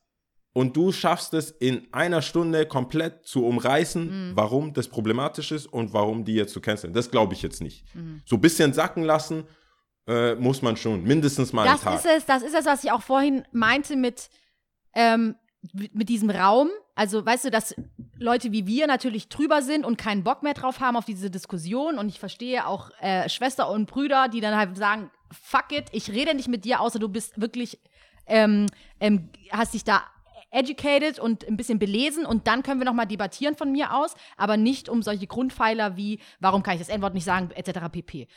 und 0.58 0.76
du 0.76 0.90
schaffst 0.90 1.34
es 1.34 1.52
in 1.52 1.86
einer 1.92 2.20
Stunde 2.20 2.66
komplett 2.66 3.24
zu 3.24 3.46
umreißen, 3.46 4.10
Hm. 4.10 4.32
warum 4.34 4.74
das 4.74 4.88
problematisch 4.88 5.52
ist 5.52 5.66
und 5.66 5.92
warum 5.92 6.24
die 6.24 6.34
jetzt 6.34 6.52
zu 6.52 6.60
canceln. 6.60 6.92
Das 6.92 7.12
glaube 7.12 7.34
ich 7.34 7.42
jetzt 7.42 7.60
nicht. 7.62 7.84
Hm. 7.92 8.22
So 8.24 8.34
ein 8.36 8.40
bisschen 8.40 8.72
sacken 8.72 9.04
lassen 9.04 9.44
äh, 10.08 10.34
muss 10.34 10.60
man 10.60 10.76
schon, 10.76 11.04
mindestens 11.04 11.52
mal 11.52 11.64
Das 11.64 11.86
einen 11.86 11.96
ist 11.96 12.02
Tag. 12.02 12.16
es, 12.16 12.26
das 12.26 12.42
ist 12.42 12.54
es, 12.56 12.66
was 12.66 12.82
ich 12.82 12.90
auch 12.90 13.02
vorhin 13.02 13.44
meinte 13.52 13.94
mit, 13.94 14.30
ähm, 14.94 15.36
mit 15.92 16.08
diesem 16.08 16.30
Raum. 16.30 16.70
Also, 16.96 17.24
weißt 17.24 17.44
du, 17.44 17.50
dass 17.52 17.76
Leute 18.18 18.50
wie 18.50 18.66
wir 18.66 18.88
natürlich 18.88 19.28
drüber 19.28 19.62
sind 19.62 19.86
und 19.86 19.96
keinen 19.96 20.24
Bock 20.24 20.42
mehr 20.42 20.54
drauf 20.54 20.80
haben 20.80 20.96
auf 20.96 21.04
diese 21.04 21.30
Diskussion. 21.30 21.98
Und 21.98 22.08
ich 22.08 22.18
verstehe 22.18 22.66
auch 22.66 22.90
äh, 23.00 23.28
Schwester 23.28 23.70
und 23.70 23.86
Brüder, 23.86 24.26
die 24.26 24.40
dann 24.40 24.56
halt 24.56 24.76
sagen, 24.76 25.08
fuck 25.30 25.70
it, 25.70 25.84
ich 25.92 26.10
rede 26.10 26.34
nicht 26.34 26.48
mit 26.48 26.64
dir, 26.64 26.80
außer 26.80 26.98
du 26.98 27.08
bist 27.08 27.40
wirklich, 27.40 27.78
ähm, 28.26 28.66
ähm, 28.98 29.28
hast 29.52 29.74
dich 29.74 29.84
da 29.84 30.02
educated 30.50 31.18
und 31.18 31.46
ein 31.46 31.56
bisschen 31.56 31.78
belesen 31.78 32.24
und 32.24 32.46
dann 32.46 32.62
können 32.62 32.80
wir 32.80 32.86
noch 32.86 32.94
mal 32.94 33.06
debattieren 33.06 33.54
von 33.54 33.70
mir 33.70 33.94
aus, 33.94 34.14
aber 34.36 34.56
nicht 34.56 34.88
um 34.88 35.02
solche 35.02 35.26
Grundpfeiler 35.26 35.96
wie, 35.96 36.20
warum 36.40 36.62
kann 36.62 36.74
ich 36.74 36.80
das 36.80 36.88
N-Wort 36.88 37.14
nicht 37.14 37.24
sagen, 37.24 37.50
etc. 37.50 37.80
pp. 37.92 38.28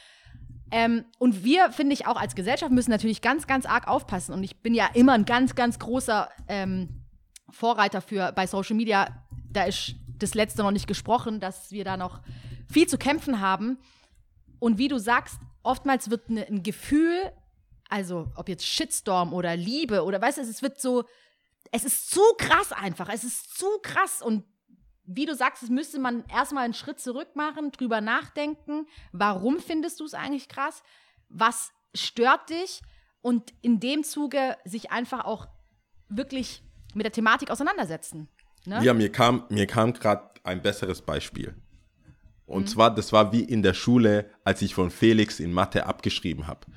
Ähm, 0.72 1.06
und 1.20 1.44
wir, 1.44 1.72
finde 1.72 1.94
ich, 1.94 2.08
auch 2.08 2.16
als 2.16 2.34
Gesellschaft 2.34 2.72
müssen 2.72 2.92
natürlich 2.92 3.22
ganz, 3.22 3.46
ganz 3.46 3.66
arg 3.66 3.88
aufpassen. 3.88 4.34
Und 4.34 4.44
ich 4.44 4.62
bin 4.62 4.74
ja 4.74 4.90
immer 4.94 5.14
ein 5.14 5.26
ganz, 5.26 5.54
ganz 5.54 5.80
großer 5.80 6.30
ähm, 6.48 7.02
Vorreiter 7.50 8.02
für 8.02 8.32
bei 8.32 8.48
Social 8.48 8.78
Media. 8.78 9.24
Da 9.52 9.64
ist 9.64 9.96
das 10.18 10.34
letzte 10.34 10.64
noch 10.64 10.72
nicht 10.72 10.88
gesprochen, 10.88 11.42
dass 11.42 11.72
wir 11.72 11.84
da 11.84 11.98
noch 11.98 12.22
viel 12.70 12.88
zu 12.88 12.98
kämpfen 12.98 13.42
haben. 13.42 13.80
Und 14.60 14.78
wie 14.78 14.88
du 14.88 14.98
sagst, 14.98 15.40
oftmals 15.62 16.10
wird 16.10 16.30
ne, 16.30 16.48
ein 16.48 16.64
Gefühl, 16.64 17.34
also 17.90 18.32
ob 18.36 18.48
jetzt 18.48 18.66
Shitstorm 18.66 19.34
oder 19.34 19.58
Liebe 19.58 20.06
oder 20.06 20.22
weißt 20.22 20.38
du, 20.38 20.42
es 20.42 20.62
wird 20.62 20.80
so, 20.80 21.04
es 21.72 21.86
ist 21.86 22.12
zu 22.12 22.22
krass 22.38 22.72
einfach, 22.72 23.10
es 23.10 23.24
ist 23.24 23.58
zu 23.58 23.68
krass 23.82 24.22
und 24.22 24.44
wie 25.04 25.26
du 25.26 25.36
sagst, 25.36 25.64
es 25.64 25.70
müsste 25.70 26.00
man 26.00 26.24
erstmal 26.28 26.64
einen 26.64 26.74
Schritt 26.74 27.00
zurück 27.00 27.36
machen, 27.36 27.72
drüber 27.72 28.02
nachdenken, 28.02 28.88
warum 29.12 29.60
findest 29.60 30.00
du 30.00 30.06
es 30.06 30.14
eigentlich 30.14 30.48
krass, 30.48 30.84
was 31.28 31.72
stört 31.94 32.50
dich 32.50 32.82
und 33.22 33.54
in 33.62 33.80
dem 33.80 34.04
Zuge 34.04 34.58
sich 34.64 34.92
einfach 34.92 35.26
auch 35.26 35.48
wirklich 36.10 36.64
mit 36.94 37.06
der 37.06 37.12
Thematik 37.12 37.50
auseinandersetzen. 37.50 38.30
Ne? 38.66 38.84
Ja, 38.84 38.94
mir 38.94 39.12
kam, 39.12 39.46
mir 39.50 39.66
kam 39.66 39.94
gerade 39.94 40.30
ein 40.44 40.62
besseres 40.62 41.02
Beispiel. 41.02 41.56
Und 42.46 42.70
zwar, 42.70 42.94
das 42.94 43.14
war 43.14 43.32
wie 43.32 43.44
in 43.44 43.64
der 43.64 43.74
Schule, 43.74 44.30
als 44.44 44.62
ich 44.62 44.76
von 44.76 44.92
Felix 44.92 45.40
in 45.40 45.54
Mathe 45.54 45.86
abgeschrieben 45.86 46.48
habe. 46.48 46.68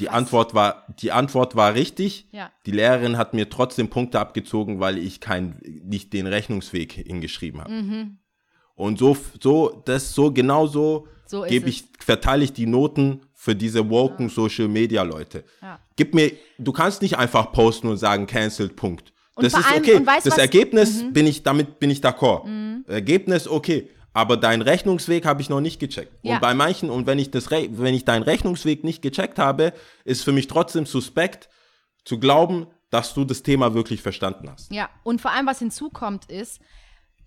Die 0.00 0.08
Antwort 0.08 0.54
war, 0.54 0.86
die 1.00 1.10
Antwort 1.12 1.56
war 1.56 1.74
richtig. 1.74 2.26
Ja. 2.30 2.50
Die 2.66 2.70
Lehrerin 2.70 3.16
hat 3.16 3.34
mir 3.34 3.48
trotzdem 3.50 3.88
Punkte 3.88 4.20
abgezogen, 4.20 4.78
weil 4.80 4.98
ich 4.98 5.20
kein, 5.20 5.56
nicht 5.84 6.12
den 6.12 6.26
Rechnungsweg 6.26 6.92
hingeschrieben 6.92 7.60
habe. 7.60 7.72
Mhm. 7.72 8.18
Und 8.74 8.98
so, 8.98 9.16
so, 9.42 9.82
das 9.86 10.14
so 10.14 10.30
genau 10.32 10.66
so, 10.68 11.08
So 11.26 11.42
gebe 11.42 11.68
ich, 11.68 11.84
verteile 11.98 12.44
ich 12.44 12.52
die 12.52 12.66
Noten 12.66 13.22
für 13.34 13.56
diese 13.56 13.90
woken 13.90 14.28
Social 14.28 14.68
Media 14.68 15.02
Leute. 15.02 15.44
Ja. 15.60 15.80
Gib 15.96 16.14
mir, 16.14 16.30
du 16.58 16.72
kannst 16.72 17.02
nicht 17.02 17.18
einfach 17.18 17.50
posten 17.52 17.88
und 17.88 17.96
sagen 17.96 18.26
cancelled 18.26 18.76
Punkt. 18.76 19.12
Und 19.34 19.44
das 19.44 19.52
ist 19.54 19.68
allem- 19.70 19.82
okay. 19.82 20.06
weißt 20.06 20.26
das 20.26 20.32
was- 20.32 20.36
Mhm. 20.36 20.40
Ergebnis 20.42 21.04
bin 21.12 21.26
ich 21.26 21.42
damit 21.42 21.78
bin 21.80 21.90
ich 21.90 22.00
d'accord. 22.00 22.44
Ergebnis 22.88 23.46
okay. 23.48 23.88
Aber 24.18 24.36
deinen 24.36 24.62
Rechnungsweg 24.62 25.24
habe 25.24 25.42
ich 25.42 25.48
noch 25.48 25.60
nicht 25.60 25.78
gecheckt. 25.78 26.12
Ja. 26.22 26.34
Und 26.34 26.40
bei 26.40 26.52
manchen, 26.52 26.90
und 26.90 27.06
wenn 27.06 27.20
ich 27.20 27.30
das 27.30 27.52
Re 27.52 27.68
wenn 27.70 27.94
ich 27.94 28.04
deinen 28.04 28.24
Rechnungsweg 28.24 28.82
nicht 28.82 29.00
gecheckt 29.00 29.38
habe, 29.38 29.72
ist 30.04 30.24
für 30.24 30.32
mich 30.32 30.48
trotzdem 30.48 30.86
suspekt 30.86 31.48
zu 32.04 32.18
glauben, 32.18 32.66
dass 32.90 33.14
du 33.14 33.24
das 33.24 33.44
Thema 33.44 33.74
wirklich 33.74 34.02
verstanden 34.02 34.50
hast. 34.50 34.72
Ja, 34.72 34.90
und 35.04 35.20
vor 35.20 35.30
allem, 35.30 35.46
was 35.46 35.60
hinzukommt, 35.60 36.24
ist, 36.32 36.60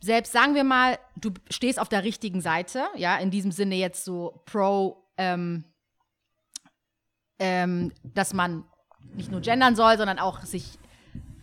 selbst 0.02 0.34
sagen 0.34 0.54
wir 0.54 0.66
mal, 0.66 1.00
du 1.16 1.32
stehst 1.50 1.80
auf 1.80 1.88
der 1.88 2.04
richtigen 2.04 2.42
Seite, 2.42 2.84
ja, 2.98 3.16
in 3.20 3.32
diesem 3.32 3.54
Sinne 3.54 3.76
jetzt 3.76 4.04
so 4.04 4.44
pro, 4.46 5.08
ähm, 5.16 5.64
ähm, 7.40 7.94
dass 8.04 8.34
man 8.34 8.66
nicht 9.14 9.32
nur 9.32 9.40
gendern 9.40 9.78
soll, 9.78 9.98
sondern 9.98 10.20
auch 10.20 10.42
sich 10.42 10.78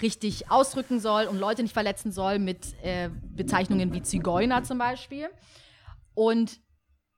richtig 0.02 0.50
ausdrücken 0.50 1.00
soll 1.00 1.24
und 1.24 1.38
Leute 1.38 1.62
nicht 1.62 1.72
verletzen 1.72 2.12
soll 2.12 2.38
mit 2.38 2.74
äh, 2.82 3.10
Bezeichnungen 3.34 3.92
wie 3.92 4.02
Zigeuner 4.02 4.62
zum 4.64 4.78
Beispiel. 4.78 5.28
Und 6.14 6.60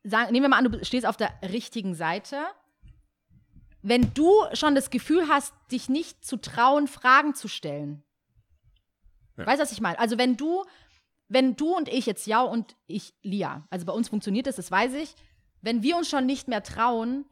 sagen, 0.03 0.33
nehmen 0.33 0.45
wir 0.45 0.49
mal 0.51 0.59
an, 0.59 0.71
du 0.71 0.85
stehst 0.85 1.07
auf 1.07 1.17
der 1.17 1.33
richtigen 1.43 1.95
Seite. 1.95 2.37
Wenn 3.83 4.13
du 4.15 4.31
schon 4.53 4.75
das 4.75 4.91
Gefühl 4.91 5.29
hast, 5.29 5.55
dich 5.73 5.89
nicht 5.89 6.25
zu 6.25 6.37
trauen, 6.37 6.87
Fragen 6.87 7.35
zu 7.35 7.49
stellen, 7.49 8.03
Weißt 9.47 9.59
du, 9.59 9.63
was 9.63 9.73
ich 9.73 9.81
meine? 9.81 9.99
Also 9.99 10.19
wenn 10.19 10.37
du, 10.37 10.65
wenn 11.29 11.57
du 11.57 11.75
und 11.75 11.89
ich 11.89 12.07
jetzt 12.07 12.27
ja 12.27 12.43
und 12.43 12.77
ich 12.87 13.15
Lia, 13.23 13.67
also 13.71 13.87
bei 13.87 13.93
uns 13.93 14.09
funktioniert 14.09 14.47
das, 14.47 14.57
das 14.57 14.71
weiß 14.71 14.95
ich, 14.95 15.15
wenn 15.63 15.83
wir 15.83 15.97
uns 15.97 16.09
schon 16.09 16.27
nicht 16.27 16.49
mehr 16.49 16.63
trauen 16.63 17.25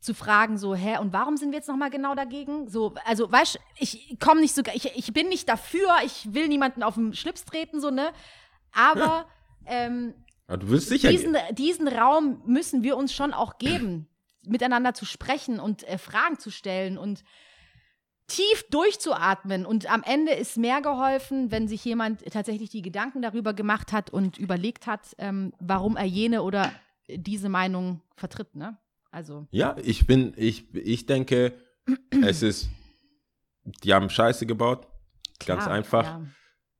zu 0.00 0.14
fragen 0.14 0.56
so, 0.56 0.74
hä, 0.74 0.98
und 0.98 1.12
warum 1.12 1.36
sind 1.36 1.50
wir 1.50 1.58
jetzt 1.58 1.68
nochmal 1.68 1.90
genau 1.90 2.14
dagegen? 2.14 2.68
So, 2.68 2.94
also 3.04 3.30
weißt, 3.30 3.56
du, 3.56 3.60
ich 3.78 4.18
komme 4.18 4.40
nicht 4.40 4.54
sogar, 4.54 4.74
ich, 4.74 4.96
ich 4.96 5.12
bin 5.12 5.28
nicht 5.28 5.48
dafür, 5.48 5.88
ich 6.04 6.32
will 6.32 6.48
niemanden 6.48 6.82
auf 6.82 6.94
den 6.94 7.14
Schlips 7.14 7.44
treten, 7.44 7.80
so, 7.80 7.90
ne? 7.90 8.10
Aber 8.72 9.26
ähm, 9.66 10.14
Aber 10.46 10.58
du 10.58 10.70
willst 10.70 10.88
sicher 10.88 11.10
diesen, 11.10 11.34
gehen. 11.34 11.54
diesen 11.54 11.88
Raum 11.88 12.42
müssen 12.46 12.82
wir 12.82 12.96
uns 12.96 13.12
schon 13.12 13.34
auch 13.34 13.58
geben, 13.58 14.08
miteinander 14.42 14.94
zu 14.94 15.04
sprechen 15.04 15.60
und 15.60 15.86
äh, 15.86 15.98
Fragen 15.98 16.38
zu 16.38 16.50
stellen 16.50 16.96
und 16.96 17.22
tief 18.26 18.64
durchzuatmen. 18.70 19.66
Und 19.66 19.90
am 19.92 20.02
Ende 20.02 20.32
ist 20.32 20.56
mehr 20.56 20.80
geholfen, 20.80 21.50
wenn 21.50 21.68
sich 21.68 21.84
jemand 21.84 22.24
tatsächlich 22.32 22.70
die 22.70 22.80
Gedanken 22.80 23.22
darüber 23.22 23.52
gemacht 23.52 23.92
hat 23.92 24.10
und 24.10 24.38
überlegt 24.38 24.86
hat, 24.86 25.14
ähm, 25.18 25.52
warum 25.58 25.96
er 25.96 26.04
jene 26.04 26.42
oder 26.42 26.72
diese 27.08 27.48
Meinung 27.48 28.00
vertritt. 28.16 28.54
Ne? 28.54 28.78
Also, 29.10 29.46
Ja, 29.50 29.76
ich 29.82 30.06
bin, 30.06 30.32
ich, 30.36 30.72
ich 30.74 31.06
denke, 31.06 31.52
es 32.22 32.42
ist, 32.42 32.68
die 33.84 33.92
haben 33.92 34.10
Scheiße 34.10 34.46
gebaut. 34.46 34.86
Ganz 35.44 35.64
klar, 35.64 35.74
einfach. 35.74 36.20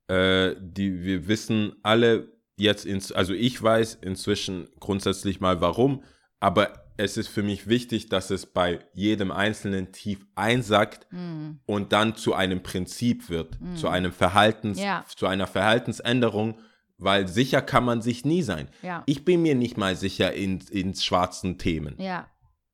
Ja. 0.09 0.15
Äh, 0.15 0.55
die, 0.59 1.03
wir 1.03 1.27
wissen 1.27 1.73
alle 1.83 2.31
jetzt, 2.57 2.85
ins, 2.85 3.11
also 3.11 3.33
ich 3.33 3.61
weiß 3.61 3.95
inzwischen 4.01 4.67
grundsätzlich 4.79 5.39
mal 5.39 5.61
warum, 5.61 6.03
aber 6.39 6.85
es 6.97 7.17
ist 7.17 7.29
für 7.29 7.41
mich 7.43 7.67
wichtig, 7.67 8.09
dass 8.09 8.29
es 8.29 8.45
bei 8.45 8.79
jedem 8.93 9.31
Einzelnen 9.31 9.91
tief 9.91 10.25
einsackt 10.35 11.07
Hm. 11.11 11.59
und 11.65 11.91
dann 11.93 12.15
zu 12.15 12.33
einem 12.35 12.61
Prinzip 12.61 13.29
wird, 13.29 13.57
zu 13.75 13.87
einem 13.87 14.11
Verhaltens, 14.11 14.79
Ja. 14.79 15.03
zu 15.15 15.25
einer 15.25 15.47
Verhaltensänderung, 15.47 16.59
weil 17.03 17.27
sicher 17.27 17.61
kann 17.61 17.83
man 17.85 18.01
sich 18.01 18.25
nie 18.25 18.41
sein. 18.41 18.69
Ja. 18.81 19.03
Ich 19.05 19.25
bin 19.25 19.41
mir 19.41 19.55
nicht 19.55 19.77
mal 19.77 19.95
sicher 19.95 20.33
in, 20.33 20.59
in 20.71 20.95
schwarzen 20.95 21.57
Themen. 21.57 21.95
ja. 21.99 22.27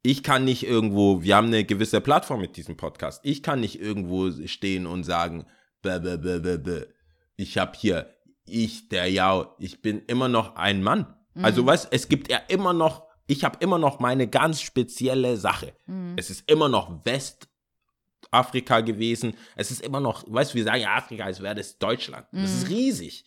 Ich 0.03 0.23
kann 0.23 0.45
nicht 0.45 0.63
irgendwo, 0.65 1.21
wir 1.23 1.35
haben 1.35 1.47
eine 1.47 1.65
gewisse 1.65 1.99
Plattform 1.99 2.39
mit 2.39 2.55
diesem 2.55 2.77
Podcast. 2.77 3.19
Ich 3.23 3.43
kann 3.43 3.59
nicht 3.59 3.81
irgendwo 3.81 4.31
stehen 4.47 4.85
und 4.85 5.03
sagen, 5.03 5.45
bäh, 5.81 5.99
bäh, 5.99 6.15
bäh, 6.15 6.39
bäh, 6.39 6.57
bäh. 6.57 6.85
ich 7.35 7.57
habe 7.57 7.73
hier, 7.77 8.15
ich, 8.45 8.87
der 8.87 9.11
Jao, 9.11 9.55
ich 9.59 9.81
bin 9.81 10.03
immer 10.07 10.29
noch 10.29 10.55
ein 10.55 10.81
Mann. 10.81 11.13
Also 11.41 11.65
weißt, 11.65 11.89
es 11.91 12.07
gibt 12.07 12.31
ja 12.31 12.37
immer 12.47 12.71
noch, 12.71 13.03
ich 13.25 13.43
habe 13.43 13.57
immer 13.59 13.79
noch 13.79 13.99
meine 13.99 14.27
ganz 14.29 14.61
spezielle 14.61 15.35
Sache. 15.35 15.73
Es 16.15 16.29
ist 16.29 16.49
immer 16.49 16.69
noch 16.69 17.03
Westafrika 17.03 18.81
gewesen. 18.81 19.33
Es 19.55 19.71
ist 19.71 19.81
immer 19.81 19.99
noch, 19.99 20.23
weißt 20.27 20.53
du, 20.53 20.55
wir 20.57 20.63
sagen 20.63 20.81
ja 20.81 20.95
Afrika, 20.95 21.25
als 21.25 21.41
wäre 21.41 21.55
das 21.55 21.77
Deutschland. 21.79 22.27
Das 22.31 22.53
ist 22.53 22.69
riesig. 22.69 23.25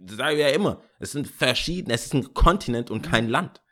Das 0.00 0.16
sagen 0.16 0.36
wir 0.36 0.48
ja 0.48 0.54
immer. 0.54 0.80
Es 0.98 1.12
sind 1.12 1.28
verschiedene, 1.28 1.94
es 1.94 2.06
ist 2.06 2.14
ein 2.14 2.34
Kontinent 2.34 2.90
und 2.90 3.02
kein 3.02 3.28
Land. 3.28 3.62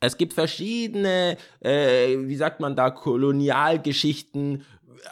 Es 0.00 0.18
gibt 0.18 0.34
verschiedene, 0.34 1.38
äh, 1.60 2.16
wie 2.18 2.36
sagt 2.36 2.60
man 2.60 2.76
da, 2.76 2.90
Kolonialgeschichten, 2.90 4.62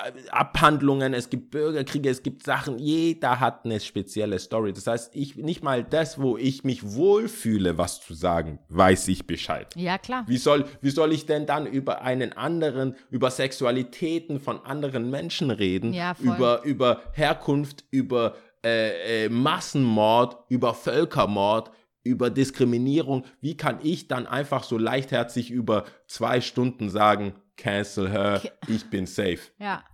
äh, 0.04 0.28
Abhandlungen, 0.30 1.14
es 1.14 1.30
gibt 1.30 1.50
Bürgerkriege, 1.50 2.10
es 2.10 2.22
gibt 2.22 2.42
Sachen, 2.42 2.78
jeder 2.78 3.40
hat 3.40 3.64
eine 3.64 3.80
spezielle 3.80 4.38
Story. 4.38 4.74
Das 4.74 4.86
heißt, 4.86 5.16
ich 5.16 5.36
nicht 5.36 5.62
mal 5.62 5.84
das, 5.84 6.20
wo 6.20 6.36
ich 6.36 6.64
mich 6.64 6.94
wohlfühle, 6.94 7.78
was 7.78 8.02
zu 8.02 8.12
sagen, 8.12 8.58
weiß 8.68 9.08
ich 9.08 9.26
Bescheid. 9.26 9.74
ja, 9.74 9.96
klar. 9.96 10.24
Wie 10.26 10.36
soll, 10.36 10.66
wie 10.82 10.90
soll 10.90 11.12
ich 11.12 11.24
denn 11.24 11.46
dann 11.46 11.66
über 11.66 12.02
einen 12.02 12.34
anderen, 12.34 12.94
über 13.10 13.30
Sexualitäten 13.30 14.38
von 14.38 14.64
anderen 14.66 15.10
Menschen 15.10 15.50
reden? 15.50 15.94
Ja, 15.94 16.14
voll. 16.14 16.26
über, 16.26 16.62
über 16.64 17.02
Herkunft, 17.12 17.84
über 17.90 18.36
äh, 18.64 19.24
äh, 19.26 19.28
Massenmord, 19.28 20.38
über 20.48 20.74
Völkermord, 20.74 21.70
über 22.02 22.30
Diskriminierung. 22.30 23.24
Wie 23.40 23.56
kann 23.56 23.78
ich 23.82 24.08
dann 24.08 24.26
einfach 24.26 24.64
so 24.64 24.78
leichtherzig 24.78 25.50
über 25.50 25.84
zwei 26.06 26.40
Stunden 26.40 26.88
sagen, 26.90 27.34
cancel 27.56 28.10
her, 28.10 28.42
ich 28.68 28.84
bin 28.90 29.06
safe. 29.06 29.38
Ja. 29.58 29.84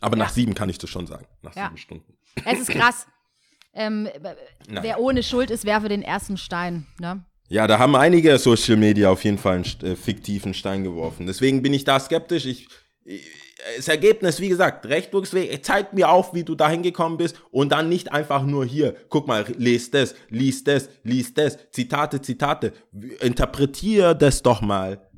Aber 0.00 0.16
nach 0.16 0.28
Ja. 0.28 0.32
sieben 0.34 0.54
kann 0.54 0.68
ich 0.68 0.78
das 0.78 0.90
schon 0.90 1.06
sagen. 1.06 1.26
Nach 1.42 1.54
Ja. 1.54 1.66
sieben 1.66 1.76
Stunden. 1.78 2.18
Es 2.44 2.60
ist 2.60 2.70
krass. 2.70 3.06
ähm, 3.74 4.08
wer 4.68 5.00
ohne 5.00 5.22
Schuld 5.22 5.50
ist, 5.50 5.64
werfe 5.64 5.88
den 5.88 6.02
ersten 6.02 6.36
Stein. 6.36 6.86
Ne? 7.00 7.24
Ja, 7.48 7.66
da 7.66 7.78
haben 7.78 7.96
einige 7.96 8.36
Social 8.38 8.76
Media 8.76 9.10
auf 9.10 9.24
jeden 9.24 9.38
Fall 9.38 9.56
einen 9.56 9.64
äh, 9.92 9.96
fiktiven 9.96 10.54
Stein 10.54 10.84
geworfen. 10.84 11.26
Deswegen 11.26 11.62
bin 11.62 11.72
ich 11.72 11.84
da 11.84 11.98
skeptisch. 11.98 12.44
Ich, 12.46 12.68
ich, 13.04 13.26
das 13.76 13.88
Ergebnis, 13.88 14.40
wie 14.40 14.48
gesagt, 14.48 14.86
Rechnungsweg, 14.86 15.64
zeig 15.64 15.92
mir 15.92 16.10
auf, 16.10 16.32
wie 16.34 16.44
du 16.44 16.54
da 16.54 16.68
hingekommen 16.68 17.18
bist 17.18 17.40
und 17.50 17.72
dann 17.72 17.88
nicht 17.88 18.12
einfach 18.12 18.44
nur 18.44 18.64
hier, 18.64 18.94
guck 19.08 19.26
mal, 19.26 19.44
lest 19.56 19.94
das, 19.94 20.14
lies 20.28 20.64
das, 20.64 20.88
lies 21.02 21.34
das, 21.34 21.58
Zitate, 21.72 22.22
Zitate, 22.22 22.72
interpretier 23.20 24.14
das 24.14 24.42
doch 24.42 24.60
mal. 24.60 25.08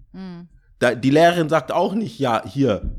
Da, 0.78 0.94
die 0.94 1.10
Lehrerin 1.10 1.48
sagt 1.48 1.72
auch 1.72 1.94
nicht, 1.94 2.18
ja, 2.18 2.42
hier, 2.46 2.96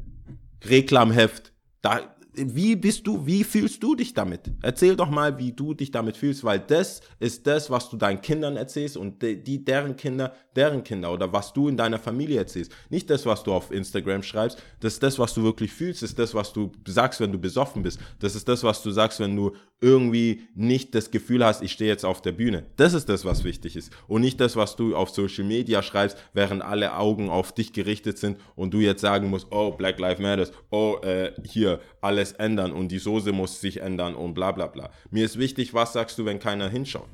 Reklamheft, 0.63 1.53
da, 1.81 2.15
wie 2.33 2.75
bist 2.75 3.05
du, 3.05 3.25
wie 3.25 3.43
fühlst 3.43 3.83
du 3.83 3.95
dich 3.95 4.13
damit? 4.13 4.51
Erzähl 4.61 4.95
doch 4.95 5.09
mal, 5.09 5.37
wie 5.37 5.51
du 5.51 5.73
dich 5.73 5.91
damit 5.91 6.15
fühlst, 6.15 6.43
weil 6.43 6.59
das 6.59 7.01
ist 7.19 7.45
das, 7.45 7.69
was 7.69 7.89
du 7.89 7.97
deinen 7.97 8.21
Kindern 8.21 8.55
erzählst 8.55 8.95
und 8.95 9.21
die, 9.21 9.65
deren 9.65 9.95
Kinder, 9.97 10.33
deren 10.55 10.83
Kinder 10.83 11.11
oder 11.11 11.31
was 11.33 11.51
du 11.51 11.67
in 11.67 11.75
deiner 11.75 11.99
Familie 11.99 12.39
erzählst. 12.39 12.71
Nicht 12.89 13.09
das, 13.09 13.25
was 13.25 13.43
du 13.43 13.53
auf 13.53 13.71
Instagram 13.71 14.23
schreibst, 14.23 14.61
das 14.79 14.93
ist 14.93 15.03
das, 15.03 15.19
was 15.19 15.33
du 15.33 15.43
wirklich 15.43 15.73
fühlst, 15.73 16.01
das 16.03 16.11
ist 16.11 16.19
das, 16.19 16.33
was 16.33 16.53
du 16.53 16.71
sagst, 16.87 17.19
wenn 17.19 17.31
du 17.31 17.39
besoffen 17.39 17.83
bist. 17.83 17.99
Das 18.19 18.35
ist 18.35 18.47
das, 18.47 18.63
was 18.63 18.81
du 18.81 18.91
sagst, 18.91 19.19
wenn 19.19 19.35
du 19.35 19.51
irgendwie 19.81 20.43
nicht 20.53 20.93
das 20.93 21.09
Gefühl 21.09 21.43
hast, 21.43 21.63
ich 21.63 21.71
stehe 21.71 21.89
jetzt 21.89 22.05
auf 22.05 22.21
der 22.21 22.31
Bühne. 22.31 22.65
Das 22.77 22.93
ist 22.93 23.09
das, 23.09 23.25
was 23.25 23.43
wichtig 23.43 23.75
ist. 23.75 23.91
Und 24.07 24.21
nicht 24.21 24.39
das, 24.39 24.55
was 24.55 24.75
du 24.75 24.95
auf 24.95 25.09
Social 25.09 25.43
Media 25.43 25.81
schreibst, 25.81 26.17
während 26.33 26.61
alle 26.61 26.95
Augen 26.95 27.29
auf 27.29 27.51
dich 27.51 27.73
gerichtet 27.73 28.19
sind 28.19 28.37
und 28.55 28.73
du 28.73 28.79
jetzt 28.79 29.01
sagen 29.01 29.29
musst, 29.29 29.47
oh, 29.49 29.71
Black 29.71 29.99
Lives 29.99 30.21
Matters, 30.21 30.51
oh, 30.69 30.97
äh, 31.01 31.33
hier, 31.43 31.79
alle 31.99 32.20
alles 32.21 32.31
ändern 32.33 32.71
und 32.71 32.89
die 32.89 32.99
Soße 32.99 33.31
muss 33.31 33.59
sich 33.59 33.81
ändern 33.81 34.15
und 34.15 34.33
bla 34.33 34.51
bla 34.51 34.67
bla. 34.67 34.91
Mir 35.09 35.25
ist 35.25 35.37
wichtig, 35.37 35.73
was 35.73 35.93
sagst 35.93 36.17
du, 36.17 36.25
wenn 36.25 36.39
keiner 36.39 36.69
hinschaut. 36.69 37.09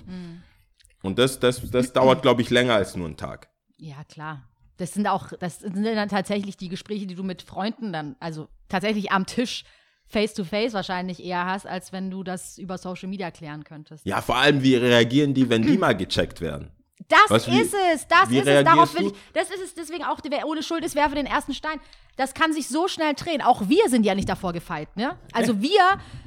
Und 1.01 1.18
das, 1.18 1.39
das, 1.39 1.70
das 1.72 1.93
dauert, 1.93 2.22
glaube 2.22 2.41
ich, 2.41 2.49
länger 2.49 2.76
als 2.76 2.95
nur 2.95 3.08
einen 3.08 3.18
Tag. 3.18 3.49
Ja, 3.78 4.03
klar. 4.03 4.43
Das 4.78 4.93
sind 4.93 5.08
auch, 5.08 5.32
das 5.39 5.60
sind 5.60 5.84
dann 5.84 6.10
tatsächlich 6.10 6.58
die 6.58 6.70
Gespräche, 6.70 7.08
die 7.08 7.16
du 7.16 7.24
mit 7.24 7.41
Freunden 7.41 7.91
dann, 7.91 8.16
also 8.20 8.47
tatsächlich 8.70 9.12
am 9.12 9.26
Tisch 9.26 9.64
face 10.05 10.34
to 10.34 10.43
face 10.43 10.74
wahrscheinlich 10.74 11.24
eher 11.24 11.45
hast, 11.45 11.66
als 11.66 11.91
wenn 11.91 12.12
du 12.12 12.24
das 12.24 12.58
über 12.58 12.78
Social 12.78 13.10
Media 13.10 13.32
klären 13.32 13.64
könntest. 13.64 14.05
Ja, 14.05 14.22
vor 14.22 14.38
allem, 14.38 14.62
wie 14.62 14.76
reagieren 14.76 15.34
die, 15.34 15.49
wenn 15.49 15.64
die 15.64 15.78
mal 15.80 15.95
gecheckt 15.95 16.41
werden? 16.41 16.72
Das 17.07 17.19
Was, 17.29 17.47
wie- 17.47 17.61
ist 17.61 17.73
es, 17.93 18.07
das 18.07 18.29
wie 18.29 18.39
ist 18.39 18.47
es. 18.47 18.63
Darauf 18.65 18.93
will 18.95 19.07
ich, 19.07 19.13
das 19.33 19.49
ist 19.49 19.63
es 19.63 19.73
deswegen 19.73 20.03
auch, 20.03 20.19
wer 20.29 20.47
ohne 20.47 20.61
Schuld 20.63 20.83
ist, 20.83 20.95
werfe 20.95 21.15
den 21.15 21.25
ersten 21.25 21.53
Stein. 21.53 21.79
Das 22.17 22.33
kann 22.33 22.51
sich 22.51 22.67
so 22.67 22.87
schnell 22.87 23.13
drehen. 23.13 23.41
Auch 23.41 23.69
wir 23.69 23.87
sind 23.89 24.05
ja 24.05 24.15
nicht 24.15 24.27
davor 24.27 24.51
gefeit, 24.51 24.95
ne? 24.97 25.17
Also 25.31 25.61
wir, 25.61 25.81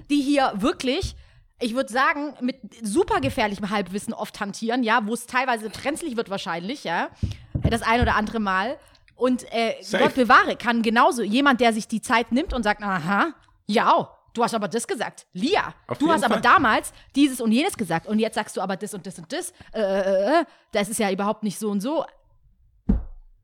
die 0.08 0.22
hier 0.22 0.52
wirklich, 0.54 1.16
ich 1.60 1.74
würde 1.74 1.92
sagen, 1.92 2.34
mit 2.40 2.56
super 2.82 3.20
gefährlichem 3.20 3.68
Halbwissen 3.70 4.14
oft 4.14 4.38
hantieren, 4.40 4.82
ja, 4.82 5.04
wo 5.06 5.12
es 5.14 5.26
teilweise 5.26 5.68
brenzlig 5.68 6.16
wird 6.16 6.30
wahrscheinlich, 6.30 6.84
ja, 6.84 7.08
das 7.68 7.82
ein 7.82 8.00
oder 8.00 8.14
andere 8.14 8.40
Mal. 8.40 8.78
Und 9.16 9.44
äh. 9.52 9.74
Gott 9.98 10.14
bewahre, 10.14 10.56
kann 10.56 10.80
genauso 10.80 11.22
jemand, 11.22 11.60
der 11.60 11.74
sich 11.74 11.88
die 11.88 12.00
Zeit 12.00 12.32
nimmt 12.32 12.54
und 12.54 12.62
sagt, 12.62 12.82
aha, 12.82 13.34
ja, 13.66 14.08
du 14.34 14.42
hast 14.42 14.54
aber 14.54 14.68
das 14.68 14.86
gesagt. 14.86 15.26
Lia, 15.32 15.74
Auf 15.86 15.98
du 15.98 16.10
hast 16.10 16.24
aber 16.24 16.34
Fall. 16.34 16.42
damals 16.42 16.92
dieses 17.14 17.40
und 17.40 17.52
jenes 17.52 17.76
gesagt 17.76 18.06
und 18.06 18.18
jetzt 18.18 18.34
sagst 18.34 18.56
du 18.56 18.60
aber 18.60 18.76
das 18.76 18.94
und 18.94 19.06
das 19.06 19.18
und 19.18 19.32
das. 19.32 19.52
Äh, 19.72 19.80
äh, 19.80 20.40
äh, 20.40 20.44
das 20.72 20.88
ist 20.88 20.98
ja 20.98 21.10
überhaupt 21.10 21.42
nicht 21.42 21.58
so 21.58 21.70
und 21.70 21.80
so. 21.80 22.04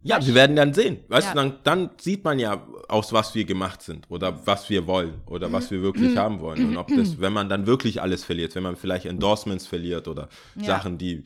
Ja, 0.02 0.24
wir 0.24 0.34
werden 0.34 0.54
dann 0.54 0.72
sehen. 0.72 1.00
Weißt 1.08 1.28
Ja. 1.28 1.32
du, 1.32 1.38
dann, 1.40 1.58
dann 1.64 1.90
sieht 2.00 2.22
man 2.22 2.38
ja, 2.38 2.64
aus 2.88 3.12
was 3.12 3.34
wir 3.34 3.44
gemacht 3.44 3.82
sind 3.82 4.08
oder 4.08 4.46
was 4.46 4.70
wir 4.70 4.86
wollen 4.86 5.20
oder 5.26 5.50
was 5.52 5.72
wir 5.72 5.82
wirklich 5.82 6.16
haben 6.16 6.38
wollen. 6.40 6.68
Und 6.68 6.76
ob 6.76 6.86
das, 6.88 7.18
wenn 7.20 7.32
man 7.32 7.48
dann 7.48 7.66
wirklich 7.66 8.00
alles 8.00 8.22
verliert, 8.22 8.54
wenn 8.54 8.62
man 8.62 8.76
vielleicht 8.76 9.06
Endorsements 9.06 9.66
verliert 9.66 10.06
oder 10.06 10.28
Sachen, 10.56 10.96
die 10.98 11.24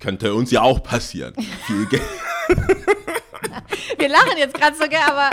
könnte 0.00 0.32
uns 0.32 0.50
ja 0.50 0.62
auch 0.62 0.82
passieren. 0.82 1.34
Viel 1.66 1.84
Geld. 1.86 2.02
Wir 3.98 4.08
lachen 4.08 4.38
jetzt 4.38 4.54
gerade 4.54 4.76
sogar, 4.76 5.10
aber 5.12 5.30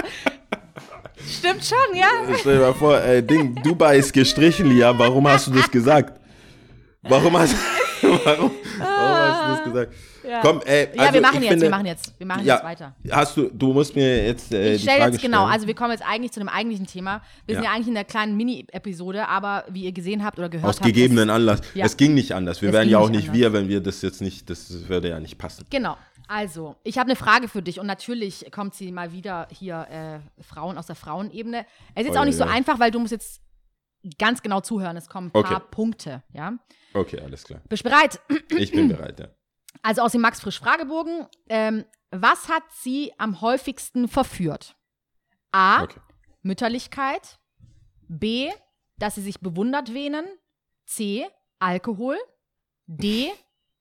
stimmt 1.30 1.66
schon, 1.66 1.96
ja? 1.98 2.08
Stell 2.40 2.56
dir 2.58 2.62
mal 2.62 2.74
vor, 2.74 3.00
ey, 3.00 3.22
Ding, 3.26 3.56
Dubai 3.64 3.98
ist 3.98 4.12
gestrichen, 4.14 4.68
Lia. 4.70 4.98
Warum 4.98 5.28
hast 5.28 5.48
du 5.48 5.52
das 5.52 5.70
gesagt? 5.70 6.20
Warum 7.04 7.38
hast, 7.38 7.56
warum, 8.02 8.52
warum 8.80 9.18
hast 9.18 9.42
du 9.42 9.50
das 9.56 9.64
gesagt? 9.64 9.94
Komm, 10.42 10.60
ey, 10.66 10.88
Ja, 10.96 11.02
also 11.04 11.14
wir 11.14 11.22
machen 11.22 11.36
ich 11.38 11.42
jetzt, 11.44 11.50
finde, 11.52 11.62
wir 11.66 11.70
machen 11.70 11.86
jetzt, 11.86 12.14
wir 12.18 12.26
machen 12.26 12.46
ja, 12.46 12.56
jetzt 12.56 12.64
weiter. 12.64 12.96
Hast 13.12 13.38
du, 13.38 13.48
du 13.54 13.74
musst 13.74 13.96
mir 13.96 14.26
jetzt 14.26 14.52
äh, 14.52 14.74
Ich 14.74 14.82
die 14.82 14.88
stelle 14.88 15.02
Frage 15.02 15.12
jetzt 15.14 15.22
genau, 15.22 15.38
stellen. 15.42 15.52
also 15.54 15.68
wir 15.68 15.76
kommen 15.76 15.92
jetzt 15.92 16.04
eigentlich 16.04 16.32
zu 16.32 16.40
dem 16.40 16.50
eigentlichen 16.50 16.88
Thema. 16.88 17.22
Wir 17.46 17.56
sind 17.56 17.64
Ja. 17.64 17.70
ja 17.70 17.76
eigentlich 17.76 17.90
in 17.90 17.94
der 17.94 18.06
kleinen 18.06 18.36
Mini-Episode, 18.36 19.28
aber 19.30 19.66
wie 19.70 19.84
ihr 19.84 19.92
gesehen 19.92 20.26
habt 20.26 20.40
oder 20.40 20.50
gehört 20.50 20.68
Aus 20.68 20.78
habt. 20.78 20.86
gegebenen 20.88 21.30
ist- 21.30 21.36
Anlass. 21.36 21.62
Ja. 21.76 21.86
Es 21.86 21.96
ging 21.96 22.16
nicht 22.16 22.32
anders. 22.34 22.60
Wir 22.64 22.70
Es 22.70 22.74
wären 22.74 22.90
ja 22.90 22.98
auch 22.98 23.10
nicht 23.10 23.18
nicht 23.18 23.30
anders. 23.30 23.40
wir, 23.40 23.54
wenn 23.54 23.70
wir 23.70 23.82
das 23.82 24.02
jetzt 24.02 24.20
nicht, 24.22 24.50
das 24.50 24.90
würde 24.90 25.10
ja 25.10 25.20
nicht 25.20 25.38
passen. 25.38 25.64
Genau. 25.70 25.96
Also, 26.28 26.76
ich 26.84 26.98
habe 26.98 27.08
eine 27.10 27.16
Frage 27.16 27.48
für 27.48 27.62
dich 27.62 27.80
und 27.80 27.86
natürlich 27.88 28.52
kommt 28.52 28.74
sie 28.74 28.92
mal 28.92 29.12
wieder 29.12 29.48
hier 29.52 30.22
äh, 30.38 30.44
Frauen 30.44 30.78
aus 30.78 30.88
der 30.88 30.96
Frauenebene. 30.96 31.66
Es 31.94 32.02
ist 32.02 32.08
jetzt 32.08 32.18
Oh, 32.18 32.22
auch 32.22 32.26
nicht 32.26 32.40
ja, 32.40 32.46
so 32.46 32.52
einfach, 32.52 32.80
weil 32.80 32.92
du 32.92 33.00
musst 33.00 33.12
jetzt 33.12 33.42
ganz 34.18 34.42
genau 34.42 34.62
zuhören. 34.62 34.98
Es 34.98 35.08
kommen 35.10 35.28
ein 35.28 35.44
paar 35.44 35.58
Okay. 35.58 35.66
Punkte, 35.72 36.24
ja? 36.34 36.54
Okay, 36.94 37.20
alles 37.22 37.44
klar. 37.44 37.62
Bist 37.70 37.86
du 37.86 37.90
bereit? 37.90 38.20
Ich 38.56 38.72
bin 38.72 38.88
bereit, 38.90 39.20
ja. 39.20 39.28
Also 39.82 40.02
aus 40.02 40.14
dem 40.14 40.22
Max 40.22 40.40
Frisch 40.42 40.60
Fragebogen. 40.60 41.28
Ähm, 41.50 41.86
was 42.12 42.48
hat 42.50 42.64
sie 42.72 43.12
am 43.18 43.42
häufigsten 43.42 44.08
verführt? 44.08 44.76
A. 45.52 45.84
Okay. 45.84 46.00
Mütterlichkeit. 46.42 47.40
B. 48.08 48.52
Dass 48.98 49.16
sie 49.16 49.22
sich 49.22 49.42
bewundert 49.42 49.94
wähnen. 49.94 50.26
C. 50.86 51.28
Alkohol. 51.60 52.18
D. 52.88 53.32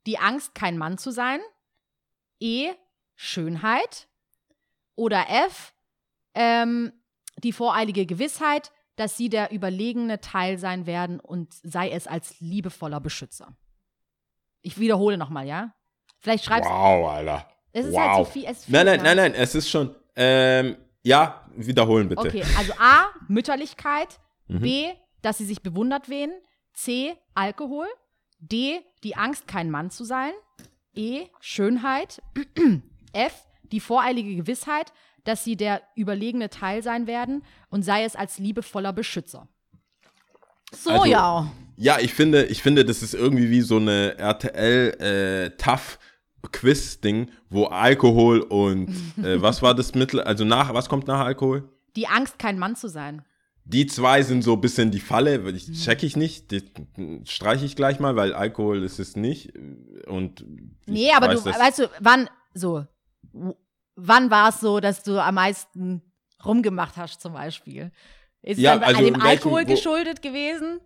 Die 0.06 0.18
Angst, 0.18 0.54
kein 0.54 0.76
Mann 0.76 0.98
zu 0.98 1.10
sein. 1.10 1.40
E. 2.40 2.72
Schönheit. 3.14 4.08
Oder 4.96 5.26
F. 5.28 5.74
Ähm, 6.34 6.92
die 7.38 7.52
voreilige 7.52 8.06
Gewissheit, 8.06 8.72
dass 8.96 9.16
sie 9.16 9.28
der 9.28 9.50
überlegene 9.50 10.20
Teil 10.20 10.58
sein 10.58 10.86
werden 10.86 11.20
und 11.20 11.52
sei 11.52 11.90
es 11.90 12.06
als 12.06 12.38
liebevoller 12.40 13.00
Beschützer. 13.00 13.56
Ich 14.62 14.78
wiederhole 14.78 15.18
nochmal, 15.18 15.46
ja? 15.46 15.74
Vielleicht 16.18 16.44
schreibst 16.44 16.70
Wow, 16.70 17.10
Alter. 17.10 17.48
Es 17.72 17.86
ist 17.86 17.92
wow. 17.92 18.00
halt 18.00 18.26
so 18.26 18.32
viel- 18.32 18.44
es 18.46 18.68
nein, 18.68 18.86
nein, 18.86 19.02
nein, 19.02 19.16
nein, 19.16 19.34
es 19.34 19.54
ist 19.54 19.68
schon. 19.68 19.94
Ähm, 20.16 20.76
ja, 21.02 21.44
wiederholen 21.56 22.08
bitte. 22.08 22.20
Okay, 22.20 22.44
also 22.56 22.72
A, 22.78 23.06
Mütterlichkeit. 23.28 24.20
Mhm. 24.46 24.60
B, 24.60 24.92
dass 25.22 25.38
sie 25.38 25.44
sich 25.44 25.60
bewundert 25.62 26.08
wähnen. 26.08 26.34
C, 26.72 27.16
Alkohol. 27.34 27.88
D, 28.38 28.80
die 29.02 29.16
Angst, 29.16 29.48
kein 29.48 29.70
Mann 29.70 29.90
zu 29.90 30.04
sein. 30.04 30.32
E, 30.96 31.26
Schönheit. 31.40 32.22
F, 33.12 33.34
die 33.72 33.80
voreilige 33.80 34.34
Gewissheit, 34.36 34.92
dass 35.24 35.44
sie 35.44 35.56
der 35.56 35.82
überlegene 35.96 36.50
Teil 36.50 36.82
sein 36.82 37.06
werden 37.06 37.42
und 37.70 37.82
sei 37.82 38.04
es 38.04 38.16
als 38.16 38.38
liebevoller 38.38 38.92
Beschützer. 38.92 39.48
So, 40.72 40.90
Also- 40.90 41.04
ja. 41.06 41.50
Ja, 41.76 41.98
ich 41.98 42.14
finde, 42.14 42.44
ich 42.46 42.62
finde, 42.62 42.84
das 42.84 43.02
ist 43.02 43.14
irgendwie 43.14 43.50
wie 43.50 43.60
so 43.60 43.78
eine 43.78 44.16
RTL 44.16 44.90
äh, 45.00 45.50
Tough 45.56 45.98
Quiz 46.52 47.00
Ding, 47.00 47.30
wo 47.50 47.64
Alkohol 47.64 48.40
und 48.42 48.90
äh, 49.18 49.42
was 49.42 49.60
war 49.60 49.74
das 49.74 49.92
Mittel? 49.94 50.20
Also 50.20 50.44
nach, 50.44 50.72
was 50.72 50.88
kommt 50.88 51.08
nach 51.08 51.18
Alkohol? 51.20 51.68
Die 51.96 52.06
Angst, 52.06 52.38
kein 52.38 52.58
Mann 52.60 52.76
zu 52.76 52.88
sein. 52.88 53.24
Die 53.66 53.86
zwei 53.86 54.22
sind 54.22 54.42
so 54.42 54.52
ein 54.54 54.60
bisschen 54.60 54.90
die 54.90 55.00
Falle, 55.00 55.36
ich 55.50 55.68
Mhm. 55.68 55.72
check 55.74 56.02
ich 56.02 56.16
nicht, 56.16 56.50
die 56.50 56.62
streiche 57.24 57.64
ich 57.64 57.76
gleich 57.76 57.98
mal, 57.98 58.14
weil 58.14 58.34
Alkohol 58.34 58.82
ist 58.82 58.98
es 58.98 59.16
nicht 59.16 59.52
und 60.06 60.44
Nee, 60.86 61.10
aber 61.12 61.28
weiß, 61.28 61.42
du, 61.44 61.50
weißt 61.50 61.78
du, 61.78 61.90
wann, 62.00 62.28
so, 62.52 62.84
wann 63.96 64.30
war 64.30 64.50
es 64.50 64.60
so, 64.60 64.80
dass 64.80 65.02
du 65.02 65.18
am 65.22 65.36
meisten 65.36 66.02
rumgemacht 66.44 66.96
hast, 66.98 67.22
zum 67.22 67.32
Beispiel? 67.32 67.90
Ist 68.42 68.58
Ja, 68.58 68.74
es 68.74 68.80
dann 68.80 68.88
also 68.96 68.98
an 68.98 69.04
dem 69.14 69.20
Alkohol 69.22 69.62
wo- 69.64 69.70
geschuldet 69.70 70.20
gewesen? 70.20 70.80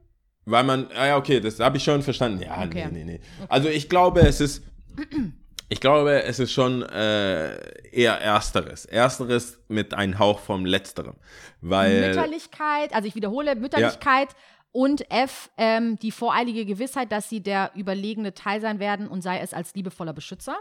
Weil 0.44 0.62
man, 0.64 0.86
ah 0.94 1.06
ja, 1.08 1.16
okay, 1.16 1.40
das 1.40 1.58
habe 1.58 1.76
ich 1.78 1.84
schon 1.84 2.02
verstanden. 2.02 2.40
Ja, 2.42 2.62
Okay. 2.64 2.88
nee, 2.92 3.04
nee, 3.04 3.18
nee. 3.18 3.20
Also 3.48 3.68
ich 3.68 3.88
glaube, 3.88 4.20
es 4.20 4.40
ist, 4.40 4.62
ich 5.68 5.80
glaube, 5.80 6.22
es 6.22 6.38
ist 6.38 6.52
schon 6.52 6.82
äh, 6.82 7.58
eher 7.90 8.14
Ersteres. 8.14 8.86
Ersteres 8.86 9.58
mit 9.68 9.92
einem 9.92 10.18
Hauch 10.18 10.40
vom 10.40 10.64
Letzterem. 10.64 11.14
Weil, 11.60 12.08
Mütterlichkeit, 12.08 12.94
also 12.94 13.06
ich 13.06 13.14
wiederhole, 13.14 13.54
Mütterlichkeit 13.54 14.28
und 14.72 15.10
F, 15.10 15.50
ähm, 15.58 15.98
die 15.98 16.10
voreilige 16.10 16.64
Gewissheit, 16.64 17.12
dass 17.12 17.28
sie 17.28 17.42
der 17.42 17.72
überlegene 17.74 18.32
Teil 18.32 18.60
sein 18.60 18.78
werden 18.78 19.08
und 19.08 19.22
sei 19.22 19.40
es 19.40 19.52
als 19.52 19.74
liebevoller 19.74 20.12
Beschützer. 20.12 20.56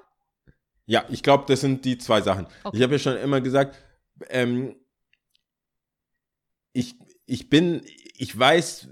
ja, 0.86 1.05
ich 1.10 1.24
glaube, 1.24 1.45
das 1.47 1.62
sind 1.62 1.86
die 1.86 1.97
zwei 1.97 2.22
Sachen. 2.22 2.47
Okay. 2.64 2.78
Ich 2.78 2.84
habe 2.84 2.93
ja 2.93 2.99
schon 2.99 3.18
immer 3.18 3.41
gesagt, 3.41 3.78
ähm, 4.30 4.76
ich, 6.74 6.95
ich 7.26 7.49
bin, 7.49 7.82
ich 8.18 8.38
weiß, 8.38 8.88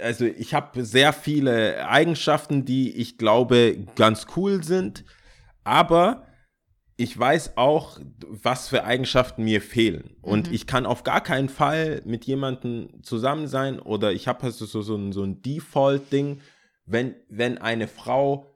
also 0.00 0.24
ich 0.24 0.54
habe 0.54 0.84
sehr 0.84 1.12
viele 1.12 1.88
Eigenschaften, 1.88 2.64
die 2.64 2.96
ich 2.96 3.18
glaube 3.18 3.86
ganz 3.96 4.26
cool 4.36 4.62
sind, 4.64 5.04
aber 5.64 6.26
ich 6.96 7.18
weiß 7.18 7.56
auch, 7.56 7.98
was 8.26 8.68
für 8.68 8.84
Eigenschaften 8.84 9.44
mir 9.44 9.62
fehlen. 9.62 10.16
Und 10.20 10.52
ich 10.52 10.66
kann 10.66 10.84
auf 10.84 11.02
gar 11.02 11.22
keinen 11.22 11.48
Fall 11.48 12.02
mit 12.04 12.26
jemandem 12.26 13.02
zusammen 13.02 13.48
sein 13.48 13.80
oder 13.80 14.12
ich 14.12 14.28
habe 14.28 14.42
also 14.42 14.66
so, 14.66 14.82
so, 14.82 14.96
ein, 14.96 15.12
so 15.12 15.22
ein 15.22 15.40
Default-Ding, 15.40 16.42
wenn, 16.84 17.14
wenn 17.30 17.56
eine 17.56 17.88
Frau 17.88 18.50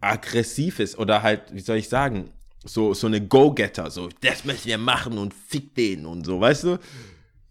aggressiv 0.00 0.80
ist 0.80 0.98
oder 0.98 1.22
halt, 1.22 1.54
wie 1.54 1.60
soll 1.60 1.76
ich 1.76 1.88
sagen, 1.88 2.32
so, 2.64 2.92
so 2.92 3.06
eine 3.06 3.24
Go-Getter, 3.24 3.90
so, 3.90 4.08
das 4.20 4.44
müssen 4.44 4.66
wir 4.66 4.78
machen 4.78 5.16
und 5.16 5.32
fick 5.32 5.76
den 5.76 6.06
und 6.06 6.24
so, 6.24 6.40
weißt 6.40 6.64
du? 6.64 6.78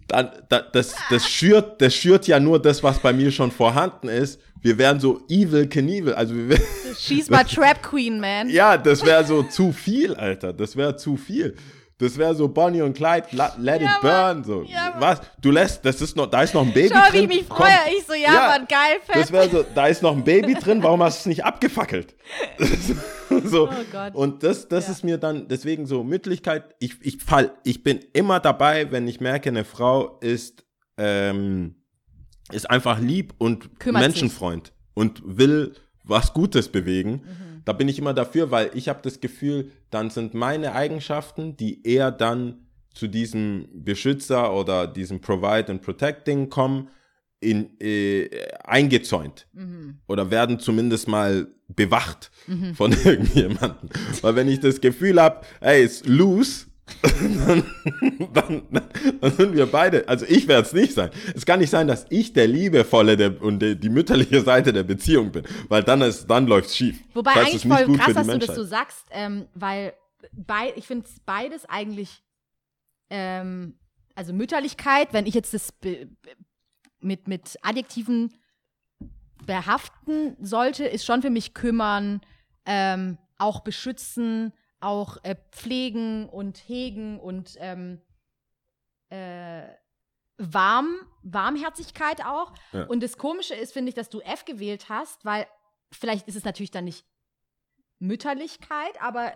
Dann, 0.08 0.30
da, 0.50 0.62
das, 0.62 0.96
das, 1.10 1.28
schürt, 1.30 1.82
das 1.82 1.94
schürt 1.94 2.28
ja 2.28 2.40
nur 2.40 2.62
das, 2.62 2.82
was 2.82 3.00
bei 3.00 3.12
mir 3.14 3.32
schon 3.32 3.52
vorhanden 3.52 4.08
ist. 4.08 4.40
Wir 4.62 4.78
wären 4.78 5.00
so 5.00 5.22
evil 5.30 5.68
Knievel, 5.68 6.14
also 6.14 6.34
wir 6.36 6.50
wären, 6.50 6.64
Schieß 6.98 7.30
mal 7.30 7.44
Trap 7.44 7.84
Queen, 7.84 8.20
man. 8.20 8.50
ja, 8.50 8.78
das 8.78 9.06
wäre 9.06 9.24
so 9.26 9.44
zu 9.44 9.72
viel, 9.72 10.16
Alter. 10.16 10.54
Das 10.54 10.76
wäre 10.76 10.96
zu 10.96 11.18
viel. 11.18 11.56
Das 12.00 12.16
wäre 12.18 12.36
so 12.36 12.48
Bonnie 12.48 12.82
und 12.84 12.96
Clyde, 12.96 13.26
let 13.58 13.82
Ja, 13.82 13.96
it 13.96 14.02
burn. 14.02 14.44
So. 14.44 14.62
Ja. 14.64 14.96
Was? 15.00 15.20
Du 15.42 15.50
lässt, 15.50 15.84
das 15.84 16.00
ist 16.00 16.16
noch, 16.16 16.28
da 16.28 16.44
ist 16.44 16.54
noch 16.54 16.62
ein 16.62 16.72
Baby 16.72 16.94
Schau, 16.94 17.00
wie 17.12 17.18
drin. 17.18 17.32
ich 17.32 17.38
mich 17.40 17.48
freue. 17.48 17.70
Ich 17.98 18.06
so, 18.06 18.14
ja, 18.14 18.50
Mann, 18.50 18.68
geil, 18.68 18.98
fett. 19.04 19.16
Das 19.24 19.32
wäre 19.32 19.50
so, 19.50 19.66
da 19.74 19.88
ist 19.88 20.04
noch 20.04 20.16
ein 20.16 20.24
Baby 20.24 20.54
drin, 20.54 20.84
warum 20.84 21.02
hast 21.02 21.18
du 21.18 21.20
es 21.22 21.26
nicht 21.26 21.44
abgefackelt? 21.44 22.16
so. 23.46 23.70
Oh. 23.70 24.20
Und 24.20 24.44
das, 24.44 24.68
das 24.68 24.88
Ja. 24.88 24.92
ist 24.94 25.04
mir 25.04 25.18
dann, 25.18 25.48
deswegen 25.48 25.86
so 25.86 26.04
Mütterlichkeit, 26.04 26.76
ich, 26.80 26.96
ich 27.02 27.22
fall, 27.24 27.52
ich 27.64 27.84
bin 27.84 28.00
immer 28.14 28.40
dabei, 28.40 28.92
wenn 28.92 29.08
ich 29.08 29.20
merke, 29.22 29.50
eine 29.50 29.66
Frau 29.66 30.18
ist, 30.20 30.64
ähm, 30.98 31.76
ist 32.52 32.70
einfach 32.70 33.00
lieb 33.00 33.34
und 33.38 33.80
Kümmert 33.80 34.04
sich. 34.04 34.12
Menschenfreund 34.14 34.74
und 34.94 35.22
will 35.26 35.74
was 36.04 36.34
Gutes 36.34 36.70
bewegen. 36.70 37.12
Mhm. 37.24 37.62
Da 37.66 37.74
bin 37.74 37.90
ich 37.90 38.00
immer 38.00 38.14
dafür, 38.14 38.50
weil 38.52 38.72
ich 38.74 38.88
habe 38.88 39.02
das 39.02 39.20
Gefühl, 39.20 39.72
dann 39.90 40.10
sind 40.10 40.34
meine 40.34 40.74
Eigenschaften, 40.74 41.58
die 41.58 41.86
eher 41.86 42.12
dann 42.12 42.68
zu 42.94 43.08
diesem 43.08 43.68
Beschützer 43.74 44.54
oder 44.56 44.88
diesem 44.88 45.20
Provide 45.20 45.72
and 45.72 45.82
Protect 45.82 46.26
Ding 46.28 46.50
kommen, 46.50 46.90
in, 47.40 47.80
äh, 47.80 48.30
eingezäunt 48.64 49.48
oder 50.08 50.32
werden 50.32 50.60
zumindest 50.60 51.08
mal 51.08 51.48
bewacht 51.68 52.32
von 52.76 52.92
irgendjemandem. 53.04 53.90
Weil 54.22 54.36
wenn 54.36 54.48
ich 54.48 54.60
das 54.60 54.82
Gefühl 54.82 55.22
habe, 55.22 55.46
ey, 55.62 55.84
ist 55.84 56.08
loose, 56.08 56.68
dann, 57.04 57.64
dann, 58.34 58.62
dann 59.20 59.32
sind 59.34 59.54
wir 59.54 59.66
beide, 59.66 60.08
also 60.08 60.26
ich 60.26 60.48
werde 60.48 60.66
es 60.66 60.74
nicht 60.74 60.94
sein. 60.94 61.10
Es 61.36 61.46
kann 61.46 61.60
nicht 61.60 61.70
sein, 61.70 61.88
dass 61.88 62.06
ich 62.10 62.32
der 62.32 62.48
liebevolle 62.48 63.18
der, 63.18 63.42
und 63.42 63.60
die, 63.60 63.76
die 63.76 63.90
mütterliche 63.90 64.42
Seite 64.42 64.72
der 64.72 64.84
Beziehung 64.84 65.32
bin, 65.34 65.44
weil 65.68 65.84
dann 65.84 66.02
ist, 66.02 66.28
dann 66.28 66.48
läuft's 66.48 66.78
schief. 66.78 66.98
Wobei 67.14 67.34
Das 67.34 67.44
eigentlich 67.44 67.56
ist 67.56 67.66
nicht 67.66 67.78
voll 67.78 67.98
krass, 67.98 68.14
dass 68.14 68.28
du 68.28 68.40
das 68.40 68.56
so 68.56 68.64
sagst, 68.64 69.06
ähm, 69.12 69.48
weil 69.54 69.94
bei, 70.32 70.72
ich 70.78 70.88
finde 70.88 71.06
beides 71.26 71.66
eigentlich, 71.66 72.24
ähm, 73.10 73.78
also 74.16 74.32
Mütterlichkeit, 74.32 75.10
wenn 75.12 75.26
ich 75.26 75.34
jetzt 75.34 75.54
das 75.54 75.74
mit, 77.02 77.28
mit 77.28 77.58
Adjektiven 77.62 78.34
behaften 79.48 80.38
sollte, 80.40 80.86
ist 80.86 81.06
schon 81.06 81.24
für 81.24 81.32
mich 81.32 81.56
kümmern, 81.56 82.22
ähm, 82.66 83.18
auch 83.40 83.62
beschützen, 83.62 84.54
auch 84.80 85.18
äh, 85.24 85.36
pflegen 85.52 86.30
und 86.30 86.58
hegen 86.58 87.20
und 87.20 87.56
ähm, 87.60 88.02
äh, 89.10 89.64
warm, 90.38 91.00
Warmherzigkeit 91.24 92.24
auch. 92.24 92.54
Ja. 92.72 92.86
Und 92.86 93.02
das 93.02 93.18
Komische 93.18 93.56
ist, 93.56 93.74
finde 93.74 93.90
ich, 93.90 93.96
dass 93.96 94.10
du 94.10 94.20
F 94.22 94.46
gewählt 94.46 94.90
hast, 94.90 95.26
weil 95.26 95.48
vielleicht 95.92 96.28
ist 96.28 96.36
es 96.36 96.44
natürlich 96.44 96.72
dann 96.72 96.86
nicht 96.86 97.06
Mütterlichkeit, 98.00 99.02
aber 99.02 99.34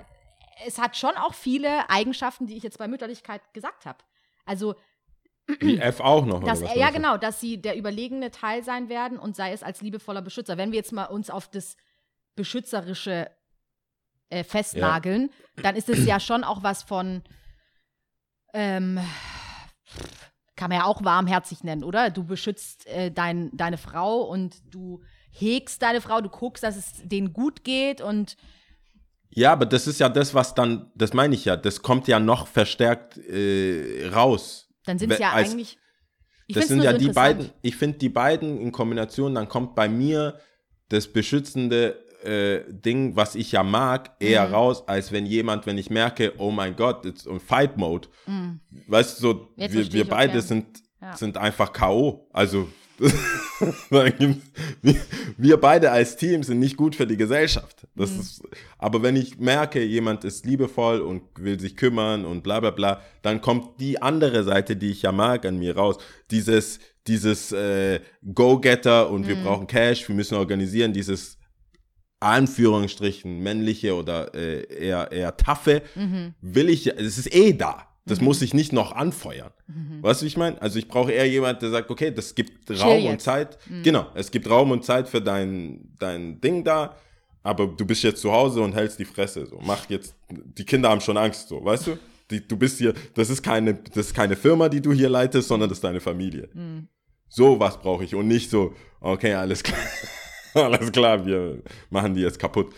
es 0.65 0.77
hat 0.77 0.95
schon 0.95 1.15
auch 1.15 1.33
viele 1.33 1.89
Eigenschaften, 1.89 2.45
die 2.45 2.55
ich 2.55 2.63
jetzt 2.63 2.77
bei 2.77 2.87
Mütterlichkeit 2.87 3.41
gesagt 3.53 3.85
habe. 3.87 4.03
Also, 4.45 4.75
Wie 5.59 5.77
F 5.79 5.99
auch 5.99 6.25
noch. 6.25 6.43
dass, 6.43 6.61
ja 6.61 6.67
meinst 6.75 6.95
genau, 6.95 7.17
dass 7.17 7.39
sie 7.39 7.61
der 7.61 7.77
überlegene 7.77 8.31
Teil 8.31 8.63
sein 8.63 8.89
werden 8.89 9.19
und 9.19 9.35
sei 9.35 9.51
es 9.51 9.63
als 9.63 9.81
liebevoller 9.81 10.21
Beschützer. 10.21 10.57
Wenn 10.57 10.71
wir 10.71 10.77
jetzt 10.77 10.91
mal 10.91 11.05
uns 11.05 11.29
auf 11.29 11.49
das 11.49 11.77
Beschützerische 12.35 13.29
äh, 14.29 14.43
festnageln, 14.43 15.29
dann 15.63 15.75
ist 15.75 15.89
es 15.89 16.05
ja 16.05 16.19
schon 16.19 16.43
auch 16.43 16.63
was 16.63 16.83
von, 16.83 17.23
ähm, 18.53 18.99
kann 20.55 20.69
man 20.69 20.79
ja 20.79 20.85
auch 20.85 21.03
warmherzig 21.03 21.63
nennen, 21.63 21.83
oder? 21.83 22.09
Du 22.09 22.23
beschützt 22.23 22.87
äh, 22.87 23.11
dein, 23.11 23.49
deine 23.53 23.77
Frau 23.77 24.21
und 24.21 24.55
du 24.73 25.01
hegst 25.31 25.81
deine 25.81 26.01
Frau, 26.01 26.21
du 26.21 26.29
guckst, 26.29 26.63
dass 26.63 26.75
es 26.75 26.93
denen 27.03 27.33
gut 27.33 27.63
geht 27.63 28.01
und 28.01 28.35
Ja, 29.29 29.53
aber 29.53 29.65
das 29.65 29.87
ist 29.87 29.99
ja 29.99 30.09
das, 30.09 30.33
was 30.33 30.53
dann, 30.53 30.91
das 30.95 31.13
meine 31.13 31.33
ich 31.35 31.45
ja, 31.45 31.57
das 31.57 31.81
kommt 31.81 32.07
ja 32.07 32.19
noch 32.19 32.47
verstärkt 32.47 33.17
äh, 33.17 34.09
raus. 34.13 34.70
Dann 34.85 34.99
sind 34.99 35.11
es 35.11 35.19
ja 35.19 35.31
als- 35.31 35.51
eigentlich. 35.51 35.77
Ich 36.47 36.55
das 36.55 36.67
sind 36.67 36.83
ja 36.83 36.91
so 36.91 36.97
die 36.97 37.09
beiden, 37.09 37.49
ich 37.61 37.75
finde 37.77 37.97
die 37.99 38.09
beiden 38.09 38.59
in 38.59 38.71
Kombination, 38.73 39.35
dann 39.35 39.47
kommt 39.47 39.73
bei 39.75 39.87
mir 39.87 40.39
das 40.89 41.07
beschützende 41.07 41.97
äh, 42.23 42.61
Ding, 42.71 43.15
was 43.15 43.33
ich 43.35 43.51
ja 43.53 43.63
mag, 43.63 44.11
eher 44.19 44.47
Mhm. 44.47 44.53
raus, 44.53 44.87
als 44.87 45.11
wenn 45.11 45.25
jemand, 45.25 45.65
wenn 45.65 45.77
ich 45.79 45.89
merke, 45.89 46.33
oh 46.37 46.51
mein 46.51 46.75
Gott, 46.75 47.03
it's 47.05 47.25
on 47.25 47.39
Fight 47.39 47.77
Mode. 47.77 48.09
Weißt 48.87 49.17
du, 49.17 49.21
so, 49.21 49.33
Mhm. 49.33 49.47
Jetzt 49.55 49.73
wir, 49.73 49.93
wir 49.93 50.07
beide 50.07 50.39
sind, 50.41 50.65
Ja. 51.01 51.15
sind 51.17 51.37
einfach 51.37 51.73
K.O. 51.73 52.27
Also, 52.31 52.67
wir, 55.37 55.57
beide 55.57 55.91
als 55.91 56.15
Team 56.17 56.43
sind 56.43 56.59
nicht 56.59 56.77
gut 56.77 56.95
für 56.95 57.07
die 57.07 57.17
Gesellschaft. 57.17 57.87
Das 57.95 58.11
Mhm. 58.11 58.19
ist, 58.19 58.41
aber 58.77 59.01
wenn 59.03 59.15
ich 59.15 59.37
merke, 59.39 59.83
jemand 59.83 60.23
ist 60.23 60.45
liebevoll 60.45 61.01
und 61.01 61.23
will 61.37 61.59
sich 61.59 61.75
kümmern 61.75 62.25
und 62.25 62.43
bla 62.43 62.59
bla 62.59 62.71
bla, 62.71 63.01
dann 63.21 63.41
kommt 63.41 63.79
die 63.79 64.01
andere 64.01 64.43
Seite, 64.43 64.75
die 64.75 64.91
ich 64.91 65.01
ja 65.03 65.11
mag, 65.11 65.45
an 65.45 65.57
mir 65.57 65.75
raus. 65.75 65.97
Dieses, 66.31 66.79
dieses 67.07 67.51
äh, 67.51 67.99
Go-Getter 68.33 69.09
und 69.09 69.21
Mhm. 69.21 69.27
wir 69.27 69.35
brauchen 69.37 69.67
Cash, 69.67 70.07
wir 70.07 70.15
müssen 70.15 70.35
organisieren, 70.35 70.93
dieses 70.93 71.37
Anführungsstrichen 72.19 73.39
männliche 73.39 73.95
oder 73.95 74.33
äh, 74.35 74.61
eher, 74.87 75.11
eher 75.11 75.35
taffe, 75.37 75.81
Mhm. 75.95 76.35
will 76.41 76.69
ich, 76.69 76.87
es 76.87 77.17
ist 77.17 77.33
eh 77.33 77.53
da. 77.53 77.87
Das 78.05 78.19
muss 78.19 78.41
ich 78.41 78.53
nicht 78.53 78.73
noch 78.73 78.93
anfeuern. 78.93 79.51
Weißt 80.01 80.21
du, 80.21 80.23
wie 80.23 80.27
ich 80.27 80.37
meine? 80.37 80.59
Also 80.61 80.79
ich 80.79 80.87
brauche 80.87 81.11
eher 81.11 81.27
jemand, 81.29 81.61
der 81.61 81.69
sagt, 81.69 81.91
okay, 81.91 82.11
das 82.11 82.33
gibt 82.33 82.69
Raum 82.71 83.05
und 83.05 83.11
jetzt. 83.11 83.23
Zeit. 83.23 83.59
Genau, 83.83 84.07
es 84.15 84.31
gibt 84.31 84.49
Raum 84.49 84.71
und 84.71 84.83
Zeit 84.83 85.07
für 85.07 85.21
dein, 85.21 85.93
dein 85.99 86.41
Ding 86.41 86.63
da, 86.63 86.95
aber 87.43 87.67
du 87.67 87.85
bist 87.85 88.03
jetzt 88.03 88.21
zu 88.21 88.31
Hause 88.31 88.61
und 88.61 88.73
hältst 88.73 88.97
die 88.99 89.05
Fresse. 89.05 89.45
So, 89.45 89.59
mach 89.61 89.87
jetzt, 89.89 90.15
die 90.29 90.65
Kinder 90.65 90.89
haben 90.89 91.01
schon 91.01 91.15
Angst, 91.17 91.47
so, 91.47 91.63
weißt 91.63 91.87
du? 91.87 91.97
Die, 92.31 92.47
du 92.47 92.57
bist 92.57 92.79
hier, 92.79 92.93
das 93.13 93.29
ist 93.29 93.43
keine, 93.43 93.75
das 93.75 94.07
ist 94.07 94.13
keine 94.15 94.35
Firma, 94.35 94.67
die 94.69 94.81
du 94.81 94.93
hier 94.93 95.09
leitest, 95.09 95.47
sondern 95.47 95.69
das 95.69 95.77
ist 95.77 95.83
deine 95.83 95.99
Familie. 95.99 96.49
So 97.29 97.59
was 97.59 97.79
brauche 97.79 98.03
ich 98.03 98.15
und 98.15 98.27
nicht 98.27 98.49
so, 98.49 98.73
okay, 98.99 99.33
alles 99.35 99.61
klar, 99.63 99.79
alles 100.55 100.91
klar, 100.91 101.25
wir 101.25 101.61
machen 101.89 102.15
die 102.15 102.21
jetzt 102.21 102.39
kaputt. 102.39 102.73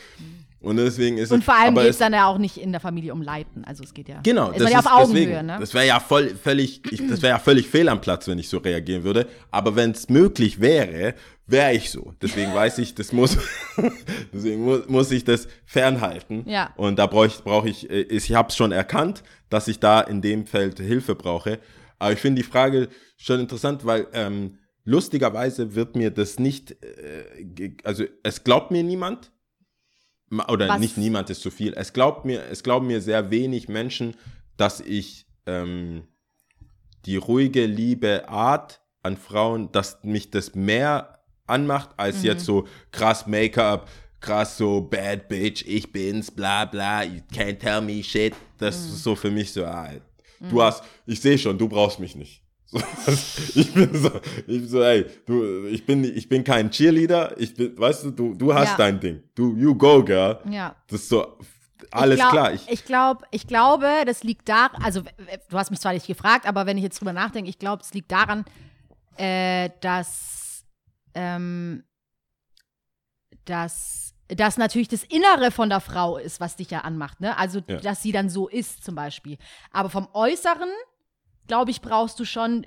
Und 0.63 0.77
deswegen 0.77 1.17
ist 1.17 1.31
Und 1.31 1.43
vor 1.43 1.55
allem 1.55 1.75
geht 1.75 1.85
es- 1.89 1.97
dann 1.97 2.13
ja 2.13 2.25
auch 2.27 2.37
nicht 2.37 2.57
in 2.57 2.71
der 2.71 2.79
Familie 2.79 3.11
um 3.13 3.21
Leiten. 3.21 3.65
Also 3.65 3.83
es 3.83 3.93
geht 3.93 4.07
ja. 4.07 4.21
Genau, 4.23 4.49
ist 4.51 4.63
man 4.63 4.71
ja 4.71 4.79
auf 4.79 4.85
Augenhöhe, 4.91 5.43
ne? 5.43 5.57
Das 5.59 5.73
wäre 5.73 5.85
ja 5.85 5.99
voll, 5.99 6.29
völlig, 6.41 6.81
ich, 6.89 7.05
das 7.07 7.21
wäre 7.21 7.33
ja 7.33 7.39
völlig 7.39 7.67
fehl 7.67 7.89
am 7.89 7.99
Platz, 7.99 8.27
wenn 8.29 8.39
ich 8.39 8.47
so 8.47 8.59
reagieren 8.59 9.03
würde. 9.03 9.27
Aber 9.51 9.75
wenn 9.75 9.91
es 9.91 10.07
möglich 10.09 10.61
wäre, 10.61 11.15
wäre 11.47 11.73
ich 11.73 11.91
so. 11.91 12.13
Deswegen 12.21 12.53
weiß 12.55 12.77
ich, 12.77 12.95
das 12.95 13.11
muss, 13.11 13.37
deswegen 14.33 14.63
muss, 14.63 14.87
muss 14.87 15.11
ich 15.11 15.25
das 15.25 15.47
fernhalten. 15.65 16.45
Ja. 16.47 16.71
Und 16.77 16.97
da 16.97 17.07
brauche 17.07 17.27
ich, 17.27 17.37
brauche 17.43 17.67
ich, 17.69 17.89
äh, 17.89 18.01
ich 18.03 18.33
habe 18.33 18.47
es 18.49 18.55
schon 18.55 18.71
erkannt, 18.71 19.23
dass 19.49 19.67
ich 19.67 19.79
da 19.79 19.99
in 20.01 20.21
dem 20.21 20.45
Feld 20.47 20.79
Hilfe 20.79 21.15
brauche. 21.15 21.59
Aber 21.99 22.13
ich 22.13 22.19
finde 22.19 22.41
die 22.41 22.47
Frage 22.47 22.87
schon 23.17 23.39
interessant, 23.41 23.85
weil 23.85 24.07
ähm, 24.13 24.59
lustigerweise 24.85 25.75
wird 25.75 25.95
mir 25.95 26.11
das 26.11 26.39
nicht, 26.39 26.71
äh, 26.83 27.71
also 27.83 28.05
es 28.23 28.43
glaubt 28.43 28.71
mir 28.71 28.83
niemand. 28.83 29.31
Oder 30.47 30.67
Was- 30.69 30.79
nicht 30.79 30.97
niemand 30.97 31.29
ist 31.29 31.41
zu 31.41 31.51
viel. 31.51 31.73
Es 31.73 31.93
glaubt 31.93 32.25
mir, 32.25 32.43
es 32.51 32.63
glauben 32.63 32.87
mir 32.87 33.01
sehr 33.01 33.29
wenig 33.31 33.67
Menschen, 33.69 34.15
dass 34.57 34.79
ich 34.79 35.25
ähm, 35.45 36.03
die 37.05 37.17
ruhige, 37.17 37.65
liebe 37.65 38.29
Art 38.29 38.81
an 39.01 39.17
Frauen, 39.17 39.71
dass 39.71 40.03
mich 40.03 40.29
das 40.31 40.55
mehr 40.55 41.19
anmacht, 41.47 41.89
als 41.97 42.19
Mhm. 42.19 42.25
jetzt 42.25 42.45
so 42.45 42.67
krass 42.91 43.27
Make-up, 43.27 43.89
krass 44.21 44.57
so 44.57 44.79
bad 44.81 45.27
bitch, 45.27 45.65
ich 45.67 45.91
bin's, 45.91 46.31
bla 46.31 46.63
bla, 46.65 47.03
you 47.03 47.19
can't 47.33 47.59
tell 47.59 47.81
me 47.81 48.01
shit. 48.03 48.33
Das 48.57 48.79
Mhm. 48.87 48.93
ist 48.93 49.03
so 49.03 49.15
für 49.15 49.29
mich 49.31 49.51
so, 49.51 49.65
ah, 49.65 49.89
du 50.39 50.61
hast, 50.61 50.83
ich 51.05 51.19
sehe 51.19 51.37
schon, 51.37 51.57
du 51.57 51.67
brauchst 51.67 51.99
mich 51.99 52.15
nicht. 52.15 52.42
So, 52.73 52.79
ich 53.55 53.73
bin 53.73 53.93
so, 53.93 54.09
ich 54.37 54.45
bin 54.47 54.67
so, 54.67 54.81
ey, 54.81 55.05
du, 55.25 55.67
ich 55.67 55.85
bin, 55.85 56.03
ich 56.03 56.27
bin 56.27 56.43
kein 56.43 56.71
Cheerleader, 56.71 57.35
ich 57.39 57.53
bin, 57.53 57.77
weißt 57.77 58.05
du, 58.05 58.11
du, 58.11 58.33
du 58.33 58.53
hast 58.53 58.69
Ja. 58.71 58.77
dein 58.77 58.99
Ding. 58.99 59.21
Du, 59.35 59.55
you 59.55 59.75
go, 59.75 60.03
girl. 60.03 60.39
Ja. 60.49 60.75
Das 60.87 61.01
ist 61.01 61.09
so, 61.09 61.37
alles 61.91 62.15
ich 62.15 62.21
glaub, 62.21 62.31
klar. 62.31 62.53
Ich, 62.53 62.67
Ich, 62.69 62.85
glaub, 62.85 63.23
ich 63.31 63.45
glaube, 63.47 63.87
das 64.05 64.23
liegt 64.23 64.49
daran, 64.49 64.81
also 64.83 65.01
du 65.49 65.57
hast 65.57 65.69
mich 65.69 65.79
zwar 65.79 65.93
nicht 65.93 66.07
gefragt, 66.07 66.47
aber 66.47 66.65
wenn 66.65 66.77
ich 66.77 66.83
jetzt 66.83 66.99
drüber 66.99 67.13
nachdenke, 67.13 67.49
ich 67.49 67.59
glaube, 67.59 67.83
es 67.83 67.93
liegt 67.93 68.11
daran, 68.11 68.43
äh, 69.17 69.69
dass, 69.81 70.65
ähm, 71.13 71.83
dass 73.45 74.13
das 74.29 74.57
natürlich 74.57 74.87
das 74.87 75.03
Innere 75.03 75.51
von 75.51 75.69
der 75.69 75.81
Frau 75.81 76.17
ist, 76.17 76.39
was 76.39 76.55
dich 76.55 76.71
ja 76.71 76.79
anmacht, 76.79 77.19
ne? 77.19 77.37
Also, 77.37 77.59
Ja. 77.67 77.77
dass 77.77 78.01
sie 78.01 78.11
dann 78.11 78.29
so 78.29 78.47
ist, 78.47 78.83
zum 78.83 78.95
Beispiel. 78.95 79.37
Aber 79.71 79.89
vom 79.89 80.07
Äußeren, 80.13 80.69
glaube 81.47 81.71
ich, 81.71 81.81
brauchst 81.81 82.19
du 82.19 82.25
schon, 82.25 82.65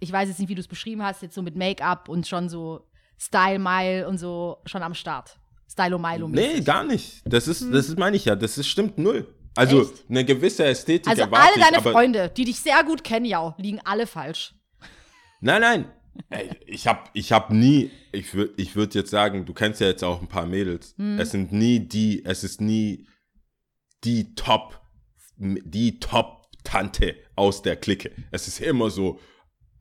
ich 0.00 0.12
weiß 0.12 0.28
jetzt 0.28 0.38
nicht, 0.38 0.48
wie 0.48 0.54
du 0.54 0.60
es 0.60 0.68
beschrieben 0.68 1.02
hast, 1.02 1.22
jetzt 1.22 1.34
so 1.34 1.42
mit 1.42 1.56
Make-up 1.56 2.08
und 2.08 2.26
schon 2.26 2.48
so 2.48 2.88
Style-Mile 3.18 4.08
und 4.08 4.18
so 4.18 4.58
schon 4.66 4.82
am 4.82 4.94
Start. 4.94 5.38
Stylo-Milo. 5.70 6.28
nee, 6.28 6.60
gar 6.60 6.84
nicht. 6.84 7.22
Das 7.24 7.48
ist, 7.48 7.62
das 7.72 7.88
ist, 7.88 7.98
meine 7.98 8.16
ich 8.16 8.24
ja, 8.24 8.36
das 8.36 8.56
ist, 8.56 8.68
stimmt 8.68 8.98
null. 8.98 9.26
Also, 9.56 9.82
Echt? 9.82 10.04
eine 10.08 10.24
gewisse 10.24 10.64
Ästhetik 10.64 11.08
Also 11.08 11.24
alle 11.24 11.54
deine 11.58 11.70
ich, 11.70 11.76
aber, 11.78 11.92
Freunde, 11.92 12.30
die 12.36 12.44
dich 12.44 12.60
sehr 12.60 12.84
gut 12.84 13.02
kennen, 13.02 13.24
ja, 13.24 13.54
liegen 13.58 13.80
alle 13.84 14.06
falsch. 14.06 14.54
Nein, 15.40 15.60
nein. 15.60 15.92
Ey, 16.30 16.50
ich 16.66 16.86
habe 16.86 17.00
ich 17.12 17.32
hab 17.32 17.50
nie, 17.50 17.90
ich 18.12 18.34
würde 18.34 18.54
ich 18.56 18.74
würd 18.74 18.94
jetzt 18.94 19.10
sagen, 19.10 19.44
du 19.44 19.52
kennst 19.52 19.80
ja 19.80 19.86
jetzt 19.86 20.02
auch 20.02 20.20
ein 20.22 20.28
paar 20.28 20.46
Mädels. 20.46 20.94
Hm. 20.96 21.18
Es 21.18 21.30
sind 21.30 21.52
nie 21.52 21.80
die, 21.80 22.24
es 22.24 22.44
ist 22.44 22.60
nie 22.60 23.06
die 24.04 24.34
Top, 24.34 24.80
die 25.36 25.98
Top-Tante 26.66 27.14
aus 27.34 27.62
der 27.62 27.76
Clique. 27.76 28.10
Es 28.30 28.48
ist 28.48 28.60
immer 28.60 28.90
so 28.90 29.18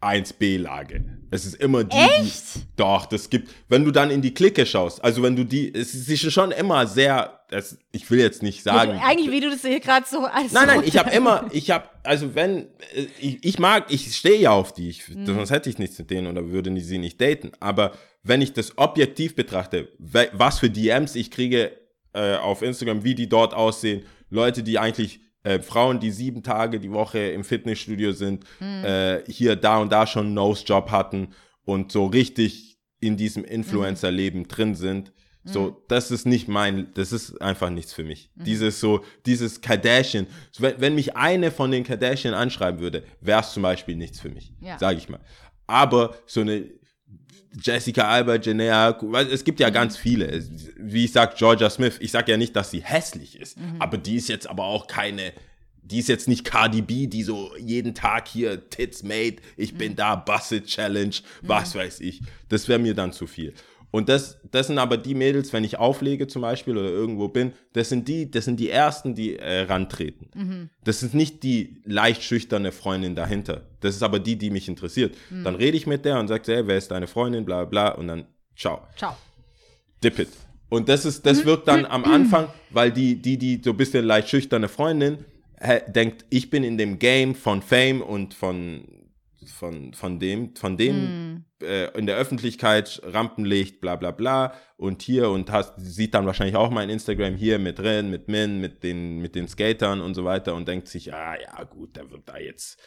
1B-Lage. 0.01 1.03
Es 1.31 1.45
ist 1.45 1.55
immer 1.55 1.83
die, 1.83 1.97
Echt? 1.97 2.55
die. 2.55 2.59
Doch, 2.75 3.05
das 3.07 3.29
gibt, 3.29 3.49
wenn 3.69 3.83
du 3.83 3.91
dann 3.91 4.11
in 4.11 4.21
die 4.21 4.33
Clique 4.33 4.65
schaust, 4.65 5.03
also 5.03 5.23
wenn 5.23 5.35
du 5.35 5.43
die, 5.43 5.73
es 5.73 5.93
ist 5.95 6.31
schon 6.31 6.51
immer 6.51 6.85
sehr, 6.85 7.39
das, 7.49 7.77
ich 7.91 8.09
will 8.11 8.19
jetzt 8.19 8.43
nicht 8.43 8.61
sagen. 8.61 8.91
Also, 8.91 9.03
eigentlich, 9.03 9.31
wie 9.31 9.39
du 9.41 9.49
das 9.49 9.61
hier 9.61 9.79
gerade 9.79 10.05
so 10.07 10.19
als. 10.25 10.51
Nein, 10.51 10.67
nein, 10.67 10.83
ich 10.85 10.97
habe 10.97 11.09
immer, 11.11 11.45
ich 11.51 11.71
habe, 11.71 11.89
also 12.03 12.35
wenn, 12.35 12.67
äh, 12.93 13.07
ich, 13.19 13.43
ich 13.43 13.59
mag, 13.59 13.85
ich 13.89 14.15
stehe 14.15 14.37
ja 14.39 14.51
auf 14.51 14.73
die, 14.73 14.89
ich, 14.89 15.09
Mhm. 15.09 15.25
sonst 15.25 15.49
hätte 15.51 15.69
ich 15.69 15.79
nichts 15.79 15.97
mit 15.97 16.11
denen 16.11 16.27
oder 16.27 16.49
würde 16.49 16.77
sie 16.81 16.97
nicht 16.99 17.19
daten. 17.19 17.51
Aber 17.59 17.93
wenn 18.21 18.41
ich 18.41 18.53
das 18.53 18.77
objektiv 18.77 19.35
betrachte, 19.35 19.89
was 19.97 20.59
für 20.59 20.69
DMs 20.69 21.15
ich 21.15 21.31
kriege 21.31 21.71
äh, 22.13 22.35
auf 22.35 22.61
Instagram, 22.61 23.03
wie 23.03 23.15
die 23.15 23.27
dort 23.29 23.53
aussehen, 23.53 24.03
Leute, 24.29 24.63
die 24.63 24.77
eigentlich 24.79 25.19
äh, 25.45 25.59
Frauen, 25.61 25.99
die 25.99 26.11
sieben 26.11 26.43
Tage 26.43 26.79
die 26.79 26.91
Woche 26.91 27.19
im 27.19 27.43
Fitnessstudio 27.43 28.11
sind, 28.11 28.43
äh, 28.61 29.19
hier, 29.27 29.55
da 29.55 29.77
und 29.77 29.91
da 29.91 30.05
schon 30.05 30.25
einen 30.25 30.33
Nose-Job 30.35 30.91
hatten 30.91 31.29
und 31.63 31.91
so 31.91 32.05
richtig 32.07 32.77
in 32.99 33.15
diesem 33.17 33.43
Influencer-Leben 33.45 34.47
drin 34.47 34.75
sind. 34.75 35.11
So, 35.47 35.83
das 35.89 36.09
ist 36.09 36.25
nicht 36.25 36.47
mein, 36.47 36.87
das 36.95 37.11
ist 37.11 37.39
einfach 37.39 37.69
nichts 37.69 37.93
für 37.93 38.03
mich. 38.03 38.31
Dieses 38.33 38.79
so, 38.79 39.01
dieses 39.27 39.61
Kardashian. 39.61 40.25
So, 40.51 40.63
wenn, 40.63 40.81
wenn 40.81 40.95
mich 40.95 41.15
eine 41.15 41.51
von 41.51 41.69
den 41.69 41.83
Kardashian 41.83 42.33
anschreiben 42.33 42.79
würde, 42.79 43.03
wäre 43.21 43.41
es 43.41 43.53
zum 43.53 43.61
Beispiel 43.61 43.95
nichts 43.95 44.19
für 44.19 44.29
mich, 44.29 44.53
Ja. 44.59 44.79
sage 44.79 44.97
ich 44.97 45.07
mal. 45.07 45.19
Aber 45.67 46.15
so 46.25 46.41
eine 46.41 46.65
Jessica 47.61 48.07
Alba, 48.09 48.33
weil 48.33 49.27
es 49.31 49.43
gibt 49.43 49.59
ja 49.59 49.69
ganz 49.69 49.97
viele. 49.97 50.43
Wie 50.77 51.05
ich 51.05 51.11
sag, 51.11 51.37
Georgia 51.37 51.69
Smith. 51.69 51.97
Ich 51.99 52.11
sag 52.11 52.27
ja 52.27 52.37
nicht, 52.37 52.55
dass 52.55 52.71
sie 52.71 52.83
hässlich 52.83 53.39
ist, 53.39 53.57
aber 53.79 53.97
die 53.97 54.15
ist 54.15 54.29
jetzt 54.29 54.47
aber 54.47 54.65
auch 54.65 54.87
keine, 54.87 55.33
die 55.83 55.99
ist 55.99 56.09
jetzt 56.09 56.27
nicht 56.27 56.43
Cardi 56.43 56.81
B, 56.81 57.07
die 57.07 57.23
so 57.23 57.51
jeden 57.57 57.93
Tag 57.93 58.27
hier 58.27 58.69
Tits 58.69 59.03
made, 59.03 59.37
ich 59.55 59.75
bin 59.75 59.95
da, 59.95 60.15
Busset 60.15 60.65
Challenge, 60.65 61.15
was 61.41 61.75
weiß 61.75 62.01
ich. 62.01 62.21
Das 62.49 62.67
wäre 62.67 62.79
mir 62.79 62.93
dann 62.93 63.13
zu 63.13 63.27
viel. 63.27 63.53
Und 63.95 64.09
das, 64.09 64.41
das 64.51 64.67
sind 64.67 64.77
aber 64.77 64.97
die 64.97 65.15
Mädels, 65.15 65.53
wenn 65.53 65.63
ich 65.63 65.79
auflege 65.79 66.27
zum 66.27 66.41
Beispiel 66.41 66.77
oder 66.77 66.89
irgendwo 66.89 67.29
bin, 67.29 67.53
das 67.71 67.87
sind 67.87 68.09
die, 68.09 68.29
das 68.29 68.43
sind 68.43 68.59
die 68.59 68.69
ersten, 68.69 69.15
die 69.15 69.39
äh, 69.39 69.61
rantreten. 69.61 70.69
Das 70.83 71.01
ist 71.01 71.13
nicht 71.13 71.43
die 71.43 71.77
leicht 71.85 72.21
schüchterne 72.21 72.73
Freundin 72.73 73.15
dahinter. 73.15 73.61
Das 73.79 73.95
ist 73.95 74.03
aber 74.03 74.19
die, 74.19 74.35
die 74.35 74.49
mich 74.49 74.67
interessiert. 74.67 75.15
Dann 75.29 75.55
rede 75.55 75.77
ich 75.77 75.87
mit 75.87 76.03
der 76.03 76.19
und 76.19 76.27
sage, 76.27 76.43
hey, 76.47 76.67
wer 76.67 76.77
ist 76.77 76.91
deine 76.91 77.07
Freundin, 77.07 77.45
bla 77.45 77.63
bla, 77.63 77.87
und 77.91 78.09
dann 78.09 78.25
ciao 78.57 78.81
Ciao. 78.97 79.15
dip 80.03 80.19
it. 80.19 80.27
Und 80.67 80.89
das 80.89 81.05
ist, 81.05 81.25
das 81.25 81.45
wirkt 81.45 81.69
dann 81.69 81.85
am 81.85 82.03
Anfang, 82.13 82.49
weil 82.71 82.91
die, 82.91 83.15
die, 83.15 83.37
die 83.37 83.61
so 83.63 83.69
ein 83.69 83.77
bisschen 83.77 84.03
leicht 84.03 84.27
schüchterne 84.27 84.67
Freundin 84.67 85.19
denkt, 85.87 86.25
ich 86.29 86.49
bin 86.49 86.65
in 86.65 86.77
dem 86.77 86.99
Game 86.99 87.33
von 87.33 87.61
Fame 87.61 88.01
und 88.01 88.33
von, 88.33 88.83
von, 89.45 89.93
von 89.93 90.19
dem, 90.19 90.55
von 90.55 90.77
dem 90.77 91.45
äh, 91.61 91.97
in 91.97 92.05
der 92.05 92.17
Öffentlichkeit 92.17 93.01
Rampenlicht, 93.03 93.81
bla 93.81 93.95
bla 93.95 94.11
bla 94.11 94.53
und 94.77 95.01
hier 95.01 95.29
und 95.29 95.51
hast, 95.51 95.73
sieht 95.77 96.13
dann 96.13 96.25
wahrscheinlich 96.25 96.55
auch 96.55 96.69
mein 96.69 96.89
Instagram 96.89 97.35
hier 97.35 97.59
mit 97.59 97.79
Ren, 97.79 98.09
mit 98.09 98.27
Min, 98.27 98.59
mit 98.59 98.83
den, 98.83 99.19
mit 99.19 99.35
den 99.35 99.47
Skatern 99.47 100.01
und 100.01 100.13
so 100.15 100.25
weiter 100.25 100.55
und 100.55 100.67
denkt 100.67 100.87
sich, 100.87 101.13
ah 101.13 101.35
ja 101.39 101.63
gut, 101.63 101.95
der 101.95 102.11
wird 102.11 102.27
da 102.29 102.37
jetzt, 102.37 102.79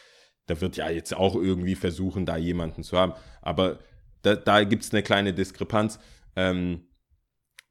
der 0.47 0.61
wird 0.61 0.77
ja 0.77 0.89
jetzt 0.89 1.15
auch 1.15 1.35
irgendwie 1.35 1.75
versuchen, 1.75 2.25
da 2.25 2.37
jemanden 2.37 2.83
zu 2.83 2.97
haben. 2.97 3.13
Aber 3.41 3.79
da, 4.21 4.35
da 4.35 4.63
gibt 4.63 4.83
es 4.83 4.91
eine 4.91 5.03
kleine 5.03 5.33
Diskrepanz. 5.33 5.99
Ähm, 6.35 6.85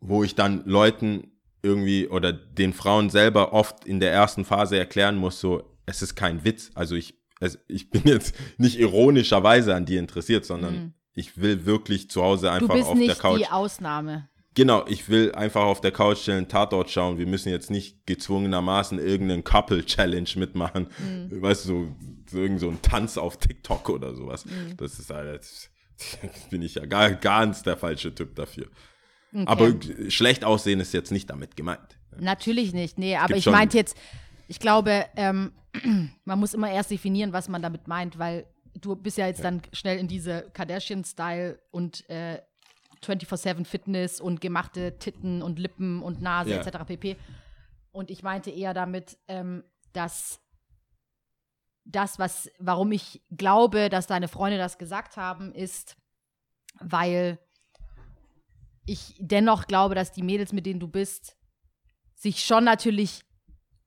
wo 0.00 0.24
ich 0.24 0.34
dann 0.34 0.64
Leuten 0.64 1.32
irgendwie 1.62 2.08
oder 2.08 2.32
den 2.32 2.72
Frauen 2.72 3.10
selber 3.10 3.52
oft 3.52 3.84
in 3.84 4.00
der 4.00 4.12
ersten 4.12 4.44
Phase 4.44 4.78
erklären 4.78 5.16
muss, 5.16 5.40
so, 5.40 5.76
es 5.86 6.02
ist 6.02 6.14
kein 6.14 6.44
Witz. 6.44 6.70
Also 6.74 6.94
ich, 6.94 7.17
es, 7.40 7.58
ich 7.68 7.90
bin 7.90 8.02
jetzt 8.04 8.34
nicht 8.56 8.78
ironischerweise 8.78 9.74
an 9.74 9.84
dir 9.86 10.00
interessiert, 10.00 10.44
sondern 10.44 10.94
ich 11.14 11.36
will 11.40 11.66
wirklich 11.66 12.10
zu 12.10 12.22
Hause 12.22 12.46
Du 12.46 12.52
einfach 12.52 12.74
bist 12.74 12.86
auf 12.86 12.98
der 12.98 13.06
nicht 13.06 13.18
Couch. 13.18 13.40
die 13.40 13.48
Ausnahme. 13.48 14.28
Genau, 14.54 14.84
ich 14.88 15.08
will 15.08 15.32
einfach 15.32 15.62
auf 15.62 15.80
der 15.80 15.92
Couch 15.92 16.18
chillen, 16.24 16.48
Tatort 16.48 16.90
schauen. 16.90 17.18
Wir 17.18 17.26
müssen 17.26 17.48
jetzt 17.48 17.70
nicht 17.70 18.06
gezwungenermaßen 18.06 18.98
irgendeinen 18.98 19.44
Couple-Challenge 19.44 20.28
mitmachen. 20.36 20.88
Mhm. 20.98 21.42
Weißt 21.42 21.64
du, 21.66 21.94
so, 22.28 22.36
irgend 22.36 22.58
so 22.58 22.68
ein 22.68 22.82
Tanz 22.82 23.18
auf 23.18 23.36
TikTok 23.36 23.88
oder 23.88 24.14
sowas. 24.14 24.46
Mhm. 24.46 24.76
Das 24.76 24.98
ist 24.98 25.10
halt, 25.10 25.38
das 25.38 25.70
bin 26.50 26.62
ich 26.62 26.74
ja 26.74 26.86
gar, 26.86 27.12
ganz 27.12 27.62
der 27.62 27.76
falsche 27.76 28.12
Typ 28.14 28.34
dafür. 28.34 28.66
Okay. 29.32 29.44
Aber 29.46 29.74
schlecht 30.08 30.44
aussehen 30.44 30.80
ist 30.80 30.92
jetzt 30.92 31.12
nicht 31.12 31.30
damit 31.30 31.56
gemeint. 31.56 31.98
Natürlich 32.18 32.72
nicht, 32.72 32.98
nee, 32.98 33.16
aber 33.16 33.28
Gibt 33.28 33.40
ich 33.40 33.46
meinte 33.46 33.76
jetzt, 33.76 33.96
ich 34.48 34.58
glaube, 34.58 35.04
ähm, 35.16 35.52
man 36.24 36.38
muss 36.38 36.54
immer 36.54 36.70
erst 36.70 36.90
definieren, 36.90 37.32
was 37.32 37.48
man 37.48 37.62
damit 37.62 37.88
meint, 37.88 38.18
weil 38.18 38.46
du 38.80 38.94
bist 38.96 39.18
ja 39.18 39.26
jetzt 39.26 39.44
dann 39.44 39.62
schnell 39.72 39.98
in 39.98 40.08
diese 40.08 40.50
Kardashian-Style 40.52 41.58
und 41.70 42.08
äh, 42.08 42.40
24-7 43.02 43.64
Fitness 43.64 44.20
und 44.20 44.40
gemachte 44.40 44.98
Titten 44.98 45.42
und 45.42 45.58
Lippen 45.58 46.02
und 46.02 46.20
Nase 46.20 46.50
Ja. 46.50 46.60
etc. 46.62 46.84
pp. 46.86 47.16
Und 47.92 48.10
ich 48.10 48.22
meinte 48.22 48.50
eher 48.50 48.74
damit, 48.74 49.18
ähm, 49.28 49.64
dass 49.92 50.40
das, 51.84 52.18
was, 52.18 52.50
warum 52.58 52.92
ich 52.92 53.22
glaube, 53.30 53.88
dass 53.88 54.06
deine 54.06 54.28
Freunde 54.28 54.58
das 54.58 54.78
gesagt 54.78 55.16
haben, 55.16 55.52
ist, 55.52 55.96
weil 56.80 57.38
ich 58.84 59.14
dennoch 59.18 59.66
glaube, 59.66 59.94
dass 59.94 60.12
die 60.12 60.22
Mädels, 60.22 60.52
mit 60.52 60.66
denen 60.66 60.80
du 60.80 60.88
bist, 60.88 61.36
sich 62.14 62.44
schon 62.44 62.64
natürlich 62.64 63.24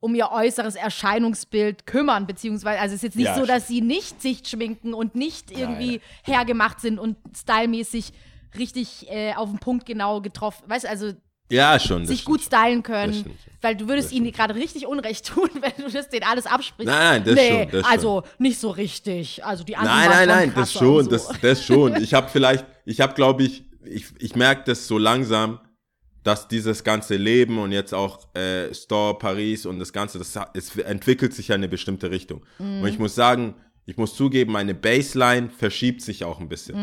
um 0.02 0.14
ihr 0.16 0.30
äußeres 0.32 0.76
Erscheinungsbild 0.76 1.86
kümmern, 1.86 2.28
beziehungsweise, 2.28 2.80
also 2.82 2.94
es 2.94 2.98
ist 3.00 3.04
jetzt 3.04 3.16
nicht 3.16 3.28
Ja, 3.28 3.36
so, 3.38 3.46
dass 3.46 3.68
sie 3.68 3.82
nicht 3.82 4.22
sich 4.22 4.42
schminken 4.46 4.94
und 4.94 5.16
nicht 5.16 5.52
irgendwie 5.52 6.02
hergemacht 6.24 6.82
sind 6.82 7.00
und 7.00 7.16
stylmäßig 7.38 8.12
richtig 8.58 9.10
äh, 9.10 9.34
auf 9.36 9.50
den 9.50 9.60
Punkt 9.60 9.86
genau 9.86 10.20
getroffen, 10.20 10.64
weißt 10.68 10.86
du, 10.86 10.90
also 10.90 11.12
Ja, 11.50 11.80
schon. 11.80 12.06
sich 12.06 12.22
stimmt 12.22 12.26
gut 12.38 12.42
stylen 12.42 12.82
Das 12.82 12.92
können, 12.92 13.14
stimmt. 13.14 13.36
weil 13.62 13.76
du 13.76 13.88
würdest 13.88 14.12
ihnen 14.12 14.26
stimmt. 14.26 14.38
gerade 14.38 14.56
richtig 14.56 14.88
Unrecht 14.88 15.26
tun, 15.34 15.50
wenn 15.62 15.72
du 15.86 15.90
das 15.92 16.10
denen 16.10 16.24
alles 16.26 16.48
absprichst. 16.48 16.92
Nein, 16.92 17.22
nein, 17.22 17.24
das 17.24 17.36
nee, 17.36 17.50
schon, 17.50 17.72
das 17.72 17.86
also 17.86 18.24
nicht 18.40 18.60
so 18.60 18.72
richtig, 18.72 19.46
also 19.46 19.64
die 19.64 19.78
anderen 19.78 19.98
Nein, 20.00 20.10
nein, 20.10 20.18
schon 20.18 20.28
nein, 20.28 20.54
das 20.56 20.74
schon, 20.74 21.04
so. 21.06 21.10
das, 21.12 21.30
das 21.42 21.64
schon. 21.64 21.96
Ich 22.02 22.14
habe 22.16 22.28
vielleicht, 22.30 22.66
ich 22.86 23.00
habe, 23.02 23.14
glaube 23.14 23.44
ich, 23.44 23.64
ich, 23.86 24.06
ich 24.20 24.36
merke 24.36 24.64
das 24.66 24.88
so 24.88 24.98
langsam, 24.98 25.60
dass 26.24 26.48
dieses 26.48 26.84
ganze 26.84 27.16
Leben 27.16 27.58
und 27.58 27.72
jetzt 27.72 27.94
auch 27.94 28.34
äh, 28.36 28.74
Store 28.74 29.18
Paris 29.18 29.66
und 29.66 29.80
das 29.80 29.92
Ganze, 29.92 30.20
das 30.20 30.38
es 30.54 30.76
entwickelt 30.78 31.34
sich 31.34 31.48
ja 31.50 31.56
in 31.56 31.62
eine 31.62 31.70
bestimmte 31.70 32.12
Richtung. 32.12 32.46
Und 32.82 32.88
ich 32.88 33.00
muss 33.00 33.16
sagen, 33.16 33.56
ich 33.86 33.98
muss 33.98 34.16
zugeben, 34.16 34.52
meine 34.52 34.76
Baseline 34.76 35.50
verschiebt 35.50 36.02
sich 36.02 36.24
auch 36.24 36.40
ein 36.40 36.50
bisschen. 36.50 36.76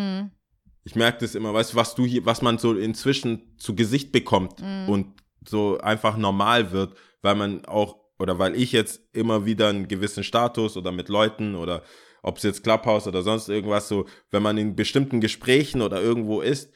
Ich 0.84 0.96
merke 0.96 1.20
das 1.20 1.34
immer, 1.34 1.54
weißt 1.54 1.72
du, 1.72 1.76
was 1.76 1.94
du 1.94 2.04
hier, 2.04 2.24
was 2.26 2.42
man 2.42 2.58
so 2.58 2.74
inzwischen 2.74 3.54
zu 3.58 3.74
Gesicht 3.76 4.10
bekommt 4.10 4.60
und 4.88 5.14
so 5.46 5.78
einfach 5.78 6.16
normal 6.16 6.72
wird, 6.72 6.94
weil 7.22 7.34
man 7.34 7.64
auch, 7.64 7.96
oder 8.18 8.38
weil 8.38 8.56
ich 8.56 8.72
jetzt 8.72 9.02
immer 9.12 9.44
wieder 9.46 9.68
einen 9.68 9.86
gewissen 9.86 10.24
Status 10.24 10.76
oder 10.76 10.90
mit 10.90 11.08
Leuten 11.08 11.54
oder 11.54 11.82
ob 12.22 12.38
es 12.38 12.42
jetzt 12.42 12.64
Clubhouse 12.64 13.06
oder 13.06 13.22
sonst 13.22 13.48
irgendwas 13.48 13.88
so, 13.88 14.06
wenn 14.30 14.42
man 14.42 14.58
in 14.58 14.74
bestimmten 14.74 15.20
Gesprächen 15.20 15.82
oder 15.82 16.02
irgendwo 16.02 16.40
ist, 16.40 16.72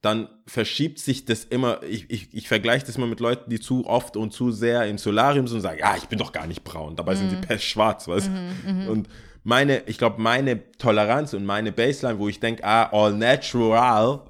dann 0.00 0.28
verschiebt 0.46 1.00
sich 1.00 1.24
das 1.24 1.44
immer, 1.44 1.82
ich, 1.82 2.08
ich, 2.10 2.32
ich 2.32 2.46
vergleiche 2.48 2.86
das 2.86 2.98
mal 2.98 3.08
mit 3.08 3.18
Leuten, 3.20 3.50
die 3.50 3.58
zu 3.58 3.84
oft 3.86 4.16
und 4.16 4.32
zu 4.32 4.52
sehr 4.52 4.86
im 4.86 4.96
Solarium 4.98 5.48
sind 5.48 5.56
und 5.56 5.62
sagen, 5.62 5.78
ja, 5.80 5.96
ich 5.96 6.06
bin 6.06 6.18
doch 6.18 6.30
gar 6.32 6.46
nicht 6.46 6.62
braun, 6.62 6.94
dabei 6.94 7.16
sind 7.16 7.30
sie 7.30 7.36
pestschwarz, 7.36 8.06
weißt 8.06 8.28
du? 8.28 8.90
Und 8.92 9.08
meine, 9.42 9.82
ich 9.86 9.98
glaube, 9.98 10.20
meine 10.22 10.70
Toleranz 10.78 11.34
und 11.34 11.44
meine 11.44 11.72
Baseline, 11.72 12.18
wo 12.18 12.28
ich 12.28 12.38
denke, 12.38 12.62
ah, 12.64 12.84
all 12.92 13.12
natural, 13.14 14.20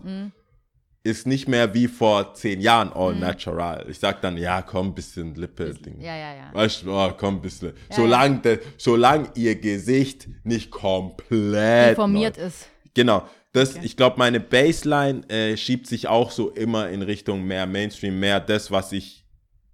ist 1.04 1.26
nicht 1.26 1.48
mehr 1.48 1.72
wie 1.74 1.86
vor 1.86 2.34
zehn 2.34 2.60
Jahren 2.60 2.92
all 2.92 3.14
natural. 3.14 3.86
Ich 3.88 3.98
sag 3.98 4.20
dann, 4.20 4.36
ja, 4.36 4.62
komm, 4.62 4.94
bisschen 4.94 5.34
Lippe. 5.36 5.72
Ding. 5.74 6.00
Ja, 6.00 6.14
ja, 6.16 6.34
ja. 6.34 6.50
Weißt 6.52 6.82
du, 6.82 6.92
oh, 6.92 7.12
komm, 7.16 7.40
bisschen. 7.40 7.72
solange, 7.90 8.38
de- 8.40 8.58
solange 8.76 9.28
ihr 9.34 9.54
Gesicht 9.56 10.28
nicht 10.44 10.70
komplett 10.70 11.90
Informiert 11.90 12.36
neu- 12.36 12.44
ist. 12.44 12.68
Genau. 12.94 13.22
Das, 13.52 13.76
Okay. 13.76 13.80
Ich 13.86 13.96
glaube, 13.96 14.18
meine 14.18 14.40
Baseline 14.40 15.28
äh, 15.30 15.56
schiebt 15.56 15.86
sich 15.86 16.06
auch 16.06 16.30
so 16.30 16.50
immer 16.50 16.90
in 16.90 17.02
Richtung 17.02 17.44
mehr 17.44 17.66
Mainstream, 17.66 18.18
mehr 18.18 18.40
das, 18.40 18.70
was 18.70 18.92
ich. 18.92 19.24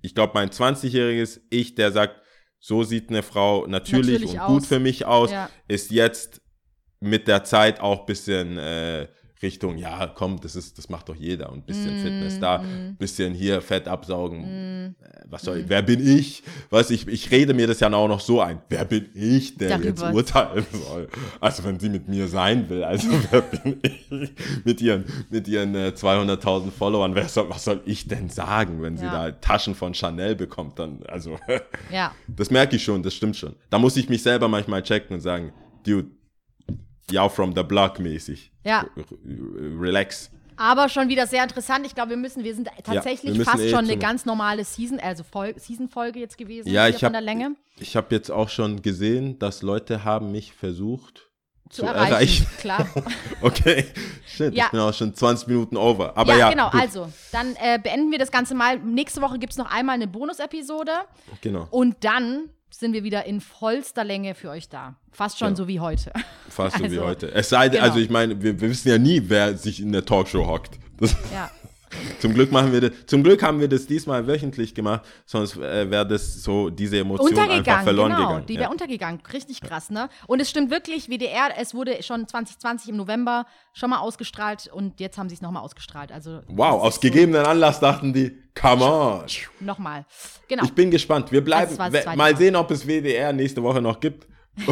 Ich 0.01 0.14
glaube, 0.14 0.33
mein 0.35 0.51
20-jähriges 0.51 1.41
Ich, 1.51 1.75
der 1.75 1.91
sagt, 1.93 2.20
so 2.61 2.83
sieht 2.83 3.11
eine 3.11 3.22
Frau 3.22 3.66
natürlich, 3.66 4.12
Natürlich 4.20 4.31
und 4.35 4.39
aus. 4.41 4.49
gut 4.53 4.66
für 4.66 4.79
mich 4.79 5.05
aus, 5.07 5.31
Ja. 5.31 5.51
ist 5.68 5.91
jetzt 5.91 6.41
mit 7.01 7.27
der 7.29 7.45
Zeit 7.45 7.81
auch 7.81 8.01
ein 8.01 8.07
bisschen 8.07 8.57
äh, 8.59 9.09
Richtung, 9.45 9.76
ja, 9.78 10.07
komm, 10.12 10.40
das 10.40 10.57
ist, 10.57 10.76
das 10.78 10.88
macht 10.88 11.09
doch 11.09 11.14
jeder 11.14 11.51
und 11.53 11.59
ein 11.59 11.62
bisschen 11.62 11.95
Mm, 11.95 12.03
Fitness 12.03 12.40
da, 12.40 12.57
ein 12.61 12.97
bisschen 12.99 13.32
hier 13.34 13.61
Fett 13.61 13.86
absaugen. 13.86 14.42
Äh, 14.45 14.90
Was 15.30 15.42
soll 15.42 15.59
ich, 15.59 15.68
wer 15.68 15.82
bin 15.82 16.05
ich? 16.05 16.42
Was 16.70 16.90
ich, 16.90 17.07
ich 17.07 17.30
rede 17.30 17.55
mir 17.55 17.66
das 17.66 17.78
ja 17.80 17.92
auch 17.92 18.09
noch 18.09 18.20
so 18.20 18.40
ein. 18.40 18.61
Wer 18.68 18.84
bin 18.84 19.07
ich, 19.14 19.57
der 19.57 19.68
Darüber. 19.70 19.86
jetzt 19.88 20.03
urteilen 20.03 20.66
soll? 20.72 21.09
Also 21.40 21.62
wenn 21.64 21.78
sie 21.78 21.88
mit 21.90 22.09
mir 22.09 22.26
sein 22.26 22.68
will, 22.68 22.82
also 22.82 23.09
wer 23.30 23.42
bin 23.42 23.80
ich? 23.82 24.32
Mit 24.64 24.80
ihren, 24.80 25.05
mit 25.30 25.47
ihren 25.47 25.74
äh, 25.74 25.92
200.000 25.95 26.70
Followern, 26.70 27.14
wer 27.14 27.28
soll, 27.28 27.49
was 27.51 27.64
soll 27.64 27.80
ich 27.84 28.09
denn 28.09 28.28
sagen, 28.30 28.82
wenn 28.82 28.97
sie 28.97 29.05
Ja. 29.05 29.28
da 29.28 29.30
Taschen 29.32 29.74
von 29.74 29.92
Chanel 29.95 30.34
bekommt? 30.34 30.78
Dann, 30.78 31.03
also 31.07 31.38
Ja. 31.92 32.12
das 32.26 32.51
merke 32.51 32.76
ich 32.76 32.82
schon, 32.82 33.03
das 33.03 33.14
stimmt 33.14 33.36
schon. 33.36 33.55
Da 33.70 33.78
muss 33.78 33.97
ich 33.97 34.09
mich 34.09 34.22
selber 34.22 34.49
manchmal 34.49 34.82
checken 34.82 35.14
und 35.16 35.20
sagen, 35.20 35.53
dude, 35.86 36.09
ja 37.11 37.29
from 37.29 37.55
the 37.55 37.63
block 37.63 37.99
mäßig. 37.99 38.53
Ja. 38.65 38.87
Relax. 39.81 40.31
Aber 40.57 40.89
schon 40.89 41.09
wieder 41.09 41.27
sehr 41.27 41.43
interessant. 41.43 41.85
Ich 41.85 41.95
glaube, 41.95 42.11
wir 42.11 42.17
müssen, 42.17 42.45
wir 42.45 42.55
sind 42.55 42.69
tatsächlich 42.85 43.33
wir 43.33 43.39
müssen 43.39 43.45
fast 43.51 43.65
eh 43.65 43.71
schon 43.71 43.81
eine 43.85 43.97
ganz 43.97 44.25
normale 44.25 44.65
Season, 44.65 45.01
also 45.01 45.25
Fol 45.25 45.53
Season-Folge 45.59 46.21
jetzt 46.21 46.39
gewesen. 46.39 46.69
Ja, 46.71 46.87
ich 46.89 46.97
von 46.97 47.07
habe 47.07 47.13
der 47.15 47.21
Länge 47.23 47.57
ich 47.79 47.97
habe 47.97 48.15
jetzt 48.15 48.31
auch 48.31 48.49
schon 48.49 48.83
gesehen, 48.83 49.39
dass 49.39 49.63
Leute 49.63 50.05
haben 50.05 50.31
mich 50.31 50.53
versucht 50.53 51.29
zu, 51.71 51.83
zu, 51.83 51.87
erreichen. 51.87 52.13
erreichen. 52.13 52.47
Klar. 52.59 52.89
Okay, 53.41 53.87
shit, 54.27 54.55
Ja. 54.55 54.67
ich 54.67 54.71
bin 54.71 54.81
auch 54.81 54.95
schon 54.95 55.13
20 55.13 55.49
Minuten 55.49 55.77
over. 55.77 56.17
Aber 56.17 56.33
ja, 56.35 56.39
ja, 56.39 56.51
genau. 56.51 56.71
gut, 56.71 56.81
Also, 56.81 57.13
dann 57.33 57.57
äh, 57.57 57.79
beenden 57.83 58.11
wir 58.13 58.19
das 58.19 58.31
Ganze 58.31 58.55
mal. 58.55 58.79
Nächste 58.79 59.21
Woche 59.23 59.39
gibt 59.39 59.53
es 59.53 59.59
noch 59.59 59.71
einmal 59.71 59.97
eine 59.97 60.07
Bonus-Episode. 60.07 60.93
genau. 61.41 61.67
Und 61.71 61.97
dann 62.05 62.51
sind 62.79 62.93
wir 62.93 63.05
wieder 63.05 63.25
in 63.27 63.41
vollster 63.41 64.05
Länge 64.05 64.35
für 64.35 64.51
euch 64.51 64.68
da. 64.68 64.95
Fast 65.12 65.39
schon 65.39 65.51
Ja. 65.51 65.57
so 65.57 65.68
wie 65.68 65.81
heute. 65.81 66.12
Fast 66.49 66.77
so 66.79 66.85
wie 66.85 66.89
Also, 66.99 67.05
heute. 67.05 67.33
Es 67.33 67.49
sei 67.49 67.68
denn, 67.68 67.81
genau. 67.81 67.85
also 67.93 67.99
ich 67.99 68.11
meine, 68.11 68.43
wir, 68.43 68.61
wir 68.61 68.68
wissen 68.70 68.89
ja 68.89 68.99
nie, 68.99 69.22
wer 69.27 69.57
sich 69.57 69.81
in 69.81 69.93
der 69.93 70.05
Talkshow 70.05 70.47
hockt. 70.47 70.79
Das, 70.99 71.14
Ja. 71.33 71.51
zum 72.18 72.34
Glück 72.34 72.53
machen 72.53 72.72
wir 72.72 72.80
das, 72.80 73.07
zum 73.07 73.22
Glück 73.22 73.42
haben 73.42 73.61
wir 73.61 73.68
das 73.68 73.86
diesmal 73.86 74.26
wöchentlich 74.26 74.74
gemacht, 74.74 75.03
sonst 75.26 75.57
äh, 75.57 75.90
wäre 75.90 76.07
das 76.07 76.42
so, 76.42 76.70
diese 76.70 76.99
Emotion 76.99 77.28
einfach 77.28 77.45
Untergegangen, 77.45 77.84
verloren 77.84 78.12
genau. 78.12 78.28
gegangen. 78.28 78.47
Die 78.47 78.55
ja. 78.55 78.61
wäre 78.61 78.70
untergegangen. 78.70 79.20
Richtig 79.32 79.61
krass, 79.61 79.90
ne? 79.90 80.09
Und 80.26 80.40
es 80.40 80.51
stimmt 80.51 80.70
wirklich, 80.70 81.09
WDR, 81.09 81.51
es 81.59 81.74
wurde 81.74 82.03
schon 82.03 82.26
2020 82.26 82.90
im 82.90 82.97
November 82.97 83.47
schon 83.72 83.90
mal 83.90 83.99
ausgestrahlt 83.99 84.70
und 84.72 85.01
jetzt 85.01 85.18
haben 85.18 85.28
sie 85.28 85.34
es 85.34 85.42
nochmal 85.42 85.62
ausgestrahlt. 85.62 86.12
Also 86.12 86.40
Wow, 86.49 86.82
aus 86.82 86.97
so- 86.97 87.01
gegebenen 87.01 87.45
Anlass 87.45 87.80
dachten 87.80 88.12
die, 88.12 88.36
come 88.55 88.84
on. 88.84 89.24
Nochmal. 89.61 90.07
Genau. 90.49 90.64
Ich 90.64 90.72
bin 90.72 90.90
gespannt. 90.90 91.32
Wir 91.32 91.42
bleiben, 91.42 91.76
mal 91.76 92.16
Mal. 92.16 92.36
sehen, 92.36 92.57
ob 92.57 92.70
es 92.70 92.86
WDR 92.86 93.32
nächste 93.32 93.62
Woche 93.62 93.82
noch 93.82 94.01
gibt. 94.01 94.26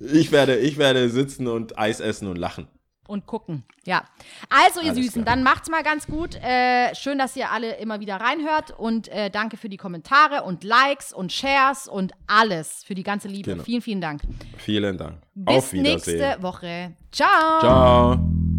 ich, 0.00 0.32
werde, 0.32 0.56
ich 0.56 0.78
werde 0.78 1.08
sitzen 1.08 1.48
und 1.48 1.78
Eis 1.78 2.00
essen 2.00 2.28
und 2.28 2.36
lachen. 2.36 2.68
Und 3.10 3.26
gucken. 3.26 3.64
Ja. 3.84 4.04
Also, 4.48 4.80
ihr 4.80 4.92
Alles 4.92 5.04
Süßen, 5.04 5.24
klar. 5.24 5.34
dann 5.36 5.44
macht's 5.44 5.68
mal 5.68 5.82
ganz 5.82 6.06
gut. 6.06 6.36
Äh, 6.36 6.94
schön, 6.94 7.18
dass 7.18 7.36
ihr 7.36 7.50
alle 7.50 7.76
immer 7.76 8.00
wieder 8.00 8.16
reinhört 8.16 8.70
und 8.78 9.08
äh, 9.08 9.30
danke 9.30 9.56
für 9.56 9.68
die 9.68 9.76
Kommentare 9.76 10.44
und 10.44 10.64
Likes 10.64 11.12
und 11.12 11.32
Shares 11.32 11.88
und 11.88 12.12
alles 12.26 12.84
für 12.84 12.94
die 12.94 13.02
ganze 13.02 13.28
Liebe. 13.28 13.50
Genau. 13.50 13.64
Vielen, 13.64 13.82
vielen 13.82 14.00
Dank. 14.00 14.22
Vielen 14.58 14.96
Dank. 14.96 15.18
Bis 15.34 15.56
Auf 15.56 15.72
Wiedersehen. 15.72 16.18
nächste 16.18 16.42
Woche. 16.42 16.92
Ciao. 17.10 17.60
Ciao. 17.60 18.49